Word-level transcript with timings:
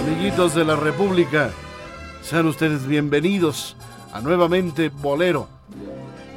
Amiguitos 0.00 0.54
de 0.54 0.64
la 0.64 0.76
República, 0.76 1.50
sean 2.22 2.46
ustedes 2.46 2.86
bienvenidos 2.86 3.76
a 4.12 4.20
Nuevamente 4.20 4.88
Bolero, 4.88 5.48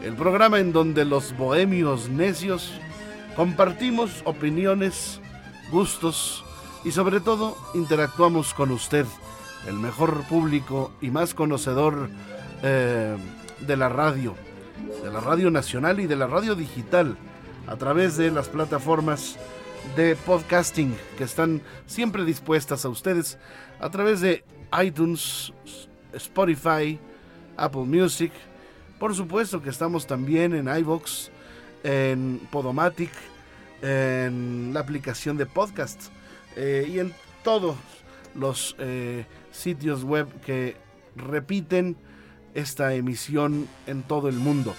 el 0.03 0.13
programa 0.13 0.59
en 0.59 0.71
donde 0.71 1.05
los 1.05 1.35
bohemios 1.35 2.09
necios 2.09 2.73
compartimos 3.35 4.21
opiniones, 4.25 5.19
gustos 5.71 6.43
y 6.83 6.91
sobre 6.91 7.19
todo 7.19 7.57
interactuamos 7.73 8.53
con 8.53 8.71
usted, 8.71 9.05
el 9.67 9.75
mejor 9.75 10.23
público 10.23 10.91
y 11.01 11.09
más 11.09 11.33
conocedor 11.33 12.09
eh, 12.63 13.17
de 13.59 13.77
la 13.77 13.89
radio, 13.89 14.35
de 15.03 15.11
la 15.11 15.21
radio 15.21 15.49
nacional 15.49 15.99
y 15.99 16.07
de 16.07 16.15
la 16.15 16.27
radio 16.27 16.55
digital, 16.55 17.17
a 17.67 17.75
través 17.77 18.17
de 18.17 18.31
las 18.31 18.49
plataformas 18.49 19.37
de 19.95 20.15
podcasting 20.15 20.95
que 21.17 21.23
están 21.23 21.61
siempre 21.85 22.23
dispuestas 22.25 22.85
a 22.85 22.89
ustedes 22.89 23.37
a 23.79 23.89
través 23.89 24.21
de 24.21 24.43
iTunes, 24.81 25.51
Spotify, 26.13 26.99
Apple 27.57 27.83
Music. 27.83 28.31
Por 28.99 29.15
supuesto 29.15 29.61
que 29.61 29.69
estamos 29.69 30.07
también 30.07 30.53
en 30.53 30.67
iVoox, 30.67 31.29
en 31.83 32.39
Podomatic, 32.51 33.11
en 33.81 34.71
la 34.73 34.79
aplicación 34.79 35.37
de 35.37 35.45
podcast 35.45 36.09
eh, 36.55 36.87
y 36.87 36.99
en 36.99 37.13
todos 37.43 37.75
los 38.35 38.75
eh, 38.79 39.25
sitios 39.51 40.03
web 40.03 40.27
que 40.41 40.75
repiten 41.15 41.97
esta 42.53 42.93
emisión 42.93 43.67
en 43.87 44.03
todo 44.03 44.29
el 44.29 44.35
mundo. 44.35 44.75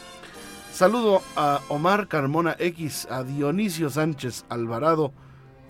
Saludo 0.73 1.23
a 1.37 1.61
Omar 1.69 2.09
Carmona 2.09 2.57
X, 2.59 3.07
a 3.11 3.23
Dionisio 3.23 3.91
Sánchez 3.91 4.45
Alvarado. 4.49 5.13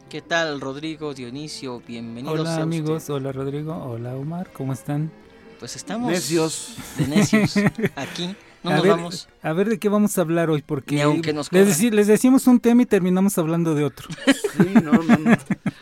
¿Qué 0.08 0.22
tal, 0.22 0.60
Rodrigo, 0.60 1.14
Dionisio? 1.14 1.82
Bienvenidos. 1.86 2.38
Hola, 2.40 2.56
amigos. 2.56 3.08
Hola, 3.10 3.32
Rodrigo. 3.32 3.74
Hola, 3.74 4.14
Omar. 4.14 4.50
¿Cómo 4.52 4.72
están? 4.72 5.10
Pues 5.58 5.76
estamos. 5.76 6.10
Necios. 6.10 6.76
De 6.98 7.06
necios. 7.08 7.56
Aquí. 7.96 8.34
No 8.62 8.70
a 8.70 8.74
nos 8.74 8.82
ver, 8.84 8.92
vamos. 8.92 9.28
A 9.42 9.52
ver 9.52 9.68
de 9.70 9.78
qué 9.80 9.88
vamos 9.88 10.16
a 10.18 10.20
hablar 10.20 10.48
hoy, 10.50 10.62
porque 10.62 10.94
Ni 10.96 11.00
aunque 11.00 11.32
nos 11.32 11.50
les, 11.52 11.82
les 11.82 12.06
decimos 12.06 12.46
un 12.46 12.60
tema 12.60 12.82
y 12.82 12.86
terminamos 12.86 13.36
hablando 13.38 13.74
de 13.74 13.82
otro. 13.84 14.08
Sí, 14.24 14.68
no, 14.84 14.92
no, 14.92 15.02
no. 15.18 15.36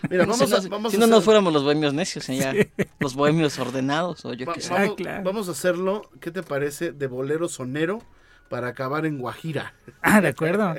Mira, 0.09 0.25
vamos 0.27 0.39
si 0.39 0.55
a, 0.55 0.61
no, 0.61 0.69
vamos 0.71 0.91
si 0.93 0.97
a 0.97 1.01
no 1.01 1.05
hacer- 1.05 1.09
nos 1.11 1.25
fuéramos 1.25 1.53
los 1.53 1.63
bohemios 1.63 1.93
necios, 1.93 2.27
ya 2.29 2.55
los 3.01 3.15
bohemios 3.15 3.59
ordenados 3.59 4.25
o 4.25 4.33
yo 4.33 4.47
va- 4.47 4.55
qué 4.55 4.63
sé. 4.63 4.73
Ah, 4.75 4.89
claro. 4.97 5.25
vamos 5.25 5.49
a 5.49 5.51
hacerlo, 5.51 6.09
¿qué 6.21 6.31
te 6.31 6.43
parece? 6.43 6.93
De 6.93 7.07
bolero 7.07 7.51
sonero 7.51 7.99
para 8.51 8.69
acabar 8.69 9.07
en 9.07 9.17
Guajira. 9.19 9.73
Ah, 10.03 10.21
de 10.21 10.29
acuerdo. 10.29 10.75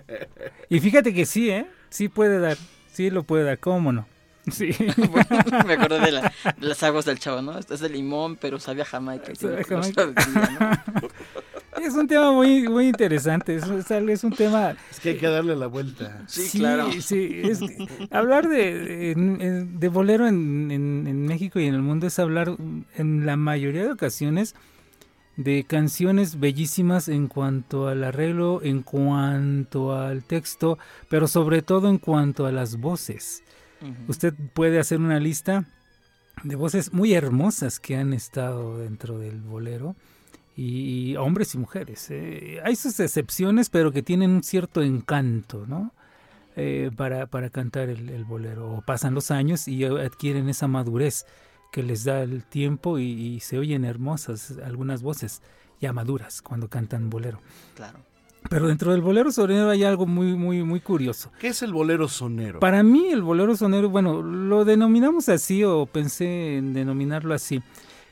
Y 0.69 0.79
fíjate 0.79 1.13
que 1.13 1.25
sí, 1.25 1.49
¿eh? 1.49 1.65
Sí 1.89 2.07
puede 2.09 2.39
dar. 2.39 2.57
Sí 2.91 3.09
lo 3.09 3.23
puede 3.23 3.43
dar. 3.43 3.57
¿Cómo 3.59 3.91
no? 3.91 4.05
Sí. 4.51 4.71
Me 5.67 5.73
acordé 5.73 5.99
de, 5.99 6.11
la- 6.11 6.33
de 6.59 6.67
las 6.67 6.81
aguas 6.81 7.05
del 7.05 7.19
chavo, 7.19 7.41
¿no? 7.43 7.57
Este 7.57 7.75
es 7.75 7.79
de 7.79 7.89
limón, 7.89 8.35
pero 8.37 8.59
sabe 8.59 8.81
a 8.81 8.85
Jamaica. 8.85 9.33
Sabe 9.35 9.57
No 9.69 9.81
Jamaica. 9.83 10.13
sabía, 10.23 10.83
¿no? 11.01 11.07
Es 11.79 11.93
un 11.93 12.07
tema 12.07 12.31
muy, 12.31 12.67
muy 12.67 12.87
interesante. 12.87 13.55
Es, 13.55 13.63
es 13.91 14.23
un 14.23 14.33
tema 14.33 14.75
Es 14.89 14.99
que 14.99 15.09
hay 15.09 15.17
que 15.17 15.27
darle 15.27 15.55
la 15.55 15.67
vuelta. 15.67 16.23
Sí, 16.27 16.57
claro. 16.59 16.91
sí, 16.99 17.41
es 17.43 17.59
hablar 18.11 18.47
de, 18.49 19.13
de, 19.15 19.87
bolero 19.89 20.27
en, 20.27 20.71
en- 20.71 21.05
en 21.07 21.25
México 21.27 21.59
y 21.59 21.67
en 21.67 21.75
el 21.75 21.81
mundo 21.83 22.07
es 22.07 22.17
hablar 22.19 22.55
en 22.97 23.25
la 23.27 23.37
mayoría 23.37 23.83
de 23.83 23.91
ocasiones 23.91 24.55
de 25.43 25.65
canciones 25.67 26.39
bellísimas 26.39 27.07
en 27.07 27.27
cuanto 27.27 27.87
al 27.87 28.03
arreglo, 28.03 28.61
en 28.63 28.81
cuanto 28.81 29.93
al 29.93 30.23
texto, 30.23 30.77
pero 31.09 31.27
sobre 31.27 31.61
todo 31.61 31.89
en 31.89 31.97
cuanto 31.97 32.45
a 32.45 32.51
las 32.51 32.77
voces. 32.77 33.43
Usted 34.07 34.33
puede 34.53 34.79
hacer 34.79 34.99
una 34.99 35.19
lista 35.19 35.65
de 36.43 36.55
voces 36.55 36.93
muy 36.93 37.13
hermosas 37.13 37.79
que 37.79 37.95
han 37.95 38.13
estado 38.13 38.77
dentro 38.77 39.17
del 39.17 39.41
bolero. 39.41 39.95
Y, 40.53 41.11
y 41.11 41.15
hombres 41.15 41.55
y 41.55 41.57
mujeres. 41.57 42.07
eh. 42.11 42.59
Hay 42.65 42.75
sus 42.75 42.99
excepciones, 42.99 43.69
pero 43.69 43.93
que 43.93 44.03
tienen 44.03 44.31
un 44.31 44.43
cierto 44.43 44.81
encanto, 44.81 45.65
¿no? 45.65 45.93
Eh, 46.57 46.91
para, 46.95 47.25
para 47.25 47.49
cantar 47.49 47.87
el, 47.87 48.09
el 48.09 48.25
bolero. 48.25 48.83
Pasan 48.85 49.13
los 49.13 49.31
años 49.31 49.69
y 49.69 49.85
adquieren 49.85 50.49
esa 50.49 50.67
madurez 50.67 51.25
que 51.71 51.83
les 51.83 52.03
da 52.03 52.21
el 52.21 52.43
tiempo 52.43 52.99
y, 52.99 53.05
y 53.05 53.39
se 53.39 53.57
oyen 53.57 53.85
hermosas 53.85 54.55
algunas 54.63 55.01
voces 55.01 55.41
ya 55.79 55.93
maduras 55.93 56.41
cuando 56.41 56.69
cantan 56.69 57.09
bolero. 57.09 57.39
Claro. 57.75 57.99
Pero 58.49 58.67
dentro 58.67 58.91
del 58.91 59.01
bolero 59.01 59.31
sonero 59.31 59.69
hay 59.69 59.83
algo 59.83 60.05
muy, 60.05 60.35
muy, 60.35 60.63
muy 60.63 60.79
curioso. 60.79 61.31
¿Qué 61.39 61.49
es 61.49 61.61
el 61.61 61.73
bolero 61.73 62.07
sonero? 62.07 62.59
Para 62.59 62.83
mí 62.83 63.07
el 63.07 63.21
bolero 63.21 63.55
sonero, 63.55 63.89
bueno, 63.89 64.21
lo 64.21 64.65
denominamos 64.65 65.29
así 65.29 65.63
o 65.63 65.85
pensé 65.85 66.57
en 66.57 66.73
denominarlo 66.73 67.33
así. 67.33 67.61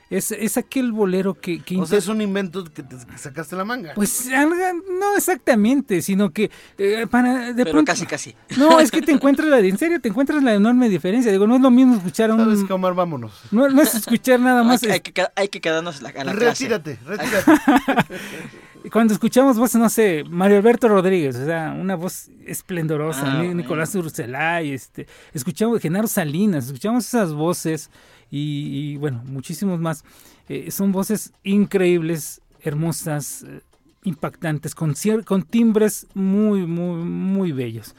Es, 0.10 0.32
es 0.32 0.58
aquel 0.58 0.92
bolero 0.92 1.36
que... 1.36 1.62
que 1.62 1.78
o 1.78 1.86
sea, 1.86 2.00
es 2.00 2.08
un 2.08 2.20
invento 2.22 2.64
que 2.64 2.82
te 2.82 2.96
sacaste 3.18 3.56
la 3.56 3.64
manga. 3.64 3.94
Pues 3.94 4.28
no 4.28 5.16
exactamente, 5.16 6.02
sino 6.02 6.32
que 6.32 6.50
eh, 6.78 7.06
para 7.10 7.54
de 7.54 7.64
Pero 7.64 7.72
pronto... 7.72 7.92
casi, 7.92 8.06
casi. 8.08 8.36
No, 8.58 8.80
es 8.80 8.90
que 8.90 9.02
te 9.04 9.12
encuentras 9.12 9.48
la 9.50 9.60
en 9.60 9.78
serio, 9.78 10.02
te 10.02 10.10
encuentras 10.10 10.42
la 10.42 10.56
enorme 10.56 10.90
diferencia. 10.90 11.32
Digo, 11.32 11.46
no 11.46 11.56
es 11.56 11.62
lo 11.62 11.70
mismo 11.70 11.96
escuchar 11.96 12.32
a 12.32 12.38
¿Sabes 12.38 12.60
un... 12.60 12.68
qué, 12.68 12.74
Omar? 12.74 12.96
Vámonos. 12.96 13.34
No, 13.52 13.70
no 13.70 13.82
es 13.82 13.94
escuchar 13.94 14.40
nada 14.40 14.62
Hay, 14.62 14.68
más... 14.68 14.82
que- 14.82 14.92
hay 14.92 15.00
que, 15.02 15.14
hay 15.36 15.48
que 15.50 15.62
quedarnos 15.62 16.00
a 16.00 16.04
la, 16.04 16.10
a 16.10 16.24
la 16.24 16.34
clase. 16.34 16.68
Retírate, 16.68 17.00
retírate. 17.06 17.52
Cuando 18.92 19.14
escuchamos 19.14 19.58
voces, 19.58 19.80
no 19.80 19.90
sé, 19.90 20.24
Mario 20.30 20.58
Alberto 20.58 20.88
Rodríguez, 20.88 21.36
o 21.36 21.46
sea, 21.46 21.76
una 21.78 21.96
voz 21.96 22.30
esplendorosa, 22.46 23.40
Ah. 23.40 23.44
Nicolás 23.44 23.94
Urcelay, 23.94 24.72
este, 24.72 25.06
escuchamos 25.34 25.82
Genaro 25.82 26.08
Salinas, 26.08 26.68
escuchamos 26.68 27.06
esas 27.06 27.34
voces 27.34 27.92
y, 28.32 28.94
y, 28.94 28.98
bueno, 28.98 29.22
muchísimos 29.26 29.80
más. 29.80 30.06
Eh, 30.48 30.72
son 30.72 30.92
voces 30.94 31.34
increíbles, 31.44 32.42
hermosas, 32.62 33.44
eh, 33.44 33.62
impactantes, 34.06 34.74
con, 34.76 34.96
con 35.26 35.44
timbres 35.44 36.08
muy, 36.14 36.66
muy, 36.66 37.04
muy 37.04 37.52
bellos. 37.52 37.96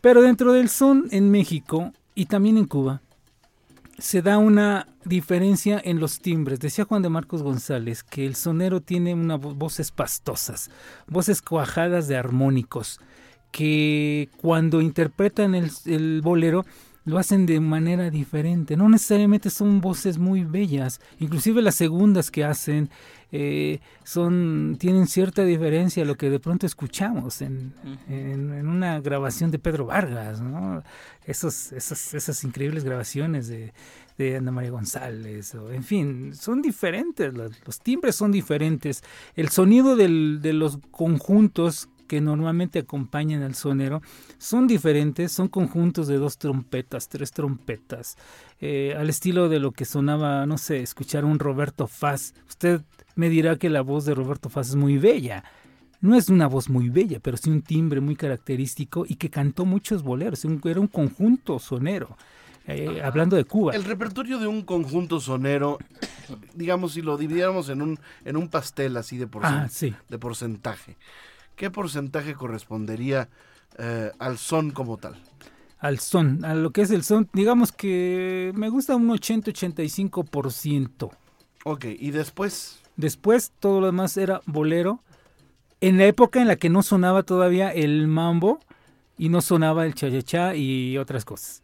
Pero 0.00 0.22
dentro 0.22 0.52
del 0.52 0.68
son 0.70 1.06
en 1.10 1.30
México 1.30 1.92
y 2.14 2.26
también 2.26 2.56
en 2.56 2.64
Cuba, 2.64 3.02
se 4.02 4.20
da 4.20 4.36
una 4.38 4.88
diferencia 5.04 5.80
en 5.84 6.00
los 6.00 6.18
timbres. 6.18 6.58
Decía 6.58 6.84
Juan 6.84 7.02
de 7.02 7.08
Marcos 7.08 7.42
González 7.44 8.02
que 8.02 8.26
el 8.26 8.34
sonero 8.34 8.80
tiene 8.80 9.14
una 9.14 9.38
vo- 9.38 9.54
voces 9.54 9.92
pastosas, 9.92 10.70
voces 11.06 11.40
cuajadas 11.40 12.08
de 12.08 12.16
armónicos, 12.16 12.98
que 13.52 14.28
cuando 14.38 14.80
interpretan 14.80 15.54
el 15.54 16.20
bolero 16.20 16.64
lo 17.04 17.18
hacen 17.18 17.46
de 17.46 17.58
manera 17.60 18.10
diferente. 18.10 18.76
No 18.76 18.88
necesariamente 18.88 19.50
son 19.50 19.80
voces 19.80 20.18
muy 20.18 20.44
bellas, 20.44 21.00
inclusive 21.18 21.60
las 21.62 21.74
segundas 21.74 22.30
que 22.30 22.44
hacen 22.44 22.90
eh, 23.34 23.80
son 24.04 24.76
tienen 24.78 25.06
cierta 25.06 25.42
diferencia 25.44 26.02
a 26.02 26.06
lo 26.06 26.16
que 26.16 26.28
de 26.28 26.38
pronto 26.38 26.66
escuchamos 26.66 27.40
en, 27.40 27.72
en- 28.08 28.52
en 28.52 28.68
una 28.68 29.00
grabación 29.00 29.50
de 29.50 29.58
Pedro 29.58 29.86
Vargas, 29.86 30.40
¿no? 30.42 30.82
Esos, 31.24 31.72
esos, 31.72 32.12
esas 32.14 32.44
increíbles 32.44 32.84
grabaciones 32.84 33.48
de, 33.48 33.72
de 34.18 34.36
Ana 34.36 34.50
María 34.52 34.70
González, 34.70 35.54
o, 35.54 35.72
en 35.72 35.82
fin, 35.82 36.34
son 36.34 36.60
diferentes, 36.60 37.32
los, 37.32 37.52
los 37.64 37.80
timbres 37.80 38.16
son 38.16 38.32
diferentes, 38.32 39.02
el 39.34 39.48
sonido 39.48 39.96
del- 39.96 40.40
de 40.42 40.52
los 40.52 40.78
conjuntos 40.90 41.88
que 42.12 42.20
normalmente 42.20 42.80
acompañan 42.80 43.42
al 43.42 43.54
sonero 43.54 44.02
son 44.36 44.66
diferentes, 44.66 45.32
son 45.32 45.48
conjuntos 45.48 46.08
de 46.08 46.18
dos 46.18 46.36
trompetas, 46.36 47.08
tres 47.08 47.30
trompetas, 47.30 48.18
eh, 48.60 48.94
al 48.98 49.08
estilo 49.08 49.48
de 49.48 49.58
lo 49.58 49.72
que 49.72 49.86
sonaba, 49.86 50.44
no 50.44 50.58
sé, 50.58 50.82
escuchar 50.82 51.24
un 51.24 51.38
Roberto 51.38 51.86
Faz. 51.86 52.34
Usted 52.46 52.82
me 53.14 53.30
dirá 53.30 53.56
que 53.56 53.70
la 53.70 53.80
voz 53.80 54.04
de 54.04 54.14
Roberto 54.14 54.50
Faz 54.50 54.68
es 54.68 54.74
muy 54.76 54.98
bella. 54.98 55.42
No 56.02 56.14
es 56.14 56.28
una 56.28 56.48
voz 56.48 56.68
muy 56.68 56.90
bella, 56.90 57.18
pero 57.18 57.38
sí 57.38 57.48
un 57.48 57.62
timbre 57.62 58.02
muy 58.02 58.14
característico 58.14 59.06
y 59.08 59.14
que 59.14 59.30
cantó 59.30 59.64
muchos 59.64 60.02
boleros. 60.02 60.44
Era 60.44 60.80
un 60.80 60.88
conjunto 60.88 61.58
sonero. 61.58 62.18
Eh, 62.66 63.00
hablando 63.02 63.36
de 63.36 63.44
Cuba. 63.44 63.74
El 63.74 63.84
repertorio 63.84 64.38
de 64.38 64.46
un 64.46 64.62
conjunto 64.62 65.18
sonero, 65.18 65.78
digamos, 66.54 66.92
si 66.92 67.00
lo 67.00 67.16
dividiéramos 67.16 67.70
en 67.70 67.80
un, 67.80 67.98
en 68.26 68.36
un 68.36 68.48
pastel 68.48 68.98
así 68.98 69.16
de, 69.16 69.26
porcen- 69.28 69.62
Ah, 69.64 69.68
sí. 69.70 69.94
de 70.10 70.18
porcentaje, 70.18 70.96
¿qué 71.56 71.70
porcentaje 71.70 72.34
correspondería 72.34 73.28
eh, 73.78 74.12
al 74.18 74.38
son 74.38 74.70
como 74.70 74.98
tal? 74.98 75.16
Al 75.78 75.98
son, 75.98 76.44
a 76.44 76.54
lo 76.54 76.70
que 76.70 76.82
es 76.82 76.90
el 76.90 77.02
son, 77.02 77.28
digamos 77.32 77.72
que 77.72 78.52
me 78.54 78.68
gusta 78.68 78.94
un 78.94 79.08
80-85%. 79.08 81.10
Ok, 81.64 81.84
y 81.98 82.10
después, 82.10 82.82
Después 82.96 83.52
todo 83.58 83.80
lo 83.80 83.86
demás 83.86 84.16
era 84.16 84.40
bolero. 84.46 85.02
En 85.80 85.98
la 85.98 86.04
época 86.04 86.40
en 86.40 86.48
la 86.48 86.56
que 86.56 86.70
no 86.70 86.82
sonaba 86.82 87.22
todavía 87.22 87.70
el 87.70 88.06
mambo 88.06 88.60
y 89.18 89.28
no 89.28 89.40
sonaba 89.40 89.86
el 89.86 89.94
cha-cha-cha 89.94 90.54
y 90.54 90.98
otras 90.98 91.24
cosas. 91.24 91.62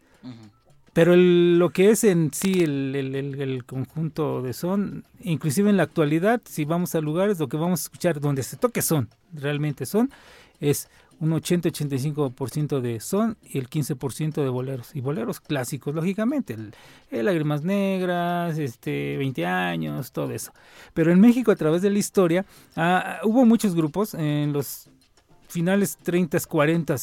Pero 0.93 1.13
el- 1.13 1.59
lo 1.59 1.69
que 1.69 1.91
es 1.91 2.03
en 2.03 2.31
sí 2.33 2.63
el, 2.63 2.95
el- 2.95 3.65
conjunto 3.65 4.41
de 4.41 4.53
son, 4.53 5.05
inclusive 5.21 5.69
en 5.69 5.77
la 5.77 5.83
actualidad, 5.83 6.41
si 6.45 6.65
vamos 6.65 6.95
a 6.95 7.01
lugares, 7.01 7.39
lo 7.39 7.47
que 7.47 7.57
vamos 7.57 7.81
a 7.81 7.83
escuchar 7.83 8.19
donde 8.19 8.43
se 8.43 8.57
toque 8.57 8.81
son, 8.81 9.09
realmente 9.33 9.85
son, 9.85 10.09
es 10.59 10.89
un 11.19 11.33
80-85% 11.33 12.79
de 12.81 12.99
son 13.01 13.37
y 13.43 13.57
el 13.57 13.69
15% 13.69 14.41
de 14.41 14.49
boleros. 14.49 14.95
Y 14.95 15.01
boleros 15.01 15.39
clásicos, 15.41 15.93
lógicamente. 15.93 16.53
El, 16.53 16.73
el 17.11 17.25
Lágrimas 17.25 17.63
Negras, 17.63 18.57
este, 18.57 19.17
20 19.17 19.45
años, 19.45 20.11
todo 20.13 20.31
eso. 20.31 20.53
Pero 20.93 21.11
en 21.11 21.19
México, 21.19 21.51
a 21.51 21.55
través 21.57 21.81
de 21.81 21.89
la 21.89 21.99
historia, 21.99 22.45
ah, 22.75 23.19
hubo 23.23 23.45
muchos 23.45 23.75
grupos 23.75 24.13
en 24.13 24.53
los 24.53 24.89
finales 25.49 25.97
30, 26.01 26.39
40, 26.47 26.95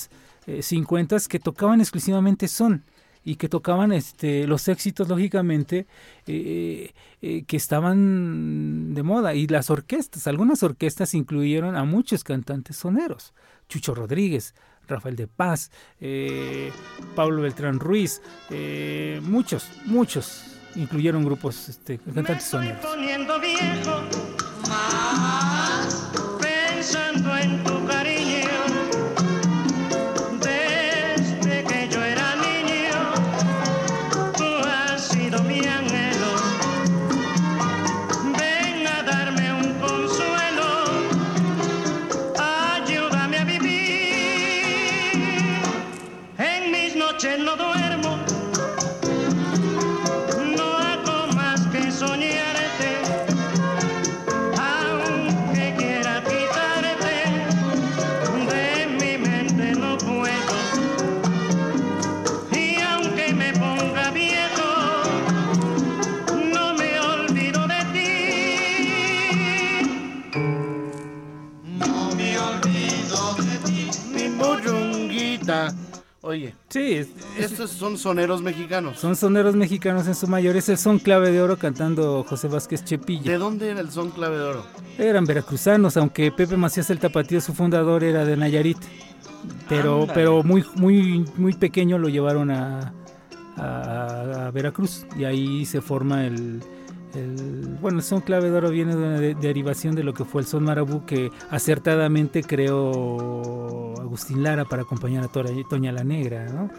eh, 0.46 0.62
50 0.62 1.16
que 1.28 1.38
tocaban 1.38 1.80
exclusivamente 1.80 2.48
son 2.48 2.82
y 3.26 3.34
que 3.34 3.48
tocaban 3.48 3.90
este 3.92 4.46
los 4.46 4.68
éxitos 4.68 5.08
lógicamente 5.08 5.88
eh, 6.28 6.92
eh, 7.20 7.42
que 7.44 7.56
estaban 7.56 8.94
de 8.94 9.02
moda. 9.02 9.34
Y 9.34 9.48
las 9.48 9.68
orquestas 9.68 10.28
algunas 10.28 10.62
orquestas 10.62 11.12
incluyeron 11.12 11.74
a 11.76 11.82
muchos 11.82 12.22
cantantes 12.22 12.76
soneros. 12.76 13.34
Chucho 13.68 13.96
Rodríguez 13.96 14.54
Rafael 14.86 15.16
de 15.16 15.26
Paz 15.26 15.72
eh, 16.00 16.70
Pablo 17.16 17.42
Beltrán 17.42 17.80
Ruiz 17.80 18.22
muchos 19.22 19.68
muchos 19.86 20.44
incluyeron 20.76 21.24
grupos 21.24 21.68
este, 21.68 21.98
cantantes 21.98 22.44
soneros. 22.44 22.80
poniendo 22.80 23.40
viejo 23.40 24.02
Oye, 76.26 76.54
sí 76.70 76.94
es- 76.94 77.08
estos 77.38 77.70
son 77.70 77.96
soneros 77.96 78.42
mexicanos. 78.42 78.98
son 78.98 79.14
soneros 79.14 79.54
mexicanos 79.54 80.08
en 80.08 80.14
su 80.16 80.26
mayoría 80.26 80.58
es 80.58 80.68
el 80.68 80.76
son 80.76 80.98
clave 80.98 81.30
de 81.30 81.40
oro 81.40 81.56
cantando 81.56 82.24
José 82.28 82.48
Vázquez 82.48 82.84
Chepilla 82.84 83.30
¿De 83.30 83.38
dónde 83.38 83.70
era 83.70 83.78
el 83.80 83.90
son 83.92 84.10
clave 84.10 84.36
de 84.36 84.42
oro? 84.42 84.66
Eran 84.98 85.24
veracruzanos, 85.24 85.96
aunque 85.96 86.32
Pepe 86.32 86.56
Macías 86.56 86.90
el 86.90 86.98
Tapatío, 86.98 87.40
su 87.40 87.54
fundador, 87.54 88.02
era 88.02 88.24
de 88.24 88.36
Nayarit. 88.36 88.78
Pero, 89.68 90.00
Ándale. 90.00 90.12
pero 90.14 90.42
muy, 90.42 90.64
muy, 90.74 91.24
muy 91.36 91.52
pequeño 91.54 91.96
lo 91.98 92.08
llevaron 92.08 92.50
a, 92.50 92.92
a- 93.56 94.46
a 94.46 94.50
Veracruz 94.50 95.06
y 95.16 95.24
ahí 95.24 95.64
se 95.64 95.80
forma 95.80 96.26
el, 96.26 96.60
bueno, 97.80 97.98
el 97.98 98.04
son 98.04 98.20
clave 98.20 98.50
de 98.50 98.56
oro 98.56 98.70
viene 98.70 98.94
de 98.94 99.02
una 99.02 99.18
de- 99.20 99.34
derivación 99.34 99.94
de 99.94 100.02
lo 100.04 100.14
que 100.14 100.24
fue 100.24 100.40
el 100.42 100.46
son 100.46 100.64
marabú 100.64 101.04
que 101.04 101.30
acertadamente 101.50 102.42
creó 102.42 103.94
Agustín 104.00 104.42
Lara 104.42 104.64
para 104.64 104.82
acompañar 104.82 105.24
a 105.24 105.28
Toña 105.28 105.92
la 105.92 106.04
Negra, 106.04 106.46
¿no? 106.46 106.70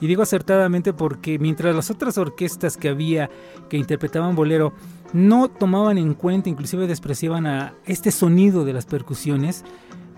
Y 0.00 0.06
digo 0.06 0.22
acertadamente 0.22 0.92
porque 0.92 1.38
mientras 1.40 1.74
las 1.74 1.90
otras 1.90 2.18
orquestas 2.18 2.76
que 2.76 2.88
había 2.88 3.30
que 3.68 3.76
interpretaban 3.76 4.36
bolero 4.36 4.72
no 5.12 5.48
tomaban 5.48 5.98
en 5.98 6.14
cuenta, 6.14 6.48
inclusive 6.48 6.86
despreciaban 6.86 7.46
a 7.46 7.74
este 7.84 8.12
sonido 8.12 8.64
de 8.64 8.74
las 8.74 8.86
percusiones, 8.86 9.64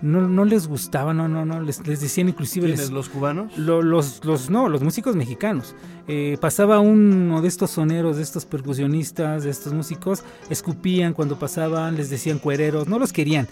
no, 0.01 0.27
no 0.27 0.45
les 0.45 0.67
gustaba, 0.67 1.13
no, 1.13 1.27
no, 1.27 1.45
no, 1.45 1.61
les, 1.61 1.85
les 1.85 2.01
decían 2.01 2.29
inclusive... 2.29 2.67
les-. 2.67 2.89
¿Los 2.91 3.09
cubanos? 3.09 3.57
lo- 3.57 3.81
los, 3.81 4.23
los, 4.25 4.49
no, 4.49 4.67
los 4.69 4.81
músicos 4.81 5.15
mexicanos. 5.15 5.75
Eh, 6.07 6.37
pasaba 6.41 6.79
uno 6.79 7.41
de 7.41 7.47
estos 7.47 7.71
soneros, 7.71 8.17
de 8.17 8.23
estos 8.23 8.45
percusionistas, 8.45 9.43
de 9.43 9.49
estos 9.49 9.73
músicos, 9.73 10.23
escupían 10.49 11.13
cuando 11.13 11.37
pasaban, 11.37 11.95
les 11.95 12.09
decían 12.09 12.39
cuereros, 12.39 12.87
no 12.87 12.99
los 12.99 13.13
querían. 13.13 13.47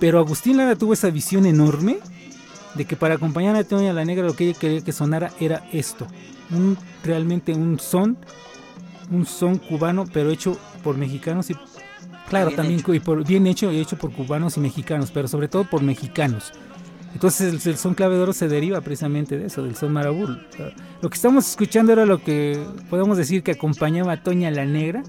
Pero 0.00 0.18
Agustín 0.18 0.56
Lara 0.56 0.76
tuvo 0.76 0.92
esa 0.92 1.10
visión 1.10 1.46
enorme 1.46 1.98
de 2.74 2.84
que 2.84 2.96
para 2.96 3.14
acompañar 3.14 3.54
a 3.56 3.62
Toña 3.64 3.92
la 3.92 4.04
Negra 4.04 4.26
lo 4.26 4.34
que 4.34 4.48
ella 4.48 4.58
quería 4.58 4.80
que 4.80 4.92
sonara 4.92 5.30
era 5.38 5.64
esto. 5.72 6.06
Un, 6.50 6.76
realmente 7.04 7.54
un 7.54 7.78
son, 7.78 8.16
un 9.10 9.24
son 9.24 9.58
cubano, 9.58 10.04
pero 10.12 10.30
hecho 10.30 10.58
por 10.82 10.98
mexicanos 10.98 11.50
y 11.50 11.54
claro, 12.28 12.46
Bien 12.48 12.56
también 12.56 12.80
hecho. 12.80 12.94
y 12.94 13.00
por, 13.00 13.26
bien 13.26 13.46
hecho 13.46 13.70
y 13.72 13.80
hecho 13.80 13.96
por 13.96 14.12
cubanos 14.12 14.56
y 14.56 14.60
mexicanos, 14.60 15.10
pero 15.10 15.28
sobre 15.28 15.48
todo 15.48 15.64
por 15.64 15.82
mexicanos. 15.82 16.52
Entonces 17.12 17.64
el, 17.64 17.70
el 17.72 17.78
son 17.78 17.94
clave 17.94 18.16
de 18.16 18.22
oro 18.22 18.32
se 18.32 18.48
deriva 18.48 18.80
precisamente 18.80 19.38
de 19.38 19.46
eso, 19.46 19.62
del 19.62 19.76
son 19.76 19.92
marabú. 19.92 20.26
Lo 21.00 21.08
que 21.10 21.14
estamos 21.14 21.48
escuchando 21.48 21.92
era 21.92 22.04
lo 22.06 22.18
que 22.22 22.60
podemos 22.90 23.16
decir 23.16 23.42
que 23.44 23.52
acompañaba 23.52 24.12
a 24.12 24.22
Toña 24.22 24.50
la 24.50 24.64
Negra 24.64 25.02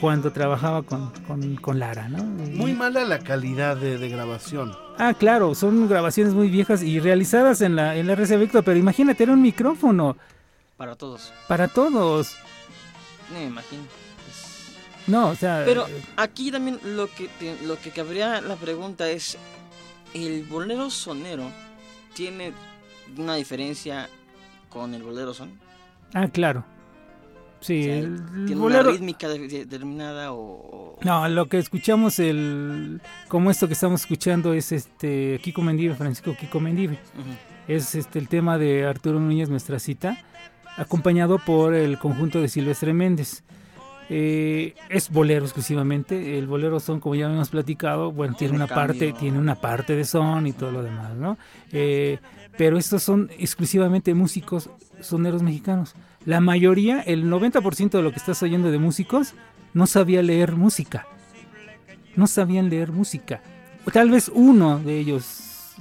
cuando 0.00 0.30
trabajaba 0.30 0.82
con, 0.82 1.10
con, 1.26 1.56
con 1.56 1.78
Lara, 1.78 2.08
¿no? 2.08 2.22
Muy 2.22 2.72
mala 2.74 3.04
la 3.04 3.18
calidad 3.20 3.76
de, 3.78 3.96
de 3.98 4.08
grabación. 4.10 4.72
Ah, 4.98 5.14
claro, 5.14 5.54
son 5.54 5.88
grabaciones 5.88 6.34
muy 6.34 6.48
viejas 6.50 6.82
y 6.82 7.00
realizadas 7.00 7.62
en 7.62 7.76
la, 7.76 7.96
en 7.96 8.06
la 8.06 8.14
RCA 8.14 8.36
Victor, 8.36 8.62
pero 8.62 8.78
imagínate, 8.78 9.22
era 9.24 9.32
un 9.32 9.40
micrófono 9.42 10.16
Para 10.76 10.96
todos. 10.96 11.32
para 11.48 11.66
todos. 11.66 12.36
No 13.32 13.38
me 13.40 13.46
imagino. 13.46 13.82
No, 15.08 15.28
o 15.30 15.34
sea... 15.34 15.62
Pero 15.64 15.86
aquí 16.16 16.50
también 16.52 16.78
lo 16.84 17.08
que, 17.08 17.28
lo 17.64 17.80
que 17.80 17.90
cabría 17.90 18.40
la 18.40 18.54
pregunta 18.56 19.10
es, 19.10 19.36
¿el 20.14 20.44
bolero 20.44 20.90
sonero 20.90 21.50
tiene 22.14 22.52
una 23.16 23.34
diferencia 23.34 24.08
con 24.68 24.94
el 24.94 25.02
bolero 25.02 25.32
son? 25.34 25.58
Ah, 26.14 26.28
claro. 26.28 26.64
Sí, 27.60 27.80
O 27.80 27.84
sea, 27.84 27.98
el 27.98 28.16
¿Tiene 28.46 28.60
bolero... 28.60 28.82
una 28.82 28.92
rítmica 28.92 29.28
de- 29.28 29.38
de- 29.48 29.64
determinada 29.64 30.32
o...? 30.32 30.38
o- 30.38 30.98
No, 31.02 31.28
lo 31.28 31.48
que 31.48 31.58
escuchamos, 31.58 32.18
el 32.20 33.00
como 33.28 33.50
esto 33.50 33.66
que 33.66 33.72
estamos 33.74 34.02
escuchando 34.02 34.52
es 34.52 34.70
este 34.72 35.40
Kiko 35.42 35.62
Mendive, 35.62 35.94
Francisco 35.96 36.36
Kiko 36.38 36.60
Mendive. 36.60 36.98
Es 37.66 37.94
este 37.96 38.18
el 38.20 38.28
tema 38.28 38.58
de 38.58 38.86
Arturo 38.86 39.18
Núñez, 39.18 39.48
nuestra 39.48 39.78
cita, 39.80 40.18
acompañado 40.76 41.38
por 41.38 41.74
el 41.74 41.98
conjunto 41.98 42.40
de 42.40 42.48
Silvestre 42.48 42.92
Méndez. 42.94 43.42
Eh, 44.10 44.74
es 44.88 45.10
bolero 45.10 45.44
exclusivamente. 45.44 46.38
El 46.38 46.46
bolero 46.46 46.80
son, 46.80 47.00
como 47.00 47.14
ya 47.14 47.26
habíamos 47.26 47.50
platicado, 47.50 48.12
bueno, 48.12 48.34
tiene 48.36 48.54
una 48.54 48.66
parte, 48.66 49.12
tiene 49.12 49.38
una 49.38 49.54
parte 49.56 49.96
de 49.96 50.04
son 50.04 50.46
y 50.46 50.52
todo 50.52 50.70
lo 50.70 50.82
demás, 50.82 51.14
¿no? 51.14 51.38
Eh, 51.72 52.18
pero 52.56 52.78
estos 52.78 53.02
son 53.02 53.30
exclusivamente 53.38 54.14
músicos 54.14 54.70
soneros 55.00 55.42
mexicanos. 55.42 55.94
La 56.24 56.40
mayoría, 56.40 57.00
el 57.00 57.30
90% 57.30 57.90
de 57.90 58.02
lo 58.02 58.10
que 58.10 58.18
estás 58.18 58.42
oyendo 58.42 58.70
de 58.70 58.78
músicos, 58.78 59.34
no 59.74 59.86
sabía 59.86 60.22
leer 60.22 60.56
música. 60.56 61.06
No 62.16 62.26
sabían 62.26 62.68
leer 62.68 62.90
música. 62.90 63.42
O 63.86 63.90
tal 63.90 64.10
vez 64.10 64.30
uno 64.34 64.78
de 64.80 64.98
ellos, 64.98 65.24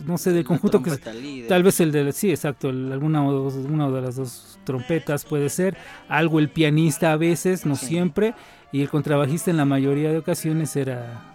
no 0.06 0.18
sé, 0.18 0.32
del 0.32 0.44
conjunto 0.46 0.82
que... 0.84 0.92
líder. 1.13 1.48
Tal 1.48 1.63
vez 1.63 1.80
el 1.80 1.92
de, 1.92 2.12
sí, 2.12 2.30
exacto, 2.30 2.70
el- 2.70 2.92
alguna 2.92 3.25
o 3.25 3.32
dos- 3.32 3.56
una 3.56 3.89
de 3.89 4.01
las 4.01 4.16
dos 4.16 4.60
trompetas 4.63 5.25
puede 5.25 5.50
ser, 5.50 5.77
algo 6.10 6.39
el 6.39 6.50
pianista 6.50 7.12
a 7.13 7.18
veces, 7.18 7.66
no 7.66 7.75
Sí. 7.75 7.88
siempre, 7.88 8.34
y 8.72 8.82
el 8.82 8.89
contrabajista 8.89 9.50
en 9.51 9.58
la 9.58 9.66
mayoría 9.66 10.12
de 10.12 10.18
ocasiones 10.18 10.75
era 10.75 11.34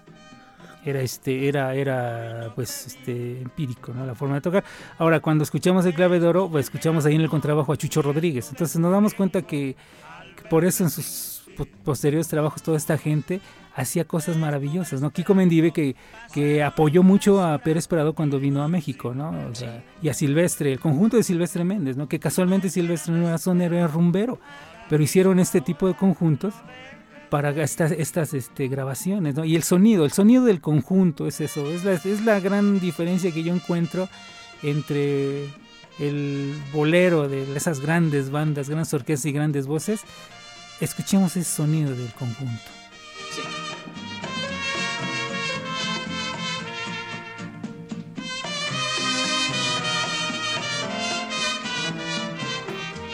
era 0.84 1.00
este 1.00 1.46
era 1.48 1.74
era 1.76 2.50
pues 2.56 2.88
este 2.88 3.40
empírico, 3.40 3.92
¿no? 3.94 4.04
La 4.04 4.16
forma 4.16 4.34
de 4.34 4.40
tocar. 4.40 4.64
Ahora 4.98 5.20
cuando 5.20 5.44
escuchamos 5.44 5.86
el 5.86 5.94
clave 5.94 6.18
de 6.18 6.26
oro, 6.26 6.48
pues 6.50 6.66
escuchamos 6.66 7.06
ahí 7.06 7.14
en 7.14 7.20
el 7.20 7.28
contrabajo 7.30 7.72
a 7.72 7.76
Chucho 7.76 8.02
Rodríguez. 8.02 8.48
Entonces 8.50 8.80
nos 8.80 8.90
damos 8.90 9.14
cuenta 9.14 9.42
que, 9.42 9.76
que 10.36 10.48
por 10.48 10.64
eso 10.64 10.82
en 10.82 10.90
sus 10.90 11.31
posteriores 11.84 12.28
trabajos, 12.28 12.62
toda 12.62 12.76
esta 12.76 12.98
gente 12.98 13.40
hacía 13.74 14.04
cosas 14.04 14.36
maravillosas, 14.36 15.00
¿no? 15.00 15.10
Kiko 15.10 15.34
Mendive 15.34 15.72
que, 15.72 15.96
que 16.32 16.62
apoyó 16.62 17.02
mucho 17.02 17.42
a 17.42 17.58
Pérez 17.58 17.88
Prado 17.88 18.14
cuando 18.14 18.38
vino 18.38 18.62
a 18.62 18.68
México, 18.68 19.14
¿no? 19.14 19.30
O 19.50 19.54
sea, 19.54 19.82
y 20.02 20.08
a 20.08 20.14
Silvestre, 20.14 20.72
el 20.72 20.80
conjunto 20.80 21.16
de 21.16 21.22
Silvestre 21.22 21.64
Méndez, 21.64 21.96
¿no? 21.96 22.08
Que 22.08 22.18
casualmente 22.18 22.68
Silvestre 22.68 23.14
no 23.14 23.28
era 23.28 23.38
sonero, 23.38 23.76
era 23.76 23.88
rumbero, 23.88 24.38
pero 24.88 25.02
hicieron 25.02 25.38
este 25.38 25.60
tipo 25.60 25.86
de 25.88 25.94
conjuntos 25.94 26.54
para 27.30 27.50
estas, 27.62 27.92
estas 27.92 28.34
este, 28.34 28.68
grabaciones, 28.68 29.34
¿no? 29.34 29.44
Y 29.44 29.56
el 29.56 29.62
sonido, 29.62 30.04
el 30.04 30.12
sonido 30.12 30.44
del 30.44 30.60
conjunto 30.60 31.26
es 31.26 31.40
eso, 31.40 31.70
es 31.70 31.84
la, 31.84 31.92
es 31.92 32.24
la 32.24 32.40
gran 32.40 32.78
diferencia 32.78 33.32
que 33.32 33.42
yo 33.42 33.54
encuentro 33.54 34.08
entre 34.62 35.46
el 35.98 36.54
bolero 36.72 37.28
de 37.28 37.56
esas 37.56 37.80
grandes 37.80 38.30
bandas, 38.30 38.68
grandes 38.68 38.92
orquestas 38.92 39.26
y 39.26 39.32
grandes 39.32 39.66
voces. 39.66 40.02
Escuchemos 40.82 41.36
ese 41.36 41.48
sonido 41.48 41.94
del 41.94 42.10
conjunto. 42.14 42.60
Sí. 43.30 43.40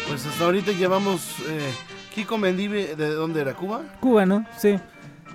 Pues 0.09 0.25
hasta 0.25 0.45
ahorita 0.47 0.73
llevamos 0.73 1.41
eh, 1.47 1.71
Kiko 2.15 2.39
Mendive, 2.39 2.97
¿de 2.97 3.11
dónde 3.11 3.43
era? 3.43 3.53
¿Cuba? 3.53 3.83
Cuba, 4.01 4.25
¿no? 4.25 4.47
Sí. 4.57 4.79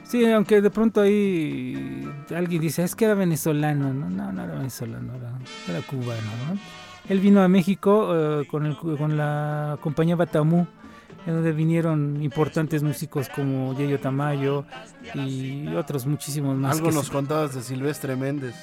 Sí, 0.04 0.26
aunque 0.32 0.60
de 0.62 0.72
pronto 0.72 1.02
ahí 1.02 2.04
alguien 2.36 2.64
dice, 2.64 2.84
es 2.84 2.96
que 2.96 3.06
era 3.06 3.14
venezolano, 3.14 3.94
no, 3.94 4.10
no, 4.10 4.32
no 4.32 4.44
era 4.44 4.56
venezolano, 4.56 5.14
era, 5.14 5.34
era 5.70 5.86
cubano, 5.86 6.32
¿no? 6.50 6.60
Él 7.10 7.20
vino 7.20 7.44
a 7.44 7.48
México 7.48 8.42
eh, 8.42 8.48
con, 8.48 8.66
el, 8.66 8.76
con 8.76 9.18
la 9.18 9.78
compañía 9.82 10.16
Batamú, 10.16 10.66
en 11.26 11.34
donde 11.34 11.52
vinieron 11.52 12.22
importantes 12.22 12.84
músicos 12.84 13.30
como 13.30 13.74
Yeyo 13.78 14.00
Tamayo 14.00 14.66
y 15.16 15.68
otros 15.76 16.06
muchísimos 16.06 16.58
más. 16.58 16.78
Algo 16.78 16.92
nos 16.92 17.06
se- 17.08 17.12
contabas 17.12 17.56
de 17.56 17.62
Silvestre 17.62 18.16
Méndez. 18.16 18.56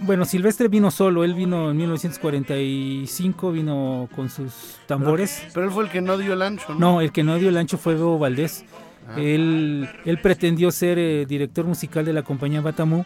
Bueno, 0.00 0.24
Silvestre 0.26 0.68
vino 0.68 0.90
solo, 0.90 1.24
él 1.24 1.34
vino 1.34 1.70
en 1.70 1.76
1945, 1.78 3.52
vino 3.52 4.08
con 4.14 4.28
sus 4.28 4.78
tambores. 4.86 5.42
Pero 5.54 5.66
él 5.66 5.72
fue 5.72 5.84
el 5.84 5.90
que 5.90 6.00
no 6.00 6.18
dio 6.18 6.32
el 6.34 6.42
ancho, 6.42 6.74
¿no? 6.74 6.78
No, 6.78 7.00
el 7.00 7.12
que 7.12 7.22
no 7.22 7.36
dio 7.38 7.48
el 7.48 7.56
ancho 7.56 7.78
fue 7.78 7.94
Bebo 7.94 8.18
Valdés. 8.18 8.64
Ah. 9.08 9.18
Él, 9.20 9.88
él 10.04 10.18
pretendió 10.20 10.70
ser 10.70 10.98
eh, 10.98 11.26
director 11.26 11.64
musical 11.64 12.04
de 12.04 12.12
la 12.12 12.22
compañía 12.22 12.60
Batamú, 12.60 13.04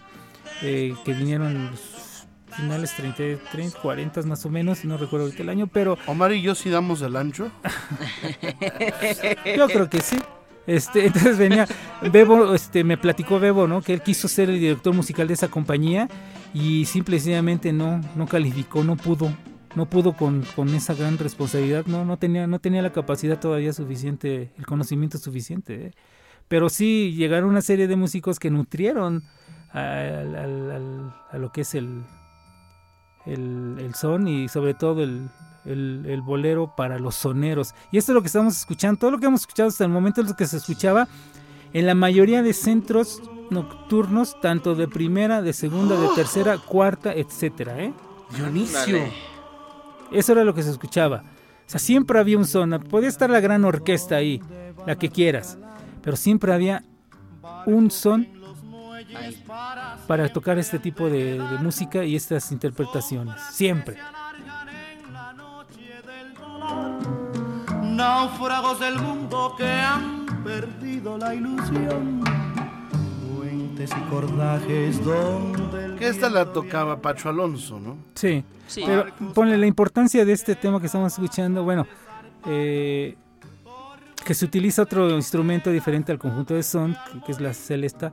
eh, 0.62 0.94
que 1.04 1.12
vinieron 1.12 1.70
los 1.70 1.80
finales 2.60 2.94
30, 2.96 3.42
30, 3.50 3.78
40 3.80 4.22
más 4.22 4.44
o 4.46 4.50
menos, 4.50 4.84
no 4.84 4.96
recuerdo 4.96 5.26
ahorita 5.26 5.42
el 5.42 5.48
año, 5.48 5.66
pero 5.66 5.96
Omar 6.06 6.32
y 6.32 6.42
yo 6.42 6.54
sí 6.54 6.70
damos 6.70 7.02
el 7.02 7.16
ancho. 7.16 7.50
yo 9.56 9.66
creo 9.68 9.88
que 9.90 10.00
sí. 10.00 10.18
Este, 10.66 11.06
entonces 11.06 11.38
venía, 11.38 11.66
Bebo, 12.12 12.54
este, 12.54 12.84
me 12.84 12.96
platicó 12.98 13.40
Bebo, 13.40 13.66
¿no? 13.66 13.82
Que 13.82 13.92
él 13.94 14.02
quiso 14.02 14.28
ser 14.28 14.50
el 14.50 14.60
director 14.60 14.94
musical 14.94 15.26
de 15.26 15.34
esa 15.34 15.48
compañía 15.48 16.08
y 16.54 16.84
simple 16.84 17.16
y 17.16 17.20
sencillamente 17.20 17.72
no, 17.72 18.00
no 18.14 18.26
calificó, 18.26 18.84
no 18.84 18.96
pudo, 18.96 19.32
no 19.74 19.86
pudo 19.86 20.12
con, 20.12 20.42
con 20.54 20.68
esa 20.74 20.94
gran 20.94 21.18
responsabilidad, 21.18 21.86
no, 21.86 22.04
no 22.04 22.18
tenía, 22.18 22.46
no 22.46 22.58
tenía 22.60 22.82
la 22.82 22.92
capacidad 22.92 23.38
todavía 23.40 23.72
suficiente, 23.72 24.52
el 24.58 24.66
conocimiento 24.66 25.18
suficiente. 25.18 25.86
¿eh? 25.86 25.90
Pero 26.48 26.68
sí 26.68 27.14
llegaron 27.16 27.48
una 27.48 27.62
serie 27.62 27.88
de 27.88 27.96
músicos 27.96 28.38
que 28.38 28.50
nutrieron 28.50 29.24
al- 29.72 31.14
a 31.30 31.38
lo 31.38 31.52
que 31.52 31.60
es 31.62 31.74
el, 31.74 32.02
el, 33.26 33.76
el 33.78 33.94
son 33.94 34.28
y 34.28 34.48
sobre 34.48 34.74
todo 34.74 35.02
el, 35.02 35.28
el, 35.64 36.04
el 36.06 36.22
bolero 36.22 36.74
para 36.76 36.98
los 36.98 37.14
soneros. 37.14 37.74
Y 37.92 37.98
esto 37.98 38.12
es 38.12 38.14
lo 38.14 38.20
que 38.20 38.28
estamos 38.28 38.56
escuchando, 38.56 38.98
todo 38.98 39.10
lo 39.10 39.18
que 39.18 39.26
hemos 39.26 39.42
escuchado 39.42 39.68
hasta 39.68 39.84
el 39.84 39.90
momento 39.90 40.20
es 40.20 40.28
lo 40.28 40.36
que 40.36 40.46
se 40.46 40.56
escuchaba 40.56 41.08
en 41.72 41.86
la 41.86 41.94
mayoría 41.94 42.42
de 42.42 42.52
centros 42.52 43.22
nocturnos, 43.50 44.40
tanto 44.40 44.74
de 44.74 44.88
primera, 44.88 45.42
de 45.42 45.52
segunda, 45.52 46.00
de 46.00 46.08
tercera, 46.14 46.58
cuarta, 46.58 47.12
etcétera, 47.12 47.82
¿eh? 47.82 47.92
Dionisio. 48.36 48.98
Vale. 48.98 49.12
Eso 50.12 50.32
era 50.32 50.44
lo 50.44 50.54
que 50.54 50.62
se 50.62 50.70
escuchaba. 50.70 51.22
O 51.66 51.70
sea, 51.70 51.80
siempre 51.80 52.18
había 52.18 52.38
un 52.38 52.46
son. 52.46 52.70
Podía 52.88 53.08
estar 53.08 53.30
la 53.30 53.40
gran 53.40 53.64
orquesta 53.64 54.16
ahí, 54.16 54.42
la 54.86 54.96
que 54.96 55.10
quieras. 55.10 55.58
Pero 56.02 56.16
siempre 56.16 56.52
había 56.52 56.84
un 57.66 57.90
son 57.90 58.26
Ahí. 59.14 59.44
para 60.06 60.28
tocar 60.28 60.58
este 60.58 60.78
tipo 60.78 61.08
de, 61.08 61.38
de 61.38 61.58
música 61.58 62.04
y 62.04 62.16
estas 62.16 62.52
interpretaciones. 62.52 63.40
Siempre. 63.50 63.96
Náufragos 67.82 68.80
del 68.80 68.98
mundo 68.98 69.54
que 69.56 69.68
han 69.68 70.26
perdido 70.44 71.18
la 71.18 71.34
ilusión. 71.34 72.22
Puentes 73.36 73.90
y 73.90 74.10
cordajes 74.10 75.04
donde 75.04 75.84
el 75.84 75.96
Que 75.96 76.08
esta 76.08 76.30
la 76.30 76.52
tocaba 76.52 77.00
Pacho 77.00 77.28
Alonso, 77.28 77.78
¿no? 77.78 77.96
Sí. 78.14 78.44
Sí. 78.66 78.82
Pero 78.86 79.06
ponle 79.34 79.58
la 79.58 79.66
importancia 79.66 80.24
de 80.24 80.32
este 80.32 80.54
tema 80.54 80.80
que 80.80 80.86
estamos 80.86 81.12
escuchando. 81.12 81.64
Bueno, 81.64 81.86
eh, 82.46 83.16
que 84.24 84.34
se 84.34 84.44
utiliza 84.44 84.82
otro 84.82 85.10
instrumento 85.10 85.70
diferente 85.70 86.12
al 86.12 86.18
conjunto 86.18 86.54
de 86.54 86.62
son, 86.62 86.96
que 87.26 87.32
es 87.32 87.40
la 87.40 87.52
celesta. 87.52 88.12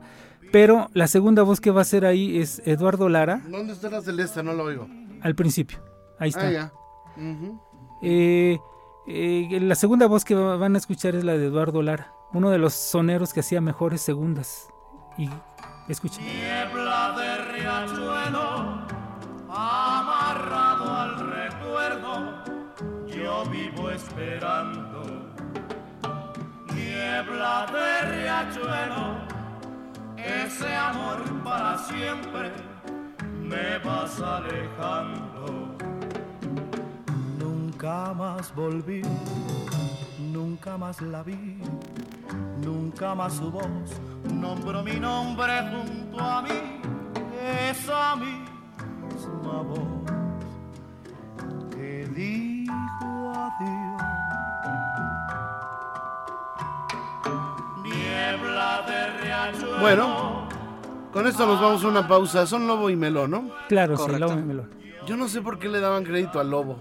Pero 0.52 0.88
la 0.94 1.06
segunda 1.06 1.42
voz 1.42 1.60
que 1.60 1.70
va 1.70 1.82
a 1.82 1.84
ser 1.84 2.04
ahí 2.06 2.38
es 2.40 2.62
Eduardo 2.64 3.08
Lara 3.08 3.42
¿Dónde 3.48 3.72
está 3.74 3.90
la 3.90 4.00
celeste? 4.00 4.42
No 4.42 4.52
lo 4.54 4.64
oigo. 4.64 4.86
al 5.22 5.34
principio. 5.34 5.78
Ahí 6.18 6.30
está. 6.30 6.48
Ah, 6.48 6.50
ya. 6.50 6.72
Eh, 8.02 8.58
eh, 9.06 9.58
la 9.60 9.74
segunda 9.74 10.06
voz 10.06 10.24
que 10.24 10.34
va- 10.34 10.56
van 10.56 10.74
a 10.74 10.78
escuchar 10.78 11.14
es 11.14 11.24
la 11.24 11.32
de 11.36 11.46
Eduardo 11.46 11.82
Lara, 11.82 12.12
uno 12.32 12.50
de 12.50 12.58
los 12.58 12.74
soneros 12.74 13.32
que 13.32 13.40
hacía 13.40 13.60
mejores 13.60 14.00
segundas. 14.00 14.68
Y 15.16 15.28
escuchen. 15.88 16.24
niebla 16.24 17.14
de 17.18 17.52
riachuelo 17.58 18.86
amarrado 19.50 20.94
al 20.94 21.30
recuerdo 21.30 22.44
yo 23.08 23.44
vivo 23.50 23.90
esperando 23.90 25.32
niebla 26.74 27.66
de 27.72 28.22
riachuelo 28.22 29.27
ese 30.24 30.74
amor 30.74 31.22
para 31.44 31.78
siempre 31.78 32.52
me 33.42 33.78
vas 33.78 34.20
alejando 34.20 35.76
nunca 37.38 38.12
más 38.14 38.54
volví 38.54 39.02
nunca 40.18 40.76
más 40.76 41.00
la 41.00 41.22
vi 41.22 41.58
Nunca 42.64 43.14
más 43.14 43.34
su 43.34 43.50
voz 43.50 44.00
nombró 44.32 44.82
mi 44.82 44.98
nombre 44.98 45.52
junto 45.70 46.20
a 46.20 46.42
mí, 46.42 46.80
esa 47.70 48.16
misma 48.16 49.62
voz 49.62 49.86
que 51.70 52.06
dijo 52.14 53.32
adiós. 53.34 54.07
Bueno, 59.80 60.48
con 61.12 61.26
esto 61.26 61.46
nos 61.46 61.60
vamos 61.60 61.84
a 61.84 61.88
una 61.88 62.06
pausa. 62.08 62.46
Son 62.46 62.66
Lobo 62.66 62.90
y 62.90 62.96
Melón, 62.96 63.30
¿no? 63.30 63.50
Claro, 63.68 63.96
sí. 63.96 64.10
Lobo 64.18 64.36
Melón. 64.36 64.70
Yo 65.06 65.16
no 65.16 65.28
sé 65.28 65.40
por 65.40 65.58
qué 65.58 65.68
le 65.68 65.80
daban 65.80 66.04
crédito 66.04 66.40
al 66.40 66.50
Lobo. 66.50 66.78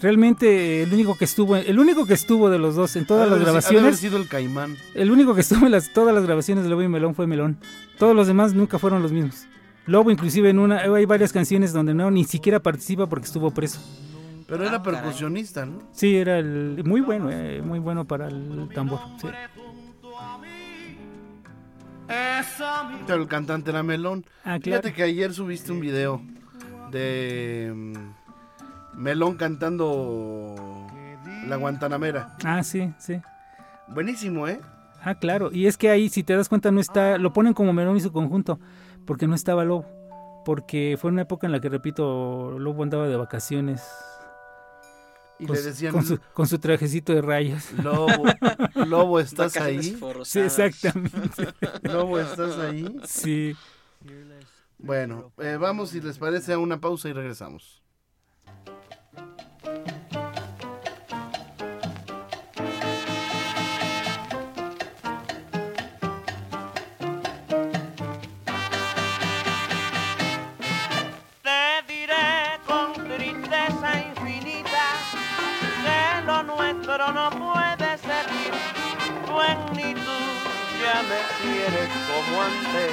Realmente 0.00 0.82
el 0.82 0.92
único 0.92 1.16
que 1.16 1.24
estuvo, 1.24 1.56
el 1.56 1.78
único 1.78 2.04
que 2.06 2.14
estuvo 2.14 2.50
de 2.50 2.58
los 2.58 2.74
dos 2.74 2.96
en 2.96 3.06
todas 3.06 3.30
Ha 3.30 3.34
de 3.34 3.40
las 3.40 3.48
haber 3.48 3.62
si- 3.62 3.68
ha 3.68 3.70
de 3.72 3.78
haber 3.78 3.92
grabaciones, 3.94 3.98
sido 4.00 4.16
el 4.18 4.28
Caimán. 4.28 4.76
el 4.94 5.10
único 5.10 5.34
que 5.34 5.40
estuvo 5.40 5.64
en 5.64 5.72
las, 5.72 5.90
todas 5.92 6.14
las 6.14 6.24
grabaciones 6.24 6.64
de 6.64 6.70
Lobo 6.70 6.82
y 6.82 6.88
Melón 6.88 7.14
fue 7.14 7.26
Melón. 7.26 7.58
Todos 7.98 8.14
los 8.14 8.26
demás 8.26 8.52
nunca 8.52 8.78
fueron 8.78 9.02
los 9.02 9.10
mismos. 9.12 9.46
Lobo 9.86 10.10
inclusive 10.10 10.50
en 10.50 10.58
una, 10.58 10.80
hay 10.80 11.06
varias 11.06 11.32
canciones 11.32 11.72
donde 11.72 11.94
no 11.94 12.10
ni 12.10 12.24
siquiera 12.24 12.60
participa 12.60 13.06
porque 13.06 13.24
estuvo 13.26 13.50
preso. 13.52 13.80
Pero 14.46 14.64
era 14.64 14.76
Ah, 14.76 14.82
percusionista, 14.82 15.64
¿no? 15.64 15.78
Sí, 15.92 16.14
era 16.16 16.38
el, 16.38 16.82
muy 16.84 17.00
bueno, 17.00 17.30
eh, 17.32 17.62
muy 17.64 17.78
bueno 17.78 18.04
para 18.04 18.28
el 18.28 18.68
tambor. 18.74 19.00
sí. 19.20 19.28
Pero 23.06 23.22
el 23.22 23.28
cantante 23.28 23.70
era 23.70 23.82
Melón. 23.82 24.24
Ah, 24.44 24.58
claro. 24.60 24.82
Fíjate 24.82 24.92
que 24.92 25.02
ayer 25.02 25.32
subiste 25.32 25.72
un 25.72 25.80
video 25.80 26.22
de 26.90 27.72
mm, 27.74 29.00
Melón 29.00 29.36
cantando 29.36 30.54
La 31.46 31.56
Guantanamera. 31.56 32.36
Ah, 32.44 32.62
sí, 32.62 32.92
sí. 32.98 33.20
Buenísimo, 33.88 34.48
¿eh? 34.48 34.60
Ah, 35.02 35.14
claro. 35.14 35.50
Y 35.52 35.66
es 35.66 35.76
que 35.76 35.90
ahí, 35.90 36.08
si 36.08 36.22
te 36.22 36.34
das 36.34 36.48
cuenta, 36.48 36.70
no 36.70 36.80
está, 36.80 37.18
lo 37.18 37.32
ponen 37.32 37.54
como 37.54 37.72
Melón 37.72 37.96
y 37.96 38.00
su 38.00 38.12
conjunto, 38.12 38.58
porque 39.04 39.26
no 39.26 39.34
estaba 39.34 39.64
Lobo. 39.64 39.86
Porque 40.44 40.96
fue 41.00 41.10
una 41.10 41.22
época 41.22 41.46
en 41.46 41.52
la 41.52 41.60
que, 41.60 41.68
repito, 41.68 42.56
Lobo 42.58 42.82
andaba 42.82 43.08
de 43.08 43.16
vacaciones. 43.16 43.82
Y 45.38 45.46
con, 45.46 45.54
le 45.56 45.62
su- 45.62 45.68
decían, 45.68 45.92
con 45.92 46.04
su, 46.04 46.18
con 46.34 46.46
su 46.46 46.58
trajecito 46.58 47.12
de 47.14 47.22
rayas. 47.22 47.72
Lobo, 47.72 48.24
Lobo, 48.86 49.20
¿estás 49.20 49.54
Vacaciones 49.54 49.86
ahí? 49.86 50.24
Sí, 50.24 50.40
exactamente. 50.40 51.48
Lobo, 51.82 52.18
¿estás 52.18 52.58
ahí? 52.58 53.00
Sí. 53.04 53.56
Bueno, 54.78 55.32
eh, 55.38 55.56
vamos, 55.58 55.90
si 55.90 56.00
les 56.00 56.18
parece, 56.18 56.52
a 56.52 56.58
una 56.58 56.80
pausa 56.80 57.08
y 57.08 57.12
regresamos. 57.12 57.82
Quieres 81.66 81.88
como 82.06 82.42
antes, 82.42 82.92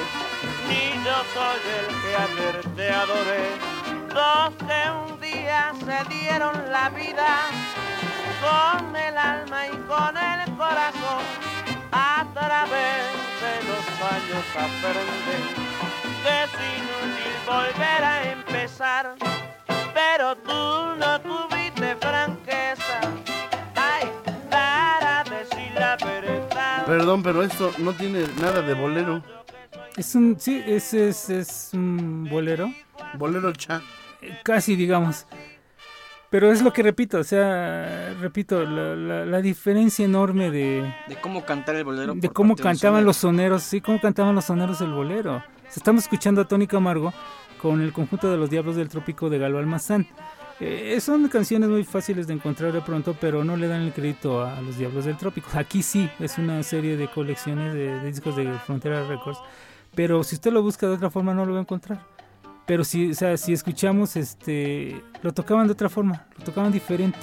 ni 0.67 1.03
yo 1.03 1.17
soy 1.33 1.61
el 1.79 1.87
que 2.01 2.15
ayer 2.15 2.75
te 2.75 2.89
adoré. 2.89 3.45
Dos 4.09 4.53
que 4.67 4.91
un 4.91 5.19
día 5.19 5.73
se 5.79 6.13
dieron 6.13 6.71
la 6.71 6.89
vida 6.89 7.49
con 8.41 8.95
el 8.95 9.17
alma 9.17 9.67
y 9.67 9.77
con 9.87 10.17
el 10.17 10.57
corazón, 10.57 11.23
a 11.91 12.25
través 12.33 13.03
de 13.43 13.55
los 13.69 13.85
años 14.11 14.45
aprenden 14.57 15.43
que 16.23 16.43
es 16.43 16.53
inútil 16.77 17.35
volver 17.45 18.03
a 18.03 18.31
empezar, 18.31 19.15
pero 19.93 20.35
tú 20.37 20.95
no 20.97 21.21
tuviste 21.21 21.95
franqueza. 21.97 23.32
Perdón, 26.85 27.23
pero 27.23 27.43
esto 27.43 27.71
no 27.79 27.93
tiene 27.93 28.25
nada 28.41 28.61
de 28.61 28.73
bolero. 28.73 29.23
Es 29.95 30.15
un, 30.15 30.37
sí, 30.39 30.61
es, 30.65 30.93
es, 30.93 31.29
es 31.29 31.69
un 31.73 32.27
bolero, 32.29 32.71
Bolero 33.17 33.51
cha. 33.53 33.81
eh, 34.21 34.39
casi 34.43 34.75
digamos. 34.75 35.25
Pero 36.29 36.51
es 36.51 36.63
lo 36.63 36.73
que 36.73 36.81
repito, 36.81 37.19
o 37.19 37.23
sea, 37.23 38.15
repito, 38.19 38.63
la, 38.65 38.95
la- 38.95 39.25
la 39.25 39.41
diferencia 39.41 40.03
enorme 40.03 40.49
de, 40.49 40.91
De 41.07 41.15
cómo 41.21 41.45
cantar 41.45 41.75
el 41.75 41.83
bolero. 41.83 42.15
de 42.15 42.29
cómo 42.29 42.55
cantaban 42.55 42.79
sonero. 43.01 43.05
los 43.05 43.17
soneros, 43.17 43.63
sí, 43.63 43.81
cómo 43.81 44.01
cantaban 44.01 44.33
los 44.33 44.45
soneros 44.45 44.79
del 44.79 44.91
bolero. 44.93 45.35
O 45.35 45.39
sea, 45.39 45.73
estamos 45.75 46.03
escuchando 46.03 46.41
a 46.41 46.47
Tony 46.47 46.65
Camargo 46.65 47.13
con 47.61 47.81
el 47.81 47.93
conjunto 47.93 48.31
de 48.31 48.37
los 48.37 48.49
Diablos 48.49 48.75
del 48.75 48.89
Trópico 48.89 49.29
de 49.29 49.37
Galo 49.37 49.59
Almazán. 49.59 50.07
Eh, 50.65 51.01
son 51.01 51.27
canciones 51.27 51.67
muy 51.69 51.83
fáciles 51.83 52.25
de 52.25 52.33
encontrar 52.33 52.71
de 52.71 52.79
pronto, 52.79 53.17
pero 53.19 53.43
no 53.43 53.57
le 53.57 53.67
dan 53.67 53.81
el 53.81 53.91
crédito 53.91 54.41
a, 54.45 54.61
los 54.61 54.77
Diablos 54.77 55.03
del 55.03 55.17
Trópico. 55.17 55.49
Aquí 55.55 55.83
sí, 55.83 56.09
es 56.19 56.37
una 56.37 56.63
serie 56.63 56.95
de 56.95 57.09
colecciones 57.09 57.73
de, 57.73 57.99
discos 58.05 58.37
de 58.37 58.49
Frontera 58.65 59.05
Records, 59.05 59.39
pero 59.93 60.23
si 60.23 60.35
usted 60.35 60.53
lo 60.53 60.61
busca 60.63 60.87
de 60.87 60.93
otra 60.93 61.09
forma 61.09 61.33
no 61.33 61.45
lo 61.45 61.51
va 61.51 61.59
a 61.59 61.61
encontrar. 61.63 62.05
Pero 62.65 62.85
si, 62.85 63.11
o 63.11 63.13
sea, 63.13 63.35
si 63.35 63.51
escuchamos, 63.51 64.15
este, 64.15 65.01
lo 65.21 65.33
tocaban 65.33 65.67
de 65.67 65.73
otra 65.73 65.89
forma, 65.89 66.27
lo 66.37 66.45
tocaban 66.45 66.71
diferente. 66.71 67.19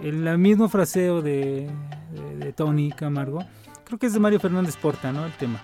El 0.00 0.38
mismo 0.38 0.68
fraseo 0.68 1.22
de, 1.22 1.68
de- 2.12 2.36
de 2.44 2.52
Tony 2.52 2.92
Camargo, 2.92 3.44
creo 3.84 3.98
que 3.98 4.06
es 4.06 4.12
de 4.12 4.20
Mario 4.20 4.38
Fernández 4.38 4.76
Porta, 4.76 5.10
¿no? 5.10 5.26
El 5.26 5.32
tema. 5.32 5.60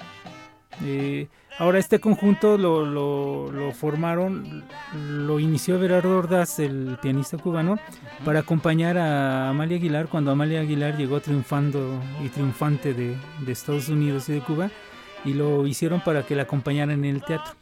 Eh, 0.82 1.28
ahora 1.62 1.78
este 1.78 2.00
conjunto 2.00 2.58
lo, 2.58 2.84
lo- 2.84 3.50
lo 3.52 3.72
formaron, 3.72 4.64
lo 5.08 5.38
inició 5.38 5.78
Gerardo 5.80 6.18
Ordaz, 6.18 6.58
el 6.58 6.98
pianista 7.00 7.38
cubano, 7.38 7.78
para 8.24 8.40
acompañar 8.40 8.98
a 8.98 9.48
Amalia 9.50 9.76
Aguilar 9.76 10.08
cuando 10.08 10.30
Amalia 10.32 10.60
Aguilar 10.60 10.96
llegó 10.96 11.20
triunfando 11.20 12.00
y 12.24 12.28
triunfante 12.28 12.94
de, 12.94 13.16
de 13.44 13.52
Estados 13.52 13.88
Unidos 13.88 14.28
y 14.28 14.32
de 14.32 14.40
Cuba, 14.40 14.70
y 15.24 15.34
lo 15.34 15.66
hicieron 15.66 16.00
para 16.00 16.24
que 16.26 16.34
la 16.34 16.42
acompañaran 16.42 17.04
en 17.04 17.16
el 17.16 17.22
teatro. 17.24 17.52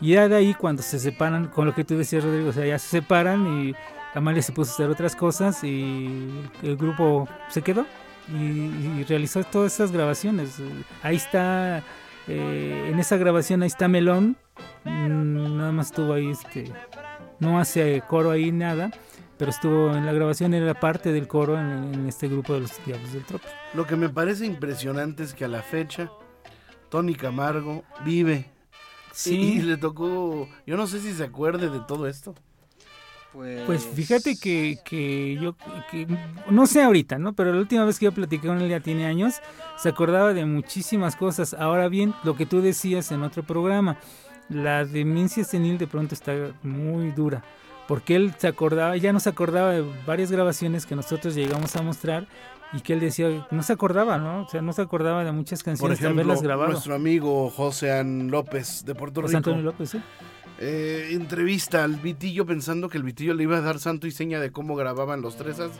Y 0.00 0.12
ya 0.12 0.28
de 0.28 0.36
ahí 0.36 0.54
cuando 0.54 0.82
se 0.82 0.98
separan, 0.98 1.46
con 1.48 1.64
lo 1.66 1.74
que 1.74 1.84
tú 1.84 1.96
decías 1.96 2.22
Rodrigo, 2.24 2.50
o 2.50 2.52
sea, 2.52 2.66
ya 2.66 2.78
se 2.78 2.88
separan 3.00 3.46
y 3.68 3.74
Amalia 4.14 4.42
se 4.42 4.52
puso 4.52 4.70
a 4.70 4.74
hacer 4.74 4.90
otras 4.90 5.16
cosas 5.16 5.64
y 5.64 6.30
el 6.62 6.76
grupo 6.76 7.26
se 7.48 7.62
quedó 7.62 7.86
y, 8.30 8.36
y 9.00 9.04
realizó 9.08 9.42
todas 9.44 9.72
esas 9.74 9.90
grabaciones. 9.90 10.60
Ahí 11.02 11.16
está, 11.16 11.82
eh, 12.28 12.90
en 12.90 12.98
esa 12.98 13.16
grabación 13.16 13.62
ahí 13.62 13.68
está 13.68 13.88
Melón, 13.88 14.36
mm, 14.84 15.56
nada 15.56 15.72
más 15.72 15.86
estuvo 15.86 16.12
ahí, 16.12 16.30
este, 16.30 16.70
no 17.40 17.58
hace 17.58 18.02
coro 18.06 18.30
ahí 18.30 18.52
nada, 18.52 18.90
pero 19.38 19.50
estuvo 19.50 19.94
en 19.96 20.04
la 20.04 20.12
grabación, 20.12 20.52
era 20.54 20.78
parte 20.78 21.12
del 21.12 21.26
coro 21.26 21.58
en, 21.58 21.94
en 21.94 22.06
este 22.06 22.28
grupo 22.28 22.54
de 22.54 22.60
los 22.60 22.84
Diablos 22.84 23.12
del 23.12 23.24
Trópico. 23.24 23.50
Lo 23.74 23.86
que 23.86 23.96
me 23.96 24.08
parece 24.08 24.46
impresionante 24.46 25.22
es 25.22 25.34
que 25.34 25.44
a 25.44 25.48
la 25.48 25.62
fecha 25.62 26.10
Tony 26.88 27.14
Camargo 27.14 27.84
vive. 28.04 28.50
Y, 29.24 29.30
y 29.30 29.62
le 29.62 29.76
tocó, 29.76 30.48
yo 30.66 30.76
no 30.76 30.86
sé 30.86 31.00
si 31.00 31.12
se 31.12 31.24
acuerde 31.24 31.70
de 31.70 31.80
todo 31.80 32.06
esto. 32.06 32.34
Pues, 33.32 33.62
Pues 33.66 33.86
fíjate 33.86 34.36
que, 34.38 34.78
que 34.84 35.38
yo, 35.40 35.54
que, 35.90 36.06
no 36.50 36.66
sé 36.66 36.82
ahorita, 36.82 37.18
¿no? 37.18 37.34
Pero 37.34 37.52
la 37.52 37.60
última 37.60 37.84
vez 37.84 37.98
que 37.98 38.06
yo 38.06 38.12
platiqué 38.12 38.48
con 38.48 38.60
él 38.60 38.68
ya 38.70 38.80
tiene 38.80 39.06
años, 39.06 39.34
se 39.76 39.88
acordaba 39.90 40.32
de 40.32 40.44
muchísimas 40.46 41.14
cosas. 41.14 41.54
Ahora 41.54 41.88
bien, 41.88 42.14
lo 42.24 42.36
que 42.36 42.46
tú 42.46 42.60
decías 42.62 43.12
en 43.12 43.22
otro 43.22 43.42
programa, 43.42 43.98
la 44.48 44.84
demencia 44.84 45.44
senil 45.44 45.76
de 45.78 45.86
pronto 45.86 46.14
está 46.14 46.32
muy 46.62 47.10
dura, 47.12 47.44
porque 47.86 48.16
él 48.16 48.34
se 48.38 48.48
acordaba, 48.48 48.96
ya 48.96 49.12
no 49.12 49.20
se 49.20 49.28
acordaba 49.28 49.72
de 49.72 49.84
varias 50.06 50.30
grabaciones 50.32 50.86
que 50.86 50.96
nosotros 50.96 51.34
llegamos 51.34 51.76
a 51.76 51.82
mostrar 51.82 52.26
y 52.72 52.80
que 52.80 52.92
él 52.94 53.00
decía, 53.00 53.46
no 53.50 53.62
se 53.62 53.72
acordaba, 53.74 54.18
¿no? 54.18 54.42
O 54.42 54.48
sea, 54.48 54.60
no 54.62 54.72
se 54.72 54.82
acordaba 54.82 55.22
de 55.24 55.32
muchas 55.32 55.62
Por 55.78 55.90
canciones 55.90 56.00
de 56.00 56.08
ejemplo, 56.08 56.22
haberlas 56.22 56.42
grabado. 56.42 56.70
nuestro 56.70 56.94
amigo 56.94 57.50
José 57.50 58.02
López 58.04 58.84
de 58.84 58.94
Puerto 58.94 59.22
José 59.22 59.38
Rico 59.38 59.38
Antonio 59.38 59.62
López, 59.62 59.90
¿sí? 59.90 60.02
Eh, 60.58 61.10
entrevista 61.12 61.84
al 61.84 61.96
Vitillo 61.96 62.44
pensando 62.44 62.88
que 62.88 62.98
el 62.98 63.04
Vitillo 63.04 63.34
le 63.34 63.44
iba 63.44 63.58
a 63.58 63.60
dar 63.60 63.78
santo 63.78 64.06
y 64.06 64.10
seña 64.10 64.40
de 64.40 64.50
cómo 64.50 64.74
grababan 64.76 65.20
los 65.22 65.36
tresas. 65.36 65.70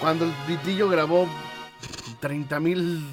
Cuando 0.00 0.24
el 0.24 0.32
Vitillo 0.48 0.88
grabó 0.88 1.28
30 2.20 2.60
mil 2.60 3.04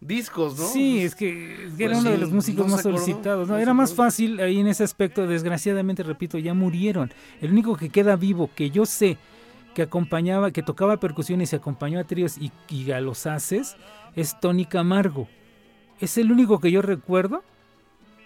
discos, 0.00 0.58
¿no? 0.58 0.66
Sí, 0.66 1.00
es 1.00 1.14
que, 1.14 1.66
es 1.66 1.74
que 1.74 1.84
era 1.84 1.94
Pues 1.94 2.04
uno 2.04 2.10
de 2.10 2.18
los 2.18 2.30
músicos 2.30 2.66
no 2.66 2.72
más 2.72 2.80
acordó, 2.80 2.98
solicitados. 2.98 3.48
¿no? 3.48 3.58
Era 3.58 3.74
más 3.74 3.94
fácil 3.94 4.40
ahí 4.40 4.60
en 4.60 4.68
ese 4.68 4.84
aspecto. 4.84 5.26
Desgraciadamente, 5.26 6.02
repito, 6.02 6.38
ya 6.38 6.54
murieron. 6.54 7.12
El 7.40 7.52
único 7.52 7.76
que 7.76 7.88
queda 7.88 8.16
vivo, 8.16 8.50
que 8.54 8.70
yo 8.70 8.86
sé 8.86 9.18
que 9.74 9.82
acompañaba, 9.82 10.50
que 10.50 10.62
tocaba 10.62 10.98
percusiones 10.98 11.52
y 11.52 11.56
acompañó 11.56 11.98
a 11.98 12.04
tríos 12.04 12.36
y, 12.38 12.52
y 12.68 12.90
a 12.90 13.00
los 13.00 13.26
haces, 13.26 13.76
es 14.14 14.38
Tony 14.38 14.66
Camargo. 14.66 15.28
Es 16.00 16.18
el 16.18 16.30
único 16.30 16.60
que 16.60 16.70
yo 16.70 16.82
recuerdo. 16.82 17.42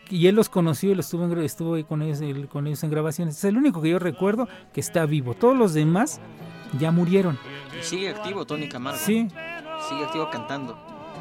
Y 0.08 0.26
él 0.28 0.36
los 0.36 0.48
conoció 0.48 0.92
y 0.92 0.94
lo 0.94 1.00
estuvo, 1.00 1.24
en 1.24 1.36
estuvo 1.38 1.74
ahí 1.74 1.82
con 1.84 2.02
ellos, 2.02 2.20
el- 2.20 2.48
con 2.48 2.66
ellos 2.66 2.82
en 2.84 2.90
grabaciones. 2.90 3.36
Es 3.38 3.44
el 3.44 3.56
único 3.56 3.82
que 3.82 3.88
yo 3.90 3.98
recuerdo 3.98 4.48
que 4.72 4.80
está 4.80 5.04
vivo. 5.06 5.34
Todos 5.34 5.56
los 5.56 5.74
demás 5.74 6.20
ya 6.78 6.90
murieron. 6.92 7.38
y 7.78 7.82
sigue 7.82 8.08
activo 8.10 8.44
Tony 8.46 8.68
Camargo. 8.68 8.98
Sí, 9.00 9.28
Sigue 9.88 10.04
activo 10.04 10.30
cantando. 10.30 10.78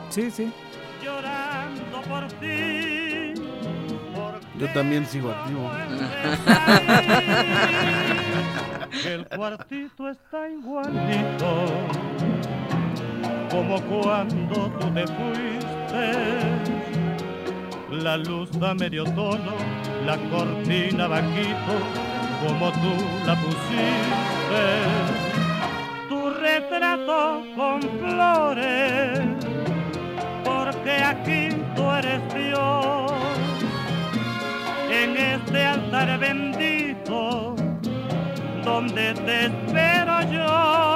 sí, 0.10 0.30
sí. 0.32 0.52
llorando 1.04 2.02
por 2.10 2.28
ti. 2.40 3.34
Yo 4.58 4.68
también 4.74 5.06
sigo 5.06 5.30
activo. 5.32 5.70
El 9.06 9.28
cuartito 9.28 10.10
está 10.10 10.50
igualito 10.50 11.66
como 13.52 13.82
cuando 13.82 14.72
tú 14.80 14.90
te 14.94 15.06
fuiste. 15.08 16.85
La 18.04 18.18
luz 18.18 18.50
da 18.60 18.74
medio 18.74 19.04
tono, 19.04 19.56
la 20.06 20.18
cortina 20.30 21.08
vaquito 21.08 21.76
como 22.42 22.72
tú 22.72 22.94
la 23.26 23.36
pusiste. 23.36 24.64
Tu 26.10 26.30
retrato 26.30 27.44
con 27.56 27.82
flores, 27.82 29.20
porque 30.44 30.92
aquí 31.04 31.50
tú 31.76 31.90
eres 31.92 32.22
Dios. 32.34 33.12
En 34.92 35.18
este 35.18 35.66
altar 35.66 36.20
bendito 36.20 37.56
donde 38.64 39.14
te 39.14 39.46
espero 39.46 40.22
yo. 40.32 40.96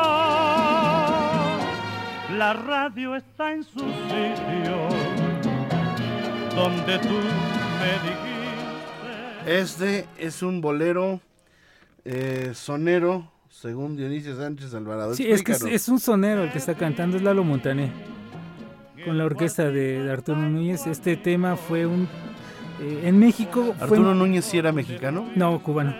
La 2.37 2.53
radio 2.53 3.15
está 3.15 3.53
en 3.53 3.63
su 3.63 3.79
sitio, 3.79 4.89
donde 6.55 6.99
tú 6.99 7.09
me 7.09 7.91
dijiste. 8.03 8.19
Este 9.45 10.05
es 10.17 10.41
un 10.43 10.61
bolero 10.61 11.21
eh, 12.05 12.51
sonero, 12.53 13.31
según 13.49 13.95
Dionisio 13.95 14.35
Sánchez 14.35 14.73
Alvarado. 14.73 15.13
Sí, 15.15 15.29
es 15.29 15.43
que 15.43 15.53
es, 15.53 15.89
un 15.89 15.99
sonero 15.99 16.43
el 16.43 16.51
que 16.51 16.57
está 16.57 16.75
cantando, 16.75 17.17
es 17.17 17.23
Lalo 17.23 17.43
Montané, 17.43 17.91
con 19.05 19.17
la 19.17 19.25
orquesta 19.25 19.69
de, 19.69 20.09
Arturo 20.11 20.37
Núñez. 20.39 20.85
Este 20.87 21.15
tema 21.17 21.55
fue 21.55 21.85
un... 21.85 22.07
eh, 22.81 23.01
en 23.05 23.17
México 23.19 23.73
fue... 23.77 23.83
Arturo 23.97 24.13
Núñez 24.13 24.45
sí 24.45 24.57
era 24.57 24.71
mexicano, 24.71 25.29
No, 25.35 25.61
cubano. 25.63 25.95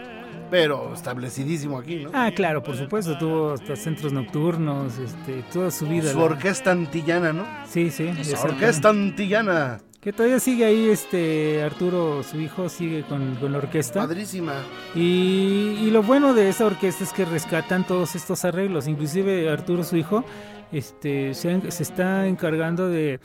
pero 0.51 0.93
establecidísimo 0.93 1.79
aquí, 1.79 2.03
¿no? 2.03 2.12
Ah, 2.13 2.31
claro, 2.35 2.62
por 2.62 2.75
supuesto, 2.75 3.17
tuvo 3.17 3.53
hasta 3.53 3.75
centros 3.75 4.12
nocturnos, 4.13 4.97
este, 4.99 5.43
toda 5.51 5.71
su 5.71 5.88
vida. 5.88 6.12
Su 6.12 6.19
la- 6.19 6.25
orquesta 6.25 6.71
antillana, 6.71 7.33
¿no? 7.33 7.45
Sí, 7.67 7.89
sí. 7.89 8.03
exacto. 8.09 8.47
Orquesta 8.53 8.89
antillana. 8.89 9.79
Que 10.01 10.13
todavía 10.13 10.39
sigue 10.39 10.63
ahí, 10.63 10.89
este, 10.89 11.62
Arturo, 11.62 12.23
su 12.23 12.39
hijo, 12.39 12.69
sigue 12.69 13.03
con, 13.03 13.35
con 13.35 13.51
la 13.51 13.57
orquesta. 13.57 13.99
Padrísima. 13.99 14.53
Y, 14.95 15.77
y 15.81 15.91
lo 15.91 16.03
bueno 16.03 16.33
de 16.33 16.47
esa 16.47 16.65
orquesta 16.65 17.03
es 17.03 17.12
que 17.12 17.25
rescatan 17.25 17.85
todos 17.85 18.15
estos 18.15 18.45
arreglos. 18.45 18.88
Inclusive 18.88 19.49
Arturo, 19.49 19.83
su 19.83 19.97
hijo, 19.97 20.23
este, 20.71 21.33
se, 21.33 21.51
está 21.67 22.27
encargando 22.27 22.88
de, 22.88 23.19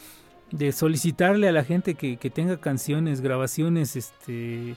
de 0.51 0.73
solicitarle 0.73 1.49
a 1.49 1.53
la 1.53 1.63
gente 1.63 1.95
que, 1.95 2.17
que 2.17 2.31
tenga 2.31 2.57
canciones, 2.57 3.21
grabaciones, 3.21 3.95
este, 3.95 4.75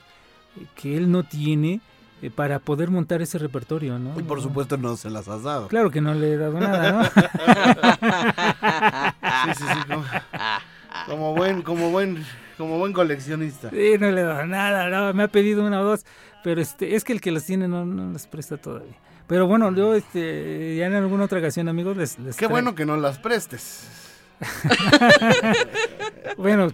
que 0.76 0.96
él 0.96 1.10
no 1.10 1.24
tiene, 1.24 1.80
eh, 2.22 2.30
para 2.30 2.60
poder 2.60 2.90
montar 2.90 3.22
ese 3.22 3.38
repertorio, 3.38 3.98
¿no? 3.98 4.18
Y 4.20 4.22
por 4.22 4.40
supuesto 4.40 4.76
no 4.76 4.96
se 4.96 5.10
las 5.10 5.26
has 5.26 5.42
dado. 5.42 5.66
Claro 5.66 5.90
que 5.90 6.00
no 6.00 6.14
le 6.14 6.34
he 6.34 6.36
dado 6.36 6.60
nada, 6.60 6.92
¿no? 6.92 7.04
Sí, 9.44 9.50
sí, 9.54 9.64
sí. 9.64 9.88
Como, 9.88 10.04
como 11.08 11.34
buen, 11.34 11.62
como 11.62 11.90
buen, 11.90 12.24
como 12.56 12.78
buen 12.78 12.92
coleccionista. 12.92 13.70
Sí, 13.70 13.94
no 13.98 14.10
le 14.10 14.20
he 14.20 14.24
dado 14.24 14.46
nada, 14.46 14.88
no, 14.88 15.12
me 15.14 15.22
ha 15.24 15.28
pedido 15.28 15.64
una 15.64 15.80
o 15.80 15.84
dos, 15.84 16.04
pero 16.44 16.60
este, 16.60 16.94
es 16.94 17.04
que 17.04 17.12
el 17.12 17.20
que 17.20 17.30
los 17.32 17.44
tiene 17.44 17.66
no, 17.68 17.84
no 17.84 18.12
los 18.12 18.26
presta 18.26 18.56
todavía. 18.56 18.94
Pero 19.26 19.46
bueno, 19.46 19.74
yo 19.74 19.94
este, 19.94 20.76
ya 20.76 20.86
en 20.86 20.94
alguna 20.94 21.24
otra 21.24 21.38
ocasión, 21.38 21.68
amigos, 21.68 21.96
les, 21.96 22.18
les 22.18 22.36
Qué 22.36 22.46
traigo- 22.46 22.50
bueno 22.50 22.74
que 22.74 22.86
no 22.86 22.96
las 22.96 23.18
prestes. 23.18 23.88
Bueno, 26.36 26.70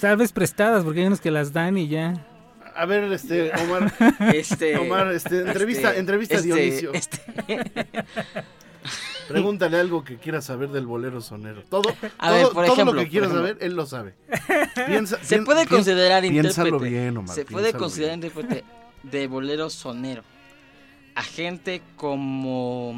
tal 0.00 0.16
vez 0.16 0.32
prestadas, 0.32 0.84
porque 0.84 1.00
hay 1.00 1.06
unos 1.06 1.20
que 1.20 1.30
las 1.30 1.52
dan 1.52 1.76
y 1.76 1.88
ya. 1.88 2.14
A 2.74 2.86
ver, 2.86 3.04
este, 3.12 3.52
Omar, 3.62 3.92
Este, 4.34 4.76
Omar, 4.78 5.12
este, 5.12 5.40
entrevista, 5.40 5.88
este, 5.90 6.00
entrevista 6.00 6.34
a 6.36 6.38
este, 6.38 6.48
Dionisio. 6.54 6.92
este, 6.94 7.20
Pregúntale 9.28 9.78
algo 9.78 10.04
que 10.04 10.16
quieras 10.18 10.44
saber 10.44 10.68
del 10.70 10.86
bolero 10.86 11.20
sonero. 11.20 11.62
Todo, 11.68 11.88
A 12.18 12.28
todo, 12.28 12.34
ver, 12.36 12.44
por 12.48 12.64
todo 12.64 12.74
ejemplo, 12.74 12.94
lo 12.94 13.00
que 13.02 13.08
quieras 13.08 13.30
saber, 13.32 13.58
él 13.60 13.74
lo 13.74 13.86
sabe. 13.86 14.14
Piensa, 14.86 15.18
se 15.22 15.36
pien- 15.38 15.44
puede 15.44 15.62
pien- 15.64 15.68
considerar 15.76 16.22
piénsalo 16.22 16.68
intérprete. 16.68 16.94
bien, 16.94 17.16
Omar, 17.16 17.34
se 17.34 17.44
puede 17.44 17.72
considerar 17.72 18.18
bien. 18.18 18.30
intérprete 18.30 18.64
de 19.02 19.26
bolero 19.26 19.70
sonero. 19.70 20.22
A 21.14 21.22
gente 21.22 21.80
como, 21.96 22.94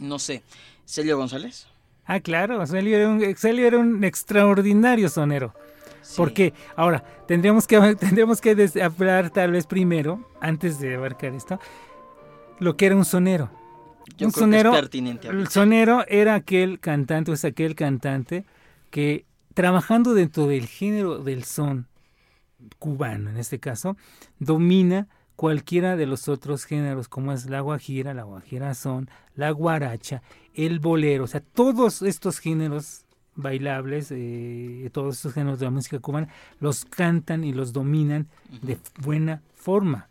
no 0.00 0.18
sé, 0.18 0.42
Celio 0.86 1.16
González. 1.16 1.66
Ah, 2.06 2.20
claro, 2.20 2.64
Celio 2.66 2.96
era 2.96 3.08
un, 3.08 3.36
Celio 3.36 3.66
era 3.66 3.78
un 3.78 4.02
extraordinario 4.04 5.08
sonero. 5.08 5.52
Sí. 6.00 6.14
Porque 6.16 6.54
ahora 6.76 7.04
tendríamos 7.26 7.66
que 7.66 7.78
tendríamos 8.00 8.40
que 8.40 8.70
hablar 8.82 9.30
tal 9.30 9.50
vez 9.52 9.66
primero, 9.66 10.26
antes 10.40 10.78
de 10.78 10.94
abarcar 10.94 11.34
esto, 11.34 11.60
lo 12.60 12.76
que 12.76 12.86
era 12.86 12.96
un 12.96 13.04
sonero. 13.04 13.50
Yo 14.16 14.26
un 14.26 14.32
creo 14.32 14.44
sonero, 14.44 14.70
que 14.70 14.76
es 14.76 14.82
pertinente. 14.82 15.28
El 15.28 15.48
sonero 15.48 16.04
era 16.08 16.34
aquel 16.34 16.80
cantante, 16.80 17.30
o 17.30 17.34
es 17.34 17.44
aquel 17.44 17.74
cantante 17.74 18.44
que 18.90 19.24
trabajando 19.54 20.14
dentro 20.14 20.46
del 20.46 20.66
género 20.66 21.18
del 21.18 21.44
son 21.44 21.86
cubano, 22.78 23.30
en 23.30 23.36
este 23.36 23.58
caso, 23.58 23.96
domina 24.38 25.08
cualquiera 25.36 25.96
de 25.96 26.06
los 26.06 26.28
otros 26.28 26.64
géneros, 26.64 27.08
como 27.08 27.32
es 27.32 27.46
la 27.48 27.60
guajira, 27.60 28.14
la 28.14 28.24
guajira 28.24 28.74
son, 28.74 29.08
la 29.36 29.50
guaracha, 29.52 30.22
el 30.54 30.80
bolero, 30.80 31.24
o 31.24 31.26
sea, 31.28 31.40
todos 31.40 32.02
estos 32.02 32.40
géneros 32.40 33.04
bailables, 33.36 34.08
eh, 34.10 34.90
todos 34.92 35.16
estos 35.16 35.32
géneros 35.34 35.60
de 35.60 35.66
la 35.66 35.70
música 35.70 36.00
cubana, 36.00 36.28
los 36.58 36.84
cantan 36.84 37.44
y 37.44 37.52
los 37.52 37.72
dominan 37.72 38.26
de 38.62 38.78
buena 38.98 39.42
forma, 39.54 40.08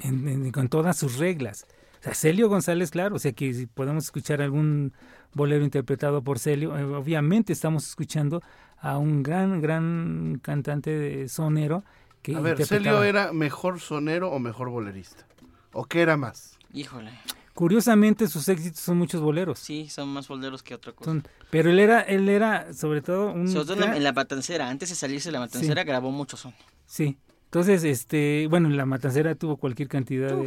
en- 0.00 0.28
en- 0.28 0.52
con 0.52 0.68
todas 0.68 0.98
sus 0.98 1.16
reglas. 1.16 1.66
Sea, 2.06 2.14
Celio 2.14 2.48
González, 2.48 2.90
claro, 2.90 3.16
o 3.16 3.18
sea 3.18 3.32
que 3.32 3.52
si 3.52 3.66
podemos 3.66 4.04
escuchar 4.04 4.40
algún 4.40 4.92
bolero 5.34 5.64
interpretado 5.64 6.22
por 6.22 6.38
Celio, 6.38 6.76
eh, 6.78 6.84
obviamente 6.84 7.52
estamos 7.52 7.86
escuchando 7.88 8.42
a 8.78 8.96
un 8.98 9.22
gran, 9.22 9.60
gran 9.60 10.38
cantante 10.42 10.90
de 10.90 11.28
sonero 11.28 11.84
que 12.22 12.36
A 12.36 12.40
ver. 12.40 12.64
¿Celio 12.64 13.02
era 13.02 13.32
mejor 13.32 13.80
sonero 13.80 14.30
o 14.30 14.38
mejor 14.38 14.70
bolerista? 14.70 15.26
¿O 15.72 15.84
qué 15.84 16.00
era 16.02 16.16
más? 16.16 16.58
Híjole, 16.72 17.10
Curiosamente 17.54 18.28
sus 18.28 18.48
éxitos 18.50 18.80
son 18.80 18.98
muchos 18.98 19.20
boleros. 19.22 19.58
sí, 19.58 19.88
son 19.88 20.08
más 20.10 20.28
boleros 20.28 20.62
que 20.62 20.74
otra 20.74 20.92
cosa. 20.92 21.10
Son- 21.10 21.24
pero 21.50 21.70
él 21.70 21.78
era, 21.78 22.02
él 22.02 22.28
era 22.28 22.72
sobre 22.74 23.00
todo 23.00 23.32
un 23.32 23.48
Sobre 23.48 23.64
todo 23.64 23.74
en 23.74 23.80
la, 23.80 23.86
gran- 23.86 23.96
en 23.96 24.04
la 24.04 24.12
matancera, 24.12 24.68
antes 24.68 24.90
de 24.90 24.94
salirse 24.94 25.28
de 25.30 25.32
la 25.32 25.40
matancera 25.40 25.82
grabó 25.82 26.10
mucho 26.12 26.36
son. 26.36 26.52
Sí. 26.84 27.16
Entonces, 27.46 27.84
este, 27.84 28.46
bueno, 28.50 28.68
la 28.68 28.84
Matancera 28.86 29.34
tuvo 29.34 29.56
cualquier 29.56 29.88
cantidad 29.88 30.36
de, 30.36 30.46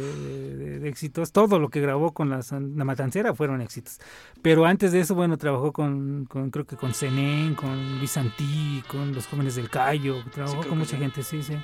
de- 0.56 0.78
de 0.80 0.88
éxitos. 0.88 1.32
Todo 1.32 1.58
lo 1.58 1.68
que 1.68 1.80
grabó 1.80 2.12
con 2.12 2.28
la, 2.30 2.40
Matancera 2.84 3.34
fueron 3.34 3.60
éxitos. 3.62 3.98
Pero 4.42 4.64
antes 4.66 4.92
de 4.92 5.00
eso, 5.00 5.14
bueno, 5.14 5.36
trabajó 5.36 5.72
con, 5.72 6.26
con 6.26 6.50
creo 6.50 6.66
que 6.66 6.76
con 6.76 6.94
Zenén, 6.94 7.54
con 7.54 7.98
Luis 7.98 8.12
Santí, 8.12 8.82
con 8.86 9.12
los 9.12 9.26
jóvenes 9.26 9.56
del 9.56 9.70
Cayo. 9.70 10.22
Trabajó 10.32 10.58
creo 10.60 10.68
con 10.70 10.78
mucha 10.78 10.92
sí. 10.92 10.96
gente, 10.98 11.22
sí, 11.22 11.42
sí. 11.42 11.54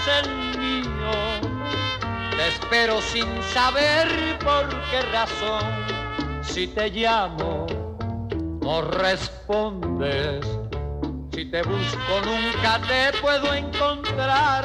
Es 0.00 0.24
el 0.24 0.58
mío. 0.58 1.10
Te 2.36 2.48
espero 2.48 3.00
sin 3.00 3.26
saber 3.52 4.38
por 4.38 4.68
qué 4.90 5.02
razón. 5.12 5.64
Si 6.42 6.66
te 6.68 6.90
llamo, 6.90 7.66
no 8.62 8.82
respondes. 8.82 10.46
Si 11.32 11.44
te 11.50 11.62
busco, 11.62 12.20
nunca 12.24 12.80
te 12.86 13.18
puedo 13.20 13.54
encontrar. 13.54 14.64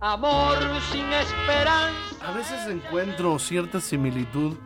Amor 0.00 0.58
sin 0.92 1.12
esperanza. 1.12 2.28
A 2.28 2.32
veces 2.32 2.66
encuentro 2.68 3.38
cierta 3.38 3.80
similitud 3.80 4.56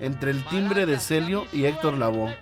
entre 0.00 0.32
el 0.32 0.44
timbre 0.46 0.86
de 0.86 0.98
Celio 0.98 1.46
y 1.52 1.64
Héctor 1.64 1.96
Lavoe. 1.96 2.36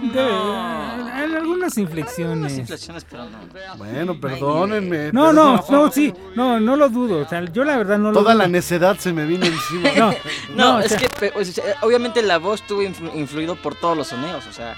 Debe- 0.00 1.24
en 1.24 1.34
algunas 1.36 1.76
inflexiones. 1.78 2.62
Pero 3.10 3.24
no. 3.24 3.38
Bueno, 3.76 4.20
perdónenme. 4.20 5.12
No, 5.12 5.32
no, 5.32 5.64
no, 5.68 5.90
sí, 5.90 6.12
no, 6.34 6.60
no 6.60 6.76
lo 6.76 6.88
dudo. 6.88 7.22
O 7.24 7.28
sea, 7.28 7.44
yo 7.44 7.64
la 7.64 7.76
verdad 7.76 7.98
no 7.98 8.08
lo 8.12 8.20
Toda 8.20 8.32
dudo. 8.34 8.42
la 8.44 8.48
necedad 8.48 8.96
se 8.98 9.12
me 9.12 9.24
vino 9.26 9.44
encima. 9.46 9.90
No, 9.98 10.74
No, 10.74 10.80
es 10.80 10.88
sea, 10.90 10.98
que 10.98 11.32
obviamente 11.82 12.22
la 12.22 12.38
voz 12.38 12.60
estuvo 12.60 12.82
influ- 12.82 13.14
influido 13.14 13.56
por 13.56 13.74
todos 13.74 13.96
los 13.96 14.06
soneros, 14.08 14.46
o 14.46 14.52
sea, 14.52 14.76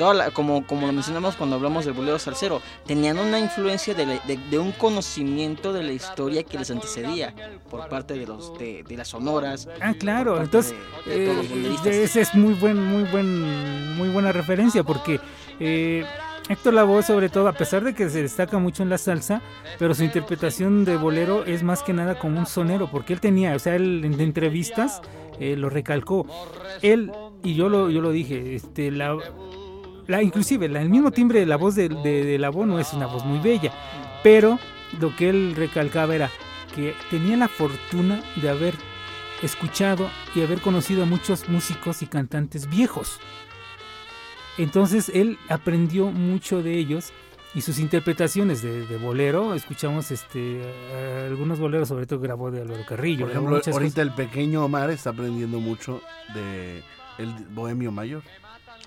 toda 0.00 0.14
la- 0.14 0.30
como, 0.30 0.66
como 0.66 0.86
lo 0.86 0.94
mencionamos 0.94 1.36
cuando 1.36 1.56
hablamos 1.56 1.84
del 1.84 1.92
bolero 1.92 2.18
salsero, 2.18 2.62
tenían 2.86 3.18
una 3.18 3.38
influencia 3.38 3.92
de, 3.92 4.06
la- 4.06 4.18
de- 4.26 4.38
de 4.50 4.58
un 4.58 4.72
conocimiento 4.72 5.74
de 5.74 5.82
la 5.82 5.92
historia 5.92 6.42
que 6.42 6.58
les 6.58 6.70
antecedía 6.70 7.34
por 7.70 7.86
parte 7.90 8.14
de 8.14 8.26
los 8.26 8.56
de, 8.58 8.82
de 8.82 8.96
las 8.96 9.08
sonoras. 9.08 9.68
Ah, 9.78 9.92
claro. 9.92 10.40
Entonces, 10.40 10.74
eh, 11.06 11.70
esa 11.84 12.20
es 12.20 12.34
muy 12.34 12.54
buen, 12.54 12.82
muy 12.82 13.02
buen, 13.10 13.94
muy 13.98 14.08
buena 14.08 14.32
referencia 14.32 14.82
porque 14.84 15.20
eh, 15.60 16.06
Héctor 16.48 16.72
Lavoe, 16.72 17.02
sobre 17.02 17.28
todo, 17.28 17.46
a 17.48 17.52
pesar 17.52 17.84
de 17.84 17.94
que 17.94 18.08
se 18.08 18.22
destaca 18.22 18.56
mucho 18.58 18.82
en 18.82 18.88
la 18.88 18.96
salsa, 18.96 19.42
pero 19.78 19.94
su 19.94 20.02
interpretación 20.02 20.86
de 20.86 20.96
bolero 20.96 21.44
es 21.44 21.62
más 21.62 21.82
que 21.82 21.92
nada 21.92 22.18
como 22.18 22.38
un 22.38 22.46
sonero, 22.46 22.90
porque 22.90 23.12
él 23.12 23.20
tenía, 23.20 23.54
o 23.54 23.58
sea, 23.58 23.76
él 23.76 24.02
en 24.02 24.18
entrevistas 24.18 25.02
eh, 25.38 25.56
lo 25.56 25.68
recalcó. 25.68 26.26
Él 26.80 27.12
y 27.42 27.54
yo 27.54 27.68
lo, 27.68 27.90
yo 27.90 28.00
lo 28.00 28.10
dije, 28.10 28.54
este, 28.54 28.90
la, 28.90 29.16
la 30.10 30.22
inclusive 30.22 30.68
la- 30.68 30.82
el 30.82 30.90
mismo 30.90 31.10
timbre 31.10 31.40
de 31.40 31.46
la 31.46 31.56
voz 31.56 31.74
de, 31.74 31.88
de, 31.88 32.24
de 32.24 32.38
Lavoe 32.38 32.66
no 32.66 32.78
es 32.78 32.92
una 32.92 33.06
voz 33.06 33.24
muy 33.24 33.38
bella, 33.38 33.72
pero 34.22 34.58
lo 35.00 35.14
que 35.16 35.30
él 35.30 35.54
recalcaba 35.56 36.14
era 36.14 36.30
que 36.74 36.94
tenía 37.10 37.36
la 37.36 37.48
fortuna 37.48 38.22
de 38.36 38.48
haber 38.50 38.74
escuchado 39.42 40.10
y 40.34 40.42
haber 40.42 40.60
conocido 40.60 41.02
a 41.04 41.06
muchos 41.06 41.48
músicos 41.48 42.02
y 42.02 42.06
cantantes 42.06 42.68
viejos. 42.68 43.18
Entonces 44.58 45.10
él 45.14 45.38
aprendió 45.48 46.10
mucho 46.10 46.62
de 46.62 46.76
ellos 46.78 47.12
y 47.54 47.62
sus 47.62 47.78
interpretaciones 47.78 48.62
de, 48.62 48.86
de 48.86 48.96
bolero. 48.98 49.54
Escuchamos 49.54 50.10
este 50.10 50.60
algunos 51.28 51.58
boleros, 51.58 51.88
sobre 51.88 52.06
todo 52.06 52.20
grabó 52.20 52.50
de 52.50 52.60
Álvaro 52.62 52.84
Carrillo. 52.86 53.22
Por 53.26 53.30
ejemplo, 53.30 53.60
ahorita 53.72 54.02
el 54.02 54.12
pequeño 54.12 54.64
Omar 54.64 54.90
está 54.90 55.10
aprendiendo 55.10 55.58
mucho 55.60 56.02
de 56.34 56.82
el 57.18 57.32
bohemio 57.50 57.90
mayor. 57.92 58.22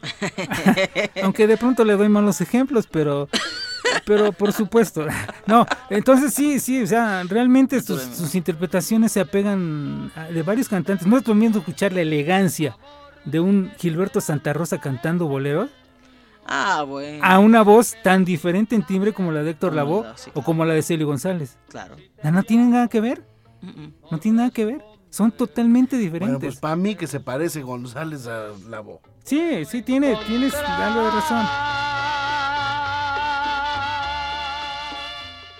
Aunque 1.23 1.47
de 1.47 1.57
pronto 1.57 1.83
le 1.85 1.95
doy 1.95 2.09
malos 2.09 2.41
ejemplos, 2.41 2.87
pero 2.87 3.27
pero 4.05 4.31
por 4.31 4.51
supuesto. 4.53 5.05
No, 5.45 5.65
entonces 5.89 6.33
sí, 6.33 6.59
sí, 6.59 6.81
o 6.81 6.87
sea, 6.87 7.23
realmente 7.23 7.81
sus, 7.81 8.01
sus 8.01 8.33
interpretaciones 8.33 9.11
se 9.11 9.19
apegan 9.19 10.09
a- 10.15 10.25
de 10.27 10.41
varios 10.41 10.69
cantantes. 10.69 11.05
No 11.05 11.17
es 11.17 11.27
lo 11.27 11.35
mismo 11.35 11.57
escuchar 11.59 11.91
la 11.91 11.99
elegancia 12.01 12.77
de 13.25 13.39
un 13.41 13.71
Gilberto 13.77 14.21
Santa 14.21 14.53
Rosa 14.53 14.79
cantando 14.79 15.27
boleros 15.27 15.69
Ah, 16.45 16.83
bueno. 16.87 17.19
a 17.23 17.39
una 17.39 17.61
voz 17.61 17.95
tan 18.03 18.23
diferente 18.25 18.75
en 18.75 18.83
timbre 18.83 19.11
como 19.13 19.31
la 19.31 19.43
de 19.43 19.51
Héctor 19.51 19.73
Lavoe 19.73 20.05
sí, 20.15 20.31
o 20.33 20.43
como 20.43 20.63
la 20.65 20.73
de 20.73 20.81
Celio 20.81 21.07
González. 21.07 21.57
Claro. 21.69 21.95
Ya 22.23 22.31
No 22.31 22.43
tienen 22.43 22.71
nada 22.71 22.87
que 22.87 22.99
ver, 23.01 23.25
no 24.11 24.17
tienen 24.19 24.37
nada 24.37 24.49
que 24.49 24.65
ver. 24.65 24.83
Son 25.09 25.31
totalmente 25.31 25.95
Bueno, 25.97 26.03
diferentes. 26.03 26.39
pues 26.51 26.59
para 26.59 26.75
mí 26.75 26.95
que 26.95 27.05
se 27.07 27.19
parece 27.19 27.61
González 27.61 28.27
a 28.27 28.47
Lavoe. 28.69 28.99
Sí, 29.23 29.65
sí, 29.65 29.81
tiene, 29.81 30.15
tienes 30.27 30.53
algo 30.53 31.03
de 31.05 31.11
razón. 31.11 31.45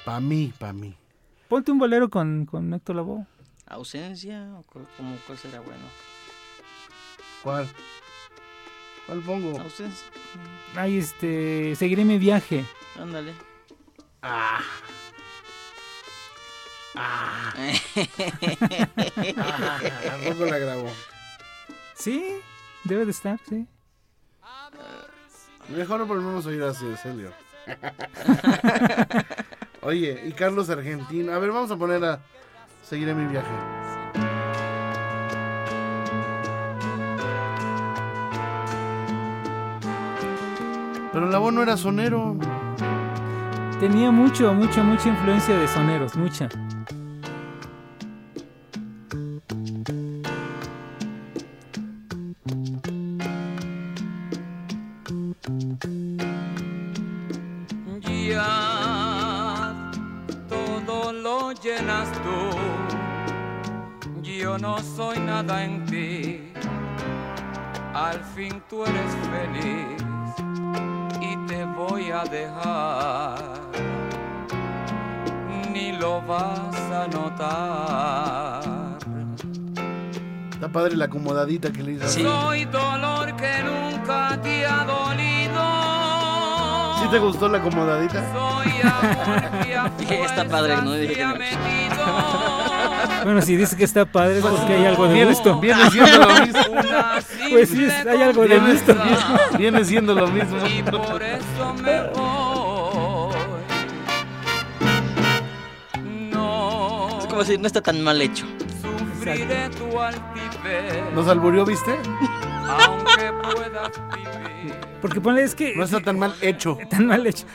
Para 0.05 0.19
mí, 0.19 0.51
para 0.59 0.73
mí. 0.73 0.93
Ponte 1.47 1.71
un 1.71 1.77
bolero 1.79 2.09
con, 2.09 2.45
con 2.45 2.73
Héctor 2.73 2.97
Lavoe. 2.97 3.25
¿Ausencia? 3.67 4.49
¿O 4.59 4.63
cu- 4.63 4.85
como 4.97 5.15
cuál 5.25 5.37
será 5.37 5.59
bueno? 5.61 5.85
¿Cuál? 7.41 7.69
¿Cuál 9.05 9.19
pongo? 9.21 9.59
¿Ausencia? 9.61 10.07
Ay, 10.75 10.97
este, 10.97 11.75
seguiré 11.75 12.03
mi 12.03 12.17
viaje. 12.17 12.65
Ándale. 12.99 13.33
Ah, 14.21 14.61
Ah, 16.95 17.53
¿A 20.11 20.29
poco 20.29 20.45
la 20.45 20.57
grabó? 20.59 20.91
Sí, 21.95 22.35
debe 22.83 23.05
de 23.05 23.11
estar, 23.11 23.39
sí. 23.47 23.67
Mejor 25.69 26.05
volvemos 26.05 26.45
a 26.45 26.49
oír 26.49 26.63
a 26.63 26.73
Celio. 26.73 27.31
Oye, 29.81 30.21
y 30.25 30.31
Carlos 30.33 30.69
Argentino. 30.69 31.33
A 31.33 31.39
ver, 31.39 31.51
vamos 31.51 31.71
a 31.71 31.77
poner 31.77 32.03
a 32.03 32.19
Seguiré 32.83 33.13
mi 33.13 33.25
viaje. 33.25 33.47
Pero 41.13 41.29
la 41.29 41.37
voz 41.37 41.53
no 41.53 41.63
era 41.63 41.77
sonero. 41.77 42.35
Tenía 43.79 44.11
mucho, 44.11 44.53
mucha, 44.53 44.83
mucha 44.83 45.09
influencia 45.09 45.57
de 45.57 45.67
soneros, 45.67 46.15
mucha. 46.15 46.49
Padre 80.73 80.97
la 80.97 81.05
acomodadita 81.05 81.71
que 81.71 81.81
le 81.83 81.93
hizo. 81.93 82.07
Sí. 82.09 82.21
Soy 82.23 82.65
dolor 82.65 83.33
que 83.37 83.51
nunca 83.63 84.37
te 84.43 84.65
ha 84.65 84.83
dolido. 84.83 85.63
¿Sí 87.03 87.07
te 87.09 87.19
gustó 87.19 87.47
la 87.47 87.59
acomodadita? 87.59 88.21
Soy 88.33 88.71
amor 88.83 89.63
que 89.63 89.73
Dije, 90.03 90.23
está 90.25 90.45
padre, 90.45 90.75
no 90.83 90.91
dije 90.93 91.13
que 91.13 91.25
no. 91.25 91.33
Bueno, 93.23 93.41
si 93.41 93.55
dice 93.55 93.77
que 93.77 93.83
está 93.85 94.05
padre 94.05 94.39
es 94.39 94.45
porque 94.45 94.73
hay 94.73 94.85
algo 94.85 95.07
de 95.07 95.13
Viene, 95.13 95.31
gusto. 95.31 95.59
viene 95.59 95.89
siendo 95.91 96.17
lo 96.19 96.27
mismo. 96.41 96.59
Pues 97.51 97.69
sí, 97.69 97.87
hay 98.09 98.21
algo 98.21 98.41
de 98.41 98.47
Viene, 98.59 98.73
gusto. 98.73 98.95
viene 99.57 99.85
siendo 99.85 100.13
lo 100.13 100.27
mismo. 100.27 100.57
Y 100.67 100.81
por 100.83 101.23
eso 101.23 101.73
me 101.81 102.01
voy. 102.09 103.33
No 106.31 107.17
Es 107.19 107.25
como 107.27 107.39
decir, 107.39 107.59
no 107.59 107.67
está 107.67 107.81
tan 107.81 108.01
mal 108.03 108.21
hecho. 108.21 108.45
sufriré 108.81 109.69
tu 109.69 109.85
¿Nos 111.13 111.27
alburió, 111.27 111.65
viste? 111.65 111.91
aunque 112.67 113.31
puedas 113.55 113.91
vivir. 114.15 114.75
Porque 115.01 115.19
ponle, 115.21 115.43
es 115.43 115.53
que 115.55 115.75
No 115.75 115.83
está 115.83 115.99
tan 115.99 116.17
mal 116.19 116.33
hecho. 116.41 116.77
tan 116.89 117.05
mal 117.07 117.25
hecho. 117.27 117.45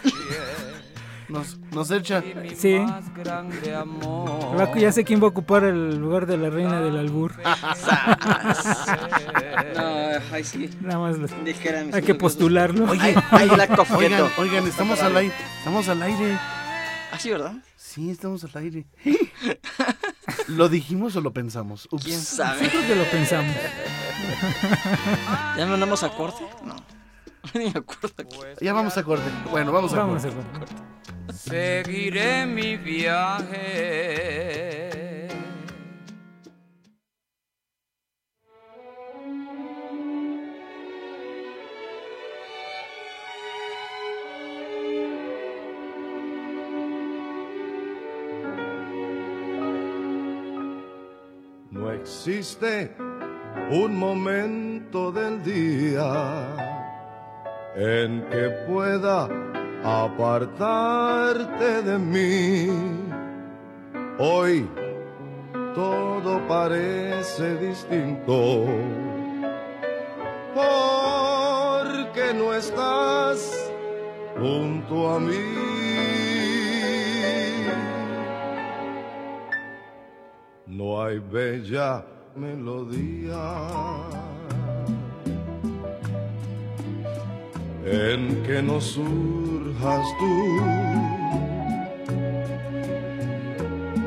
Nos, 1.29 1.59
nos 1.73 1.91
echa. 1.91 2.23
Sí. 2.57 2.79
más 2.79 3.13
grande 3.15 3.75
amor. 3.75 4.59
Va- 4.59 4.75
Ya 4.79 4.91
sé 4.93 5.05
quién 5.05 5.21
va 5.21 5.25
a 5.27 5.29
ocupar 5.29 5.65
el 5.65 5.97
lugar 5.99 6.27
de 6.27 6.39
la 6.39 6.49
reina 6.51 6.81
del 6.81 6.97
albur. 6.97 7.33
No, 9.75 9.85
ay, 10.33 10.45
sí. 10.45 10.71
Nada 10.81 10.99
más 10.99 11.19
lo- 11.19 11.29
Dijera 11.45 11.85
mis 11.85 11.95
hay 11.95 12.03
que 12.03 12.15
postularlo. 12.15 12.87
Ay, 12.91 13.15
ay, 13.31 13.49
la 13.57 13.67
coqueto. 13.77 13.97
Oigan, 13.97 14.29
oigan, 14.39 14.67
estamos 14.67 15.01
al 15.03 15.17
aire. 15.17 15.35
Estamos 15.59 15.89
al 15.89 16.03
aire. 16.03 16.39
Ah, 17.13 17.19
sí, 17.19 17.31
¿verdad? 17.31 17.53
Sí, 17.99 18.11
estamos 18.11 18.45
al 18.45 18.53
aire. 18.63 18.87
¿Lo 20.47 20.69
dijimos 20.69 21.17
o 21.17 21.21
lo 21.21 21.33
pensamos? 21.33 21.89
Ups. 21.91 22.05
¿Quién 22.05 22.21
sabe? 22.21 22.69
Creo 22.69 22.87
que 22.87 22.95
lo 22.95 23.03
pensamos. 23.11 23.53
¿Ya 25.57 25.67
mandamos 25.67 26.05
a 26.05 26.11
corte? 26.11 26.45
No. 26.65 26.77
Ni 27.55 27.65
me 27.65 27.71
acuerdo. 27.71 28.15
aquí. 28.17 28.37
Ya 28.61 28.73
vamos 28.73 28.97
a 28.97 29.03
corte. 29.03 29.29
Bueno, 29.51 29.73
vamos 29.73 29.93
a 29.95 29.97
Vamos 29.97 30.25
a 30.25 30.29
corte. 30.29 30.45
Seguiré 31.33 32.47
mi 32.47 32.77
viaje. 32.77 34.29
Existe 52.01 52.93
un 53.71 53.99
momento 53.99 55.11
del 55.11 55.43
día 55.43 56.47
en 57.75 58.23
que 58.31 58.51
pueda 58.69 59.29
apartarte 59.85 61.83
de 61.83 61.99
mí. 61.99 62.69
Hoy 64.19 64.69
todo 65.75 66.41
parece 66.47 67.57
distinto 67.57 68.67
porque 70.55 72.35
no 72.35 72.55
estás 72.55 73.73
junto 74.39 75.15
a 75.15 75.21
mí. 75.21 76.18
No 80.79 81.03
hay 81.03 81.19
bella 81.19 82.07
melodía 82.37 83.43
en 87.85 88.45
que 88.45 88.63
no 88.63 88.81
surjas 88.81 90.07
tú, 90.21 90.61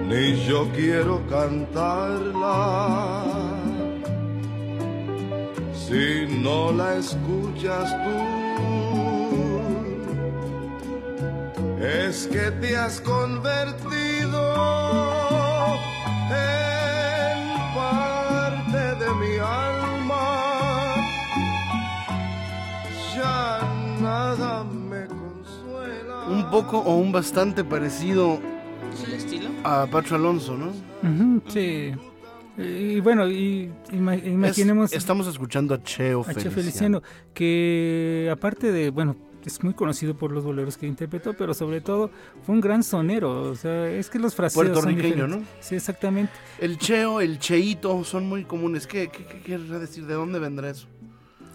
ni 0.07 0.38
yo 0.47 0.69
quiero 0.73 1.21
cantarla 1.27 3.25
si 5.73 6.25
no 6.41 6.71
la 6.71 6.95
escuchas 6.95 7.93
tú. 8.05 8.17
Es 11.84 12.27
que 12.27 12.49
te 12.62 12.77
has 12.77 13.01
convertido 13.01 15.40
poco 26.52 26.78
o 26.80 26.96
un 26.98 27.12
bastante 27.12 27.64
parecido 27.64 28.40
¿El 29.06 29.14
estilo? 29.14 29.50
a 29.64 29.88
Pacho 29.88 30.16
Alonso, 30.16 30.58
¿no? 30.58 30.68
Ujú, 30.68 31.42
sí. 31.50 31.92
Y 32.58 33.00
bueno, 33.00 33.28
y 33.30 33.72
ima- 33.92 34.16
imaginemos 34.24 34.92
Es- 34.92 34.98
estamos 35.00 35.26
escuchando 35.28 35.74
a 35.74 35.82
Cheo 35.82 36.22
a 36.22 36.26
Che 36.26 36.34
Feliciano. 36.50 36.52
Feliciano, 36.56 37.02
que 37.34 38.30
aparte 38.32 38.72
de, 38.72 38.90
bueno, 38.90 39.16
es 39.46 39.64
muy 39.64 39.74
conocido 39.74 40.16
por 40.16 40.32
los 40.32 40.44
boleros 40.44 40.78
que 40.78 40.86
interpretó, 40.86 41.34
pero 41.34 41.54
sobre 41.56 41.82
todo 41.82 42.12
fue 42.46 42.54
un 42.54 42.62
gran 42.62 42.84
sonero. 42.84 43.44
O 43.50 43.56
sea, 43.56 43.90
es 43.90 44.10
que 44.10 44.20
los 44.20 44.36
fraseos 44.36 44.66
Puertorriqueño. 44.70 45.28
¿no? 45.28 45.42
Sí, 45.62 45.76
exactamente. 45.76 46.34
El 46.60 46.78
Cheo, 46.78 47.22
el 47.22 47.40
Cheito 47.40 48.04
son 48.04 48.28
muy 48.30 48.44
comunes. 48.44 48.86
¿Qué, 48.86 49.08
qué, 49.08 49.26
qué 49.26 49.42
querrá 49.42 49.80
decir? 49.80 50.06
¿De 50.06 50.14
dónde 50.14 50.38
vendrá 50.38 50.70
eso? 50.70 50.88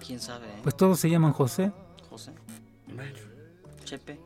¿Quién 0.05 0.19
sabe? 0.19 0.47
eh? 0.47 0.61
Pues 0.63 0.77
todos 0.77 0.99
se 0.99 1.11
llaman 1.11 1.33
José. 1.33 1.71
José. 2.09 2.33
Chepe. 3.85 4.19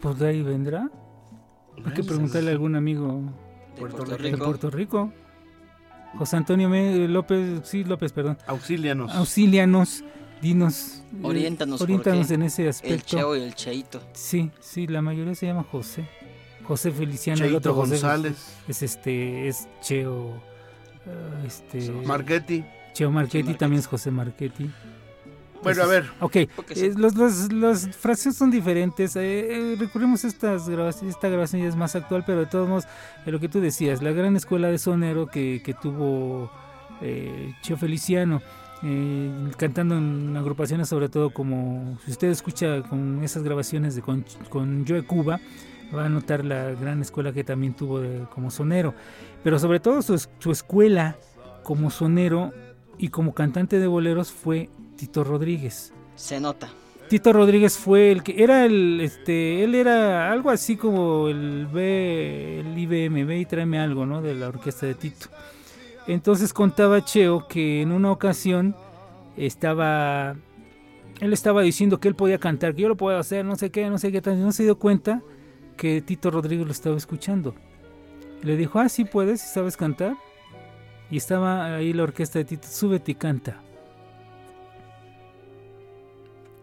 Pues 0.00 0.18
de 0.18 0.28
ahí 0.28 0.42
vendrá. 0.42 0.90
Hay 1.84 1.92
que 1.92 2.02
preguntarle 2.04 2.50
a 2.50 2.52
algún 2.52 2.74
amigo 2.76 3.22
De 3.74 3.80
Puerto 3.80 3.98
Puerto, 3.98 4.16
Rico. 4.16 4.22
de 4.22 4.30
Rico. 4.32 4.44
Puerto 4.44 4.70
Rico. 4.70 5.12
José 6.16 6.36
Antonio 6.36 6.68
Me- 6.68 7.06
López, 7.08 7.60
sí, 7.64 7.84
López, 7.84 8.12
perdón. 8.12 8.38
Auxílianos. 8.46 9.14
Auxílianos, 9.14 10.02
dinos. 10.40 11.02
eh, 11.12 11.20
Oriéntanos, 11.22 11.80
Oriéntanos 11.82 12.30
en 12.30 12.42
ese 12.42 12.62
El 12.62 12.68
aspecto. 12.70 13.04
Cheo 13.06 13.36
y 13.36 13.42
el 13.42 13.54
Cheito. 13.54 14.00
Sí, 14.14 14.50
sí, 14.60 14.86
la 14.86 15.02
mayoría 15.02 15.34
se 15.34 15.46
llama 15.46 15.64
José. 15.70 16.08
José 16.64 16.90
Feliciano, 16.90 17.38
el 17.44 17.50
Cheito 17.52 17.58
otro 17.70 17.74
José 17.74 17.90
González. 17.92 18.56
es 18.66 18.82
este, 18.82 19.48
es 19.48 19.68
Cheo, 19.80 20.32
ah, 21.06 21.44
este, 21.46 21.90
Marchetti. 22.04 22.64
Cheo 22.94 23.10
Marchetti, 23.10 23.38
Marchetti. 23.44 23.58
también 23.58 23.80
es 23.80 23.86
José 23.86 24.10
Marchetti. 24.10 24.70
Bueno, 25.62 25.82
a 25.82 25.86
ver. 25.86 26.06
Ok, 26.20 26.32
sí. 26.32 26.84
eh, 26.86 26.94
los, 26.96 27.14
los, 27.16 27.52
los 27.52 27.88
frases 27.96 28.36
son 28.36 28.50
diferentes. 28.50 29.16
eh, 29.16 29.22
eh, 29.72 29.76
recurrimos 29.78 30.24
a 30.24 30.28
estas 30.28 30.68
grabaciones, 30.68 31.14
esta 31.14 31.28
grabación 31.28 31.62
ya 31.62 31.68
es 31.68 31.76
más 31.76 31.94
actual, 31.96 32.22
pero 32.26 32.40
de 32.40 32.46
todos 32.46 32.68
modos, 32.68 32.84
eh, 33.26 33.30
lo 33.30 33.40
que 33.40 33.48
tú 33.48 33.60
decías, 33.60 34.02
la 34.02 34.12
gran 34.12 34.36
escuela 34.36 34.68
de 34.68 34.78
sonero 34.78 35.26
que, 35.26 35.60
que 35.64 35.74
tuvo 35.74 36.50
eh, 37.00 37.52
Cheo 37.62 37.76
Feliciano, 37.76 38.40
eh, 38.82 39.50
cantando 39.56 39.96
en 39.98 40.36
agrupaciones 40.36 40.88
sobre 40.88 41.08
todo 41.08 41.30
como, 41.30 41.98
si 42.04 42.12
usted 42.12 42.28
escucha 42.28 42.82
con 42.82 43.22
esas 43.24 43.42
grabaciones 43.42 43.94
de 43.96 44.02
con, 44.02 44.24
con 44.50 44.84
Joe 44.86 45.02
Cuba, 45.02 45.40
va 45.94 46.04
a 46.04 46.08
notar 46.08 46.44
la 46.44 46.70
gran 46.72 47.00
escuela 47.00 47.32
que 47.32 47.42
también 47.44 47.74
tuvo 47.74 48.00
de- 48.00 48.24
como 48.34 48.50
sonero. 48.50 48.94
Pero 49.42 49.58
sobre 49.58 49.80
todo 49.80 50.02
su, 50.02 50.14
es- 50.14 50.28
su 50.38 50.52
escuela 50.52 51.16
como 51.64 51.90
sonero 51.90 52.52
y 52.98 53.08
como 53.08 53.34
cantante 53.34 53.78
de 53.78 53.86
boleros 53.86 54.30
fue 54.30 54.68
Tito 54.98 55.22
Rodríguez. 55.22 55.92
Se 56.16 56.40
nota. 56.40 56.68
Tito 57.08 57.32
Rodríguez 57.32 57.78
fue 57.78 58.10
el 58.10 58.24
que 58.24 58.42
era 58.42 58.66
el, 58.66 59.00
este, 59.00 59.62
él 59.62 59.76
era 59.76 60.30
algo 60.30 60.50
así 60.50 60.76
como 60.76 61.28
el 61.28 61.66
B, 61.66 62.60
el 62.60 62.76
IBM, 62.76 63.24
ve 63.24 63.38
y 63.38 63.46
tráeme 63.46 63.78
algo, 63.78 64.04
¿no? 64.04 64.20
De 64.20 64.34
la 64.34 64.48
orquesta 64.48 64.86
de 64.86 64.94
Tito. 64.94 65.28
Entonces 66.08 66.52
contaba 66.52 67.04
Cheo 67.04 67.46
que 67.46 67.80
en 67.80 67.92
una 67.92 68.10
ocasión 68.10 68.74
estaba, 69.36 70.34
él 71.20 71.32
estaba 71.32 71.62
diciendo 71.62 72.00
que 72.00 72.08
él 72.08 72.16
podía 72.16 72.38
cantar, 72.38 72.74
que 72.74 72.82
yo 72.82 72.88
lo 72.88 72.96
puedo 72.96 73.18
hacer, 73.18 73.44
no 73.44 73.54
sé 73.54 73.70
qué, 73.70 73.88
no 73.88 73.98
sé 73.98 74.10
qué, 74.10 74.20
no 74.20 74.52
se 74.52 74.64
dio 74.64 74.78
cuenta 74.78 75.22
que 75.76 76.02
Tito 76.02 76.32
Rodríguez 76.32 76.66
lo 76.66 76.72
estaba 76.72 76.96
escuchando. 76.96 77.54
Le 78.42 78.56
dijo, 78.56 78.80
ah, 78.80 78.88
sí 78.88 79.04
puedes, 79.04 79.40
¿sí 79.40 79.48
sabes 79.54 79.76
cantar. 79.76 80.16
Y 81.08 81.18
estaba 81.18 81.76
ahí 81.76 81.92
la 81.92 82.02
orquesta 82.02 82.40
de 82.40 82.44
Tito, 82.44 82.66
súbete 82.68 83.12
y 83.12 83.14
canta 83.14 83.62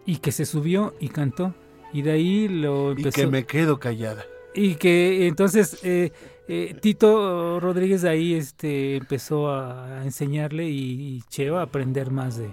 y 0.06 0.16
que 0.18 0.32
se 0.32 0.46
subió 0.46 0.94
y 1.00 1.08
cantó. 1.08 1.54
Y 1.92 2.02
de 2.02 2.12
ahí 2.12 2.48
lo 2.48 2.92
Y 2.92 2.96
empezó. 2.98 3.14
que 3.20 3.26
me 3.26 3.44
quedo 3.44 3.78
callada. 3.78 4.24
y 4.54 4.76
que 4.76 5.26
entonces 5.26 5.78
eh, 5.82 6.12
eh, 6.48 6.74
Tito 6.80 7.60
Rodríguez 7.60 8.02
de 8.02 8.08
ahí 8.10 8.34
este 8.34 8.96
empezó 8.96 9.50
a 9.50 10.02
enseñarle 10.04 10.68
y, 10.68 11.16
y 11.16 11.22
Cheo 11.28 11.58
a 11.58 11.62
aprender 11.62 12.10
más 12.10 12.36
de 12.38 12.48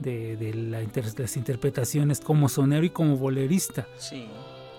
de, 0.00 0.36
de 0.36 0.54
la 0.54 0.80
inter- 0.82 1.12
las 1.18 1.36
interpretaciones 1.36 2.20
como 2.20 2.48
sonero 2.48 2.84
y 2.86 2.90
como 2.90 3.16
bolerista. 3.16 3.86
Sí. 3.98 4.26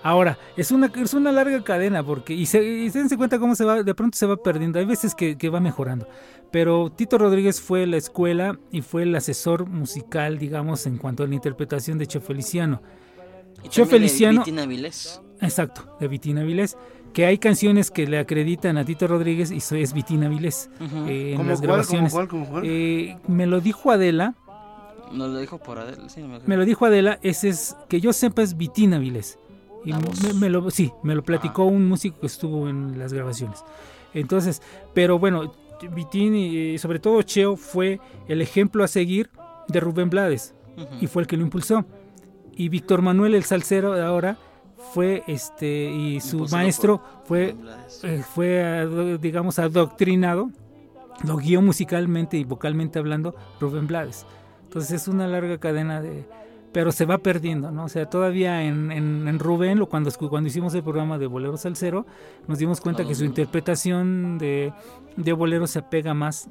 Ahora, 0.01 0.37
es 0.55 0.71
una, 0.71 0.89
es 0.95 1.13
una 1.13 1.29
larga 1.33 1.61
cadena 1.61 2.01
porque, 2.03 2.33
y 2.33 2.45
se, 2.45 2.63
y 2.63 2.89
se 2.89 2.99
dense 2.99 3.17
cuenta 3.17 3.37
cómo 3.37 3.53
se 3.53 3.65
va, 3.65 3.83
de 3.83 3.93
pronto 3.95 4.17
se 4.17 4.25
va 4.25 4.37
perdiendo, 4.37 4.79
hay 4.79 4.85
veces 4.85 5.13
que, 5.15 5.37
que 5.37 5.49
va 5.49 5.59
mejorando, 5.59 6.07
pero 6.51 6.91
Tito 6.91 7.17
Rodríguez 7.17 7.62
fue 7.62 7.85
la 7.85 7.97
escuela 7.97 8.59
y 8.71 8.81
fue 8.81 9.03
el 9.03 9.15
asesor 9.15 9.67
musical, 9.67 10.38
digamos, 10.39 10.85
en 10.88 10.97
cuanto 10.97 11.23
a 11.23 11.27
la 11.27 11.35
interpretación 11.35 11.97
de 11.97 12.07
Che 12.07 12.19
Feliciano. 12.19 12.81
Y 13.63 13.69
de 13.69 13.85
Feliciano- 13.85 14.39
Vitina 14.41 14.65
Vilés. 14.65 15.21
Exacto, 15.41 15.95
de 15.99 16.07
Vitina 16.07 16.43
Vilés, 16.43 16.77
que 17.13 17.25
hay 17.25 17.38
canciones 17.38 17.91
que 17.91 18.07
le 18.07 18.19
acreditan 18.19 18.77
a 18.77 18.85
Tito 18.85 19.07
Rodríguez 19.07 19.51
y 19.51 19.57
es 19.57 19.93
Vitina 19.93 20.27
Vilés 20.29 20.69
eh, 21.07 21.31
en 21.31 21.38
¿Cómo 21.38 21.49
las 21.49 21.59
cuál, 21.59 21.67
grabaciones. 21.69 22.12
cómo 22.13 22.27
cuál, 22.27 22.27
cómo 22.45 22.49
cuál? 22.49 22.63
Eh, 22.65 23.17
me 23.27 23.47
lo 23.47 23.62
dijo 23.62 23.91
Adela, 23.91 24.35
Nos 25.13 25.29
lo 25.31 25.39
dijo 25.39 25.57
por 25.57 25.79
Adela. 25.79 26.07
Sí, 26.09 26.21
no 26.21 26.27
me 26.27 26.39
me 26.45 26.57
lo 26.57 26.65
dijo 26.65 26.85
Adela, 26.85 27.19
ese 27.23 27.49
es, 27.49 27.75
que 27.88 27.99
yo 28.01 28.12
sepa 28.13 28.41
es 28.41 28.55
Vitina 28.57 28.97
Vilés. 28.99 29.39
Y 29.85 29.91
La 29.91 29.99
voz. 29.99 30.21
me, 30.23 30.33
me 30.33 30.49
lo, 30.49 30.69
sí, 30.71 30.91
me 31.03 31.15
lo 31.15 31.23
platicó 31.23 31.63
un 31.65 31.88
músico 31.88 32.19
que 32.19 32.27
estuvo 32.27 32.67
en 32.69 32.99
las 32.99 33.13
grabaciones. 33.13 33.63
Entonces, 34.13 34.62
pero 34.93 35.19
bueno, 35.19 35.53
Vitín 35.87 36.35
y 36.35 36.77
sobre 36.77 36.99
todo 36.99 37.21
Cheo 37.21 37.55
fue 37.55 37.99
el 38.27 38.41
ejemplo 38.41 38.83
a 38.83 38.87
seguir 38.87 39.29
de 39.67 39.79
Rubén 39.79 40.09
Blades 40.09 40.53
y 40.99 41.07
fue 41.07 41.23
el 41.23 41.27
que 41.27 41.37
lo 41.37 41.43
impulsó. 41.43 41.85
Y 42.53 42.69
Víctor 42.69 43.01
Manuel 43.01 43.35
el 43.35 43.43
salsero 43.43 43.93
de 43.93 44.03
ahora 44.03 44.37
fue 44.93 45.23
este 45.27 45.89
y 45.91 46.19
su 46.19 46.37
Impulsado 46.37 46.61
maestro 46.61 46.97
por 46.97 47.25
fue 47.25 47.55
eh, 48.03 48.23
fue 48.33 49.17
digamos 49.21 49.59
adoctrinado, 49.59 50.51
lo 51.25 51.37
guió 51.37 51.61
musicalmente 51.61 52.37
y 52.37 52.43
vocalmente 52.43 52.99
hablando 52.99 53.35
Rubén 53.59 53.87
Blades. 53.87 54.25
Entonces 54.63 55.01
es 55.01 55.07
una 55.07 55.27
larga 55.27 55.57
cadena 55.57 56.01
de 56.01 56.25
pero 56.71 56.91
se 56.91 57.05
va 57.05 57.17
perdiendo, 57.17 57.71
¿no? 57.71 57.86
O 57.86 57.89
sea, 57.89 58.08
todavía 58.10 58.63
en, 58.63 58.91
en, 58.91 59.27
en 59.27 59.39
Rubén, 59.39 59.84
cuando, 59.86 60.12
cuando 60.29 60.47
hicimos 60.47 60.73
el 60.75 60.84
programa 60.84 61.17
de 61.17 61.27
Bolero 61.27 61.58
Salsero, 61.58 62.05
nos 62.47 62.60
dimos 62.60 62.79
cuenta 62.82 63.05
que 63.05 63.15
su 63.15 63.25
interpretación 63.25 64.38
de, 64.38 64.71
de 65.15 65.34
bolero 65.34 65.65
se 65.67 65.79
apega 65.79 66.13
más 66.13 66.47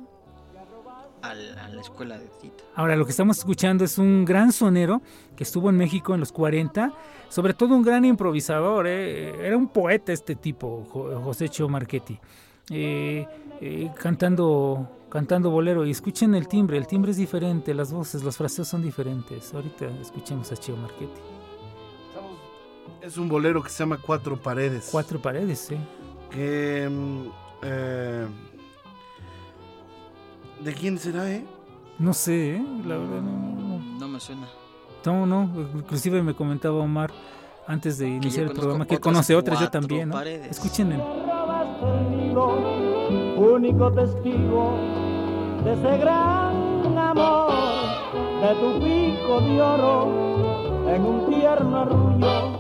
Al- 1.23 1.59
a 1.59 1.69
la 1.69 1.81
escuela 1.81 2.17
de 2.19 2.27
Tito. 2.41 2.65
Ahora, 2.77 2.95
lo 2.97 3.05
que 3.05 3.11
estamos 3.11 3.39
escuchando 3.39 3.85
es 3.85 3.99
un 3.99 4.25
gran 4.25 4.53
sonero 4.53 5.03
que 5.37 5.43
estuvo 5.45 5.69
en 5.69 5.77
México 5.77 6.15
en 6.15 6.21
los 6.21 6.31
40, 6.33 6.93
sobre 7.29 7.55
todo 7.55 7.75
un 7.75 7.83
gran 7.83 8.05
improvisador, 8.05 8.87
¿eh? 8.87 9.47
era 9.47 9.57
un 9.57 9.69
poeta 9.69 10.13
este 10.13 10.37
tipo, 10.37 10.87
Jo- 10.91 11.21
José 11.23 11.49
Cheo 11.49 11.69
Marchetti, 11.69 12.19
eh, 12.71 13.27
eh, 13.61 13.91
cantando, 14.01 14.89
cantando 15.09 15.51
bolero. 15.51 15.85
Y 15.87 15.91
escuchen 15.91 16.35
el 16.35 16.49
timbre, 16.49 16.77
el 16.79 16.87
timbre 16.87 17.11
es 17.13 17.17
diferente, 17.17 17.75
las 17.75 17.93
voces, 17.93 18.23
los 18.23 18.37
fraseos 18.37 18.69
son 18.69 18.83
diferentes. 18.83 19.53
Ahorita 19.55 19.87
escuchemos 20.01 20.51
a 20.53 20.57
Cheo 20.57 20.77
Marchetti. 20.77 21.21
Estamos- 22.09 22.39
Es 23.03 23.17
un 23.19 23.29
bolero 23.29 23.63
que 23.63 23.69
se 23.71 23.79
llama 23.81 23.99
Cuatro 24.05 24.37
Paredes. 24.37 24.89
Cuatro 24.91 25.21
paredes, 25.21 25.59
sí. 25.59 25.77
Que. 26.31 26.89
eh, 27.63 28.27
¿De 30.63 30.75
quién 30.75 30.99
será, 30.99 31.31
eh? 31.31 31.45
No 31.99 32.13
sé, 32.13 32.57
¿eh? 32.57 32.67
la 32.85 32.97
verdad 32.97 33.23
no, 33.23 33.33
no, 33.33 33.79
no. 33.79 33.99
No 33.99 34.09
me 34.09 34.21
suena. 34.21 34.49
No, 35.07 35.25
no, 35.27 35.51
inclusive 35.75 36.23
me 36.23 36.35
comentaba 36.35 36.77
Omar 36.79 37.11
antes 37.67 37.99
de 37.99 38.09
iniciar 38.09 38.47
el 38.47 38.53
programa 38.53 38.87
que 38.87 38.99
conoce 38.99 39.35
otras, 39.35 39.59
yo 39.59 39.67
cuatro 39.67 39.81
también, 39.81 40.09
¿no? 40.09 40.15
paredes. 40.15 40.51
Escuchen 40.51 40.93
único 43.39 43.91
testigo 43.93 44.75
de 45.65 45.73
ese 45.73 45.99
gran 45.99 46.99
amor, 46.99 47.51
de 48.41 48.55
tu 48.61 48.79
pico 48.81 49.41
de 49.41 49.63
oro 49.63 50.09
en 50.87 51.05
un 51.05 51.27
tierno 51.27 51.77
arrullo. 51.77 52.59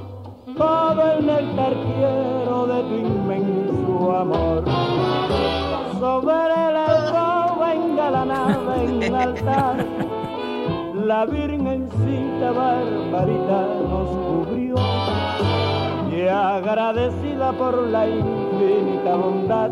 Todo 0.57 1.13
el 1.13 1.27
néctar 1.27 1.73
quiero 1.73 2.67
de 2.67 2.83
tu 2.83 2.95
inmenso 2.95 4.17
amor. 4.17 4.65
Sobre 6.01 6.35
el 6.35 6.77
alcoba 6.77 7.75
engalanada 7.75 8.83
en 8.83 9.03
el 9.03 9.15
altar, 9.15 9.77
la 10.95 11.25
virgencita 11.27 12.53
barbarita 12.53 13.67
nos 13.89 14.09
cubrió 14.09 14.75
y 16.11 16.27
agradecida 16.27 17.53
por 17.53 17.79
la 17.89 18.09
infinita 18.09 19.17
bondad. 19.17 19.71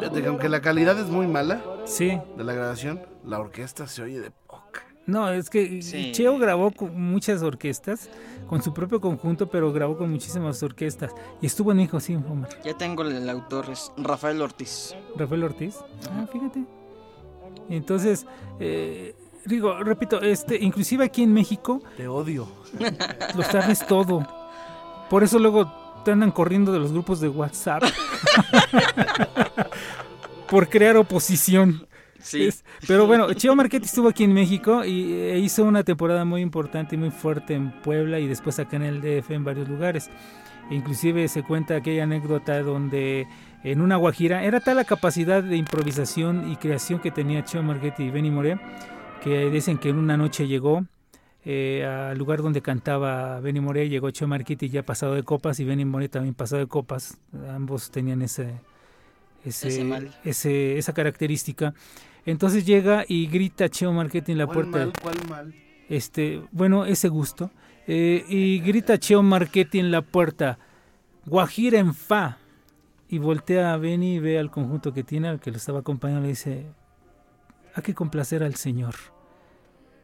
Fíjate 0.00 0.22
que 0.22 0.28
aunque 0.28 0.48
la 0.48 0.60
calidad 0.60 0.98
es 0.98 1.06
muy 1.06 1.26
mala 1.26 1.60
Sí, 1.84 2.18
de 2.36 2.44
la 2.44 2.52
grabación, 2.52 3.00
la 3.24 3.38
orquesta 3.40 3.86
se 3.86 4.02
oye 4.02 4.20
de 4.20 4.30
poca. 4.30 4.82
No, 5.06 5.28
es 5.30 5.50
que 5.50 5.82
Sí. 5.82 6.12
Cheo 6.12 6.38
grabó 6.38 6.70
con 6.70 6.98
muchas 6.98 7.42
orquestas, 7.42 8.08
con 8.48 8.62
su 8.62 8.72
propio 8.72 9.00
conjunto, 9.02 9.48
pero 9.50 9.70
grabó 9.72 9.98
con 9.98 10.10
muchísimas 10.10 10.62
orquestas. 10.62 11.12
Y 11.42 11.46
estuvo 11.46 11.72
en 11.72 11.76
México, 11.78 12.00
sí, 12.00 12.14
Omar. 12.14 12.48
Ya 12.64 12.72
tengo 12.76 13.02
el, 13.02 13.14
el 13.14 13.28
autor, 13.28 13.66
es 13.70 13.92
Rafael 13.98 14.40
Ortiz. 14.40 14.94
Rafael 15.16 15.44
Ortiz. 15.44 15.76
Ah, 16.10 16.26
fíjate. 16.32 16.64
Entonces, 17.68 18.26
eh, 18.60 19.14
digo, 19.44 19.74
repito, 19.82 20.20
este, 20.22 20.56
inclusive 20.62 21.04
aquí 21.04 21.22
en 21.22 21.32
México, 21.34 21.82
Te 21.98 22.08
odio. 22.08 22.48
lo 23.36 23.42
sabes 23.42 23.86
todo. 23.86 24.26
Por 25.10 25.22
eso 25.22 25.38
luego 25.38 25.70
te 26.04 26.12
andan 26.12 26.30
corriendo 26.30 26.72
de 26.72 26.78
los 26.78 26.92
grupos 26.92 27.20
de 27.20 27.28
WhatsApp. 27.28 27.82
Por 30.54 30.68
crear 30.68 30.96
oposición. 30.96 31.86
Sí. 32.20 32.44
Es- 32.44 32.64
pero 32.86 33.08
bueno, 33.08 33.32
Cheo 33.34 33.56
Marchetti 33.56 33.86
estuvo 33.86 34.08
aquí 34.08 34.22
en 34.22 34.32
México 34.32 34.84
y 34.84 35.12
eh, 35.12 35.38
hizo 35.40 35.64
una 35.64 35.82
temporada 35.82 36.24
muy 36.24 36.42
importante 36.42 36.94
y 36.94 36.98
muy 36.98 37.10
fuerte 37.10 37.54
en 37.54 37.72
Puebla 37.82 38.20
y 38.20 38.28
después 38.28 38.60
acá 38.60 38.76
en 38.76 38.82
el 38.84 39.00
DF 39.00 39.32
en 39.34 39.42
varios 39.42 39.68
lugares. 39.68 40.08
E 40.70 40.76
inclusive 40.76 41.26
se 41.26 41.42
cuenta 41.42 41.74
aquella 41.74 42.04
anécdota 42.04 42.62
donde 42.62 43.26
en 43.64 43.80
una 43.80 43.96
guajira 43.96 44.44
era 44.44 44.60
tal 44.60 44.76
la 44.76 44.84
capacidad 44.84 45.42
de 45.42 45.56
improvisación 45.56 46.48
y 46.52 46.54
creación 46.56 47.00
que 47.00 47.10
tenía 47.10 47.44
Cheo 47.44 47.64
Marchetti 47.64 48.04
y 48.04 48.10
Benny 48.10 48.30
Moré 48.30 48.60
que 49.24 49.50
dicen 49.50 49.76
que 49.78 49.88
en 49.88 49.96
una 49.98 50.16
noche 50.16 50.46
llegó 50.46 50.84
eh, 51.44 51.84
al 51.84 52.16
lugar 52.16 52.42
donde 52.42 52.62
cantaba 52.62 53.40
Benny 53.40 53.60
Moré, 53.60 53.88
llegó 53.88 54.08
Cheo 54.12 54.28
Marchetti 54.28 54.68
ya 54.68 54.84
pasado 54.84 55.14
de 55.14 55.24
copas 55.24 55.58
y 55.58 55.64
Benny 55.64 55.84
Moré 55.84 56.08
también 56.08 56.34
pasado 56.34 56.60
de 56.60 56.68
copas. 56.68 57.18
Ambos 57.54 57.90
tenían 57.90 58.22
ese, 58.22 58.54
ese, 59.44 59.68
Ese 59.68 59.84
mal. 59.84 60.14
ese- 60.24 60.78
esa 60.78 60.92
característica. 60.92 61.74
Entonces 62.26 62.64
llega 62.64 63.04
y 63.06 63.26
grita 63.26 63.68
Cheo 63.68 63.92
Marchetti 63.92 64.32
en 64.32 64.38
la 64.38 64.46
¿Cuál 64.46 64.70
puerta. 64.70 64.78
mal, 64.78 64.92
cuál 65.02 65.28
mal? 65.28 65.54
Este, 65.88 66.42
bueno, 66.52 66.86
ese 66.86 67.08
gusto. 67.08 67.50
Eh, 67.86 68.24
y 68.28 68.60
grita 68.60 68.98
Cheo 68.98 69.22
Marchetti 69.22 69.78
en 69.78 69.90
la 69.90 70.00
puerta. 70.02 70.58
Guajira 71.26 71.78
en 71.78 71.94
fa. 71.94 72.38
Y 73.08 73.18
voltea 73.18 73.74
a 73.74 73.76
Benny 73.76 74.14
y 74.14 74.18
ve 74.18 74.38
al 74.38 74.50
conjunto 74.50 74.92
que 74.94 75.04
tiene, 75.04 75.28
al 75.28 75.38
que 75.40 75.50
lo 75.50 75.58
estaba 75.58 75.80
acompañando, 75.80 76.22
le 76.22 76.28
dice, 76.28 76.66
hay 77.74 77.82
que 77.82 77.94
complacer 77.94 78.42
al 78.42 78.54
señor. 78.54 78.94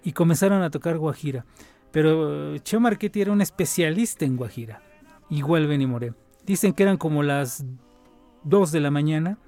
Y 0.04 0.12
comenzaron 0.12 0.62
a 0.62 0.70
tocar 0.70 0.98
Guajira. 0.98 1.44
Pero 1.90 2.54
eh, 2.54 2.60
Cheo 2.60 2.78
Marchetti 2.80 3.20
era 3.22 3.32
un 3.32 3.40
especialista 3.40 4.24
en 4.26 4.36
Guajira. 4.36 4.82
Igual 5.30 5.66
Benny 5.66 5.86
Moré. 5.86 6.12
Dicen 6.44 6.72
que 6.74 6.82
eran 6.82 6.98
como 6.98 7.22
las 7.22 7.64
2 8.44 8.72
de 8.72 8.80
la 8.80 8.90
mañana. 8.90 9.38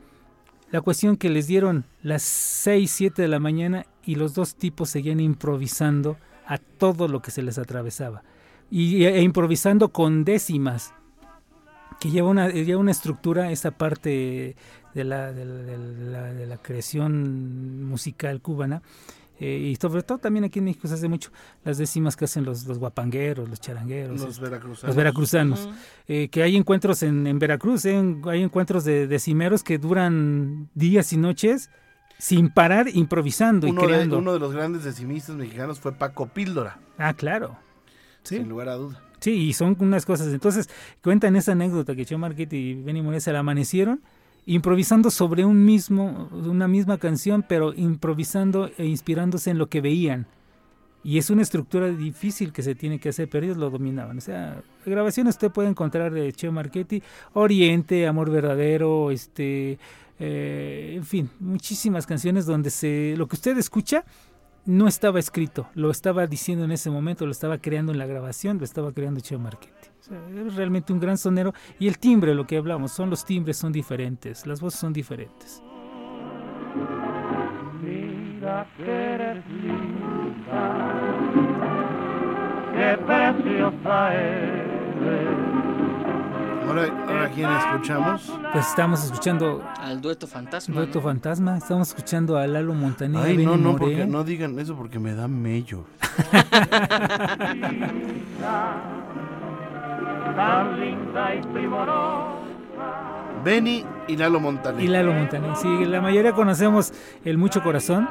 La 0.70 0.80
cuestión 0.80 1.16
que 1.16 1.28
les 1.30 1.46
dieron 1.46 1.84
las 2.02 2.22
6, 2.22 2.90
7 2.90 3.22
de 3.22 3.28
la 3.28 3.38
mañana 3.38 3.86
y 4.04 4.14
los 4.14 4.34
dos 4.34 4.54
tipos 4.54 4.88
seguían 4.90 5.20
improvisando 5.20 6.16
a 6.46 6.58
todo 6.58 7.08
lo 7.08 7.20
que 7.20 7.30
se 7.30 7.42
les 7.42 7.58
atravesaba. 7.58 8.22
Y, 8.70 9.04
e 9.04 9.20
improvisando 9.22 9.90
con 9.90 10.24
décimas. 10.24 10.94
que 12.00 12.10
lleva 12.10 12.28
una, 12.30 12.48
lleva 12.48 12.80
una 12.80 12.90
estructura, 12.90 13.52
esa 13.52 13.70
parte 13.70 14.56
de 14.92 15.04
la- 15.04 15.30
de 15.32 16.46
la 16.48 16.56
creación 16.56 17.84
musical 17.84 18.40
cubana. 18.40 18.82
Eh, 19.42 19.58
y 19.58 19.76
sobre 19.76 20.02
todo 20.02 20.18
también 20.18 20.44
aquí 20.44 20.60
en 20.60 20.66
México 20.66 20.86
se 20.88 20.94
hace 20.94 21.08
mucho 21.08 21.30
las 21.64 21.78
décimas 21.78 22.16
que 22.16 22.24
hacen 22.26 22.44
los, 22.44 22.64
los 22.66 22.78
guapangueros, 22.78 23.48
los 23.48 23.60
charangueros, 23.60 24.20
Los 24.20 24.30
este, 24.30 24.42
veracruzanos. 24.44 24.82
los 24.88 24.96
veracruzanos. 24.96 25.68
Eh, 26.08 26.28
que 26.28 26.42
hay 26.42 26.56
encuentros 26.56 27.02
en, 27.02 27.26
en 27.26 27.38
Veracruz, 27.38 27.84
eh, 27.84 28.16
hay 28.26 28.42
encuentros 28.42 28.84
de 28.84 29.06
decimeros 29.06 29.62
que 29.62 29.78
duran 29.78 30.68
días 30.74 31.12
y 31.12 31.16
noches 31.16 31.70
sin 32.18 32.50
parar, 32.50 32.86
improvisando 32.92 33.66
Uno 33.66 33.80
y 33.82 33.86
de, 33.86 33.92
creando. 33.92 34.18
uno 34.18 34.32
de 34.32 34.38
los 34.38 34.52
grandes 34.52 34.84
decimistas 34.84 35.34
mexicanos 35.34 35.80
fue 35.80 35.92
Paco 35.92 36.26
Píldora, 36.28 36.78
Ah, 36.98 37.14
claro. 37.14 37.56
Sí. 38.22 38.36
sin 38.36 38.48
lugar 38.48 38.68
a 38.68 38.74
duda. 38.74 39.02
Sí, 39.18 39.32
y 39.32 39.52
son 39.52 39.76
unas 39.80 40.04
cosas. 40.06 40.28
Entonces, 40.32 40.68
cuentan 41.02 41.34
esa 41.36 41.52
anécdota 41.52 41.94
que 41.96 42.04
Cheo 42.04 42.18
Marquette 42.18 42.52
y 42.54 42.74
Benny 42.74 43.02
Moré 43.02 43.20
se 43.20 43.32
la 43.32 43.40
amanecieron 43.40 44.00
improvisando 44.46 45.10
sobre 45.10 45.44
un 45.44 45.64
mismo, 45.64 46.28
una 46.32 46.68
misma 46.68 46.98
canción, 46.98 47.44
pero 47.48 47.72
improvisando 47.74 48.70
e 48.78 48.86
inspirándose 48.86 49.50
en 49.50 49.58
lo 49.58 49.68
que 49.68 49.80
veían. 49.80 50.26
Y 51.04 51.18
es 51.18 51.30
una 51.30 51.42
estructura 51.42 51.88
difícil 51.90 52.52
que 52.52 52.62
se 52.62 52.74
tiene 52.74 53.00
que 53.00 53.08
hacer, 53.08 53.28
pero 53.28 53.44
ellos 53.44 53.56
lo 53.56 53.70
dominaban. 53.70 54.18
O 54.18 54.20
sea, 54.20 54.62
grabaciones 54.86 55.34
usted 55.34 55.50
puede 55.50 55.68
encontrar 55.68 56.12
de 56.12 56.32
Cheo 56.32 56.52
Marchetti, 56.52 57.02
Oriente, 57.32 58.06
Amor 58.06 58.30
Verdadero, 58.30 59.10
este, 59.10 59.78
eh, 60.20 60.92
en 60.94 61.04
fin, 61.04 61.28
muchísimas 61.40 62.06
canciones 62.06 62.46
donde 62.46 62.70
se, 62.70 63.14
lo 63.16 63.26
que 63.26 63.34
usted 63.34 63.58
escucha 63.58 64.04
no 64.64 64.88
estaba 64.88 65.18
escrito, 65.18 65.68
lo 65.74 65.90
estaba 65.90 66.26
diciendo 66.26 66.64
en 66.64 66.72
ese 66.72 66.90
momento, 66.90 67.26
lo 67.26 67.32
estaba 67.32 67.58
creando 67.58 67.92
en 67.92 67.98
la 67.98 68.06
grabación, 68.06 68.58
lo 68.58 68.64
estaba 68.64 68.92
creando 68.92 69.20
Cheo 69.20 69.38
Marchetti. 69.38 69.88
O 70.10 70.46
es 70.46 70.54
realmente 70.54 70.92
un 70.92 71.00
gran 71.00 71.18
sonero 71.18 71.52
y 71.78 71.88
el 71.88 71.98
timbre, 71.98 72.34
lo 72.34 72.46
que 72.46 72.56
hablamos, 72.56 72.92
son 72.92 73.10
los 73.10 73.24
timbres 73.24 73.56
son 73.56 73.72
diferentes, 73.72 74.46
las 74.46 74.60
voces 74.60 74.80
son 74.80 74.92
diferentes. 74.92 75.62
Mira 77.82 78.66
que 78.76 78.90
eres 78.90 79.44
linda. 79.48 81.02
Ahora, 86.72 86.86
ahora 87.06 87.30
¿quién 87.34 87.50
escuchamos? 87.50 88.32
Pues 88.50 88.66
estamos 88.66 89.04
escuchando 89.04 89.62
Al 89.78 90.00
dueto 90.00 90.26
fantasma. 90.26 90.74
Dueto 90.74 91.00
¿no? 91.00 91.04
Fantasma, 91.04 91.58
estamos 91.58 91.88
escuchando 91.88 92.38
a 92.38 92.46
Lalo 92.46 92.72
Montaner, 92.72 93.22
Ay, 93.22 93.32
Benny 93.36 93.44
no, 93.44 93.58
no, 93.58 93.72
Moré. 93.72 93.78
porque 93.78 94.06
no 94.06 94.24
digan 94.24 94.58
eso 94.58 94.74
porque 94.74 94.98
me 94.98 95.14
da 95.14 95.28
mello. 95.28 95.84
Benny 103.44 103.84
y 104.06 104.16
Lalo 104.16 104.40
Montaner. 104.40 104.80
y 104.82 104.88
Lalo 104.88 105.12
Montaner. 105.12 105.56
Sí, 105.56 105.84
la 105.84 106.00
mayoría 106.00 106.32
conocemos 106.32 106.92
el 107.24 107.38
Mucho 107.38 107.62
Corazón 107.62 108.08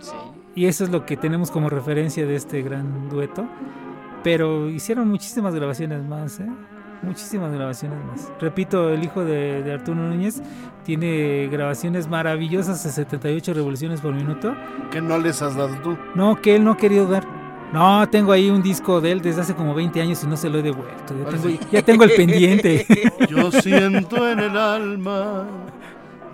Sí. 0.00 0.12
y 0.54 0.66
eso 0.66 0.84
es 0.84 0.90
lo 0.90 1.06
que 1.06 1.16
tenemos 1.16 1.50
como 1.50 1.68
referencia 1.70 2.26
de 2.26 2.36
este 2.36 2.62
gran 2.62 3.08
dueto. 3.08 3.46
Pero 4.22 4.68
hicieron 4.68 5.08
muchísimas 5.08 5.54
grabaciones 5.54 6.02
más, 6.04 6.40
¿eh? 6.40 6.46
Muchísimas 7.02 7.52
grabaciones 7.52 7.98
más. 8.04 8.30
Repito, 8.40 8.90
el 8.90 9.02
hijo 9.02 9.24
de, 9.24 9.62
de 9.62 9.72
Arturo 9.72 9.96
Núñez 10.00 10.42
tiene 10.84 11.48
grabaciones 11.50 12.08
maravillosas 12.08 12.82
de 12.84 12.90
78 12.90 13.54
revoluciones 13.54 14.00
por 14.00 14.12
minuto. 14.14 14.54
que 14.90 15.00
no 15.00 15.16
les 15.18 15.40
has 15.40 15.56
dado 15.56 15.74
tú. 15.82 15.96
No, 16.14 16.36
que 16.40 16.56
él 16.56 16.64
no 16.64 16.72
ha 16.72 16.76
querido 16.76 17.06
dar. 17.06 17.24
No, 17.72 18.08
tengo 18.08 18.32
ahí 18.32 18.50
un 18.50 18.62
disco 18.62 19.00
de 19.00 19.12
él 19.12 19.22
desde 19.22 19.42
hace 19.42 19.54
como 19.54 19.74
20 19.74 20.00
años 20.02 20.22
y 20.24 20.26
no 20.26 20.36
se 20.36 20.50
lo 20.50 20.58
he 20.58 20.62
devuelto. 20.62 21.14
Ya 21.16 21.30
tengo, 21.30 21.48
ya 21.70 21.82
tengo 21.82 22.04
el 22.04 22.10
pendiente. 22.12 22.86
Yo 23.30 23.50
siento 23.52 24.28
en 24.28 24.40
el 24.40 24.56
alma 24.56 25.46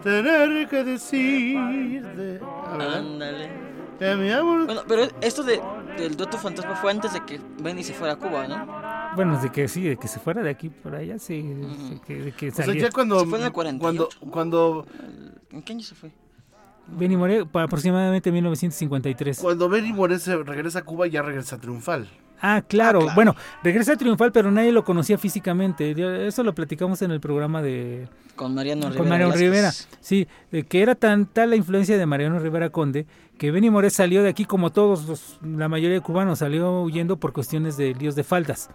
tener 0.03 0.67
que 0.69 0.83
decirte 0.85 2.41
Ándale. 2.73 3.51
que 3.99 4.17
mi 4.17 4.31
amor. 4.31 4.65
Bueno, 4.67 4.81
pero 4.89 5.03
esto 5.21 5.43
de, 5.43 5.61
del 5.99 6.17
dueto 6.17 6.39
fantasma 6.39 6.75
fue 6.77 6.91
antes 6.91 7.13
de 7.13 7.21
que 7.25 7.39
Benny 7.63 7.83
se 7.83 7.93
fuera 7.93 8.15
a 8.15 8.17
Cuba, 8.17 8.47
¿no? 8.49 8.57
Bueno, 9.17 9.41
de 9.41 9.51
que 9.51 9.67
sí, 9.69 9.83
de 9.83 9.97
que 9.97 10.07
se 10.09 10.21
fuera 10.21 10.43
de 10.43 10.51
aquí 10.51 10.69
por 10.69 10.95
allá, 10.95 11.19
sí. 11.19 11.43
de 11.43 12.01
que, 12.07 12.15
de 12.17 12.33
que 12.33 12.49
O 12.51 12.55
sea, 12.55 12.67
saliera. 12.67 12.89
ya 12.89 12.93
cuando, 12.93 13.19
Se 13.21 13.27
fue 13.27 13.39
en 13.41 13.45
el 13.47 13.53
48. 13.53 13.81
cuando, 14.31 14.31
cuando, 14.31 14.87
¿En 15.51 15.63
qué 15.63 15.73
año 15.73 15.83
se 15.83 15.95
fue? 15.95 16.11
Benny 16.89 17.17
Moré, 17.17 17.45
aproximadamente 17.53 18.31
1953. 18.31 19.41
cuando 19.41 19.69
Benny 19.69 19.93
Moré 19.93 20.19
se 20.21 20.37
regresa 20.37 20.81
a 20.81 20.83
Cuba, 20.85 21.07
ya 21.09 21.23
regresa 21.23 21.59
triunfal. 21.59 22.09
Ah, 22.41 22.63
claro. 22.69 22.99
Ah, 22.99 23.03
claro. 23.03 23.15
Bueno, 23.15 23.35
regresa 23.65 23.97
triunfal, 23.97 24.31
pero 24.31 24.53
nadie 24.53 24.71
lo 24.71 24.85
conocía 24.85 25.17
físicamente. 25.19 26.27
Eso 26.29 26.43
lo 26.45 26.55
platicamos 26.55 27.01
en 27.03 27.11
el 27.11 27.19
programa 27.19 27.63
de 27.63 28.09
Con 28.37 28.55
Mariano 28.55 28.83
Rivera. 28.83 28.99
con 28.99 29.09
Mariano. 29.09 29.33
Rivera. 29.35 29.73
Sí, 30.01 30.29
de 30.53 30.63
que 30.65 30.83
era 30.83 30.95
tan 30.95 31.25
tal 31.27 31.51
la 31.51 31.57
influencia 31.57 31.97
de 31.97 32.05
Mariano 32.07 32.39
Rivera 32.39 32.69
Conde 32.71 33.07
que 33.39 33.51
Benny 33.51 33.71
Moré 33.71 33.89
salió 33.91 34.23
de 34.23 34.29
aquí 34.29 34.45
como 34.45 34.71
todos 34.71 35.07
los- 35.09 35.39
la 35.43 35.69
mayoría 35.69 35.95
de 35.97 36.03
cubanos 36.03 36.39
salió 36.41 36.83
huyendo 36.83 37.17
por 37.17 37.33
cuestiones 37.33 37.77
de 37.79 37.95
líos 37.95 38.15
de 38.15 38.23
faldas. 38.23 38.69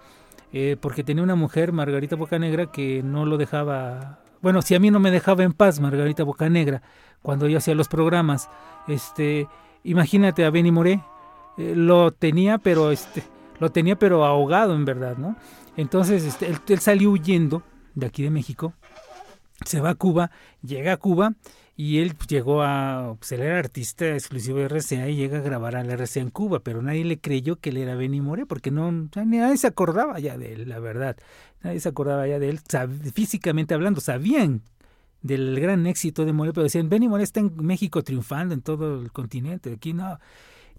Eh, 0.53 0.77
porque 0.79 1.03
tenía 1.03 1.23
una 1.23 1.35
mujer, 1.35 1.71
Margarita 1.71 2.15
Bocanegra, 2.15 2.67
que 2.67 3.01
no 3.03 3.25
lo 3.25 3.37
dejaba. 3.37 4.19
Bueno, 4.41 4.61
si 4.61 4.75
a 4.75 4.79
mí 4.79 4.91
no 4.91 4.99
me 4.99 5.11
dejaba 5.11 5.43
en 5.43 5.53
paz 5.53 5.79
Margarita 5.79 6.23
Bocanegra 6.23 6.81
cuando 7.21 7.47
yo 7.47 7.57
hacía 7.57 7.75
los 7.75 7.87
programas, 7.87 8.49
este, 8.87 9.47
imagínate 9.83 10.43
a 10.43 10.49
Benny 10.49 10.71
Moré, 10.71 11.01
eh, 11.57 11.73
lo 11.75 12.11
tenía, 12.11 12.57
pero 12.57 12.91
este, 12.91 13.23
lo 13.59 13.71
tenía 13.71 13.97
pero 13.97 14.25
ahogado 14.25 14.75
en 14.75 14.83
verdad, 14.83 15.17
¿no? 15.17 15.37
Entonces, 15.77 16.25
este, 16.25 16.47
él, 16.47 16.57
él 16.67 16.79
salió 16.79 17.11
huyendo 17.11 17.63
de 17.95 18.07
aquí 18.07 18.23
de 18.23 18.31
México, 18.31 18.73
se 19.63 19.79
va 19.79 19.91
a 19.91 19.95
Cuba, 19.95 20.31
llega 20.63 20.93
a 20.93 20.97
Cuba 20.97 21.33
y 21.75 21.99
él 21.99 22.15
llegó 22.27 22.61
a, 22.63 23.15
pues 23.17 23.31
él 23.31 23.41
era 23.41 23.59
artista 23.59 24.13
exclusivo 24.13 24.59
de 24.59 24.65
RCA 24.65 25.09
y 25.09 25.15
llega 25.15 25.39
a 25.39 25.41
grabar 25.41 25.75
a 25.75 25.83
la 25.83 25.93
RCA 25.93 26.19
en 26.19 26.29
Cuba, 26.29 26.59
pero 26.59 26.81
nadie 26.81 27.05
le 27.05 27.19
creyó 27.19 27.57
que 27.57 27.69
él 27.69 27.77
era 27.77 27.95
Benny 27.95 28.21
Moré 28.21 28.45
porque 28.45 28.71
no, 28.71 28.91
nadie 28.91 29.57
se 29.57 29.67
acordaba 29.67 30.19
ya 30.19 30.37
de 30.37 30.53
él, 30.53 30.69
la 30.69 30.79
verdad, 30.79 31.17
nadie 31.63 31.79
se 31.79 31.89
acordaba 31.89 32.27
ya 32.27 32.39
de 32.39 32.49
él, 32.49 32.59
físicamente 33.13 33.73
hablando, 33.73 34.01
sabían 34.01 34.61
del 35.21 35.59
gran 35.59 35.87
éxito 35.87 36.25
de 36.25 36.33
Moré, 36.33 36.51
pero 36.53 36.63
decían, 36.63 36.89
Benny 36.89 37.07
Moré 37.07 37.23
está 37.23 37.39
en 37.39 37.53
México 37.57 38.03
triunfando 38.03 38.53
en 38.53 38.61
todo 38.61 39.01
el 39.01 39.11
continente, 39.11 39.73
aquí 39.73 39.93
no. 39.93 40.19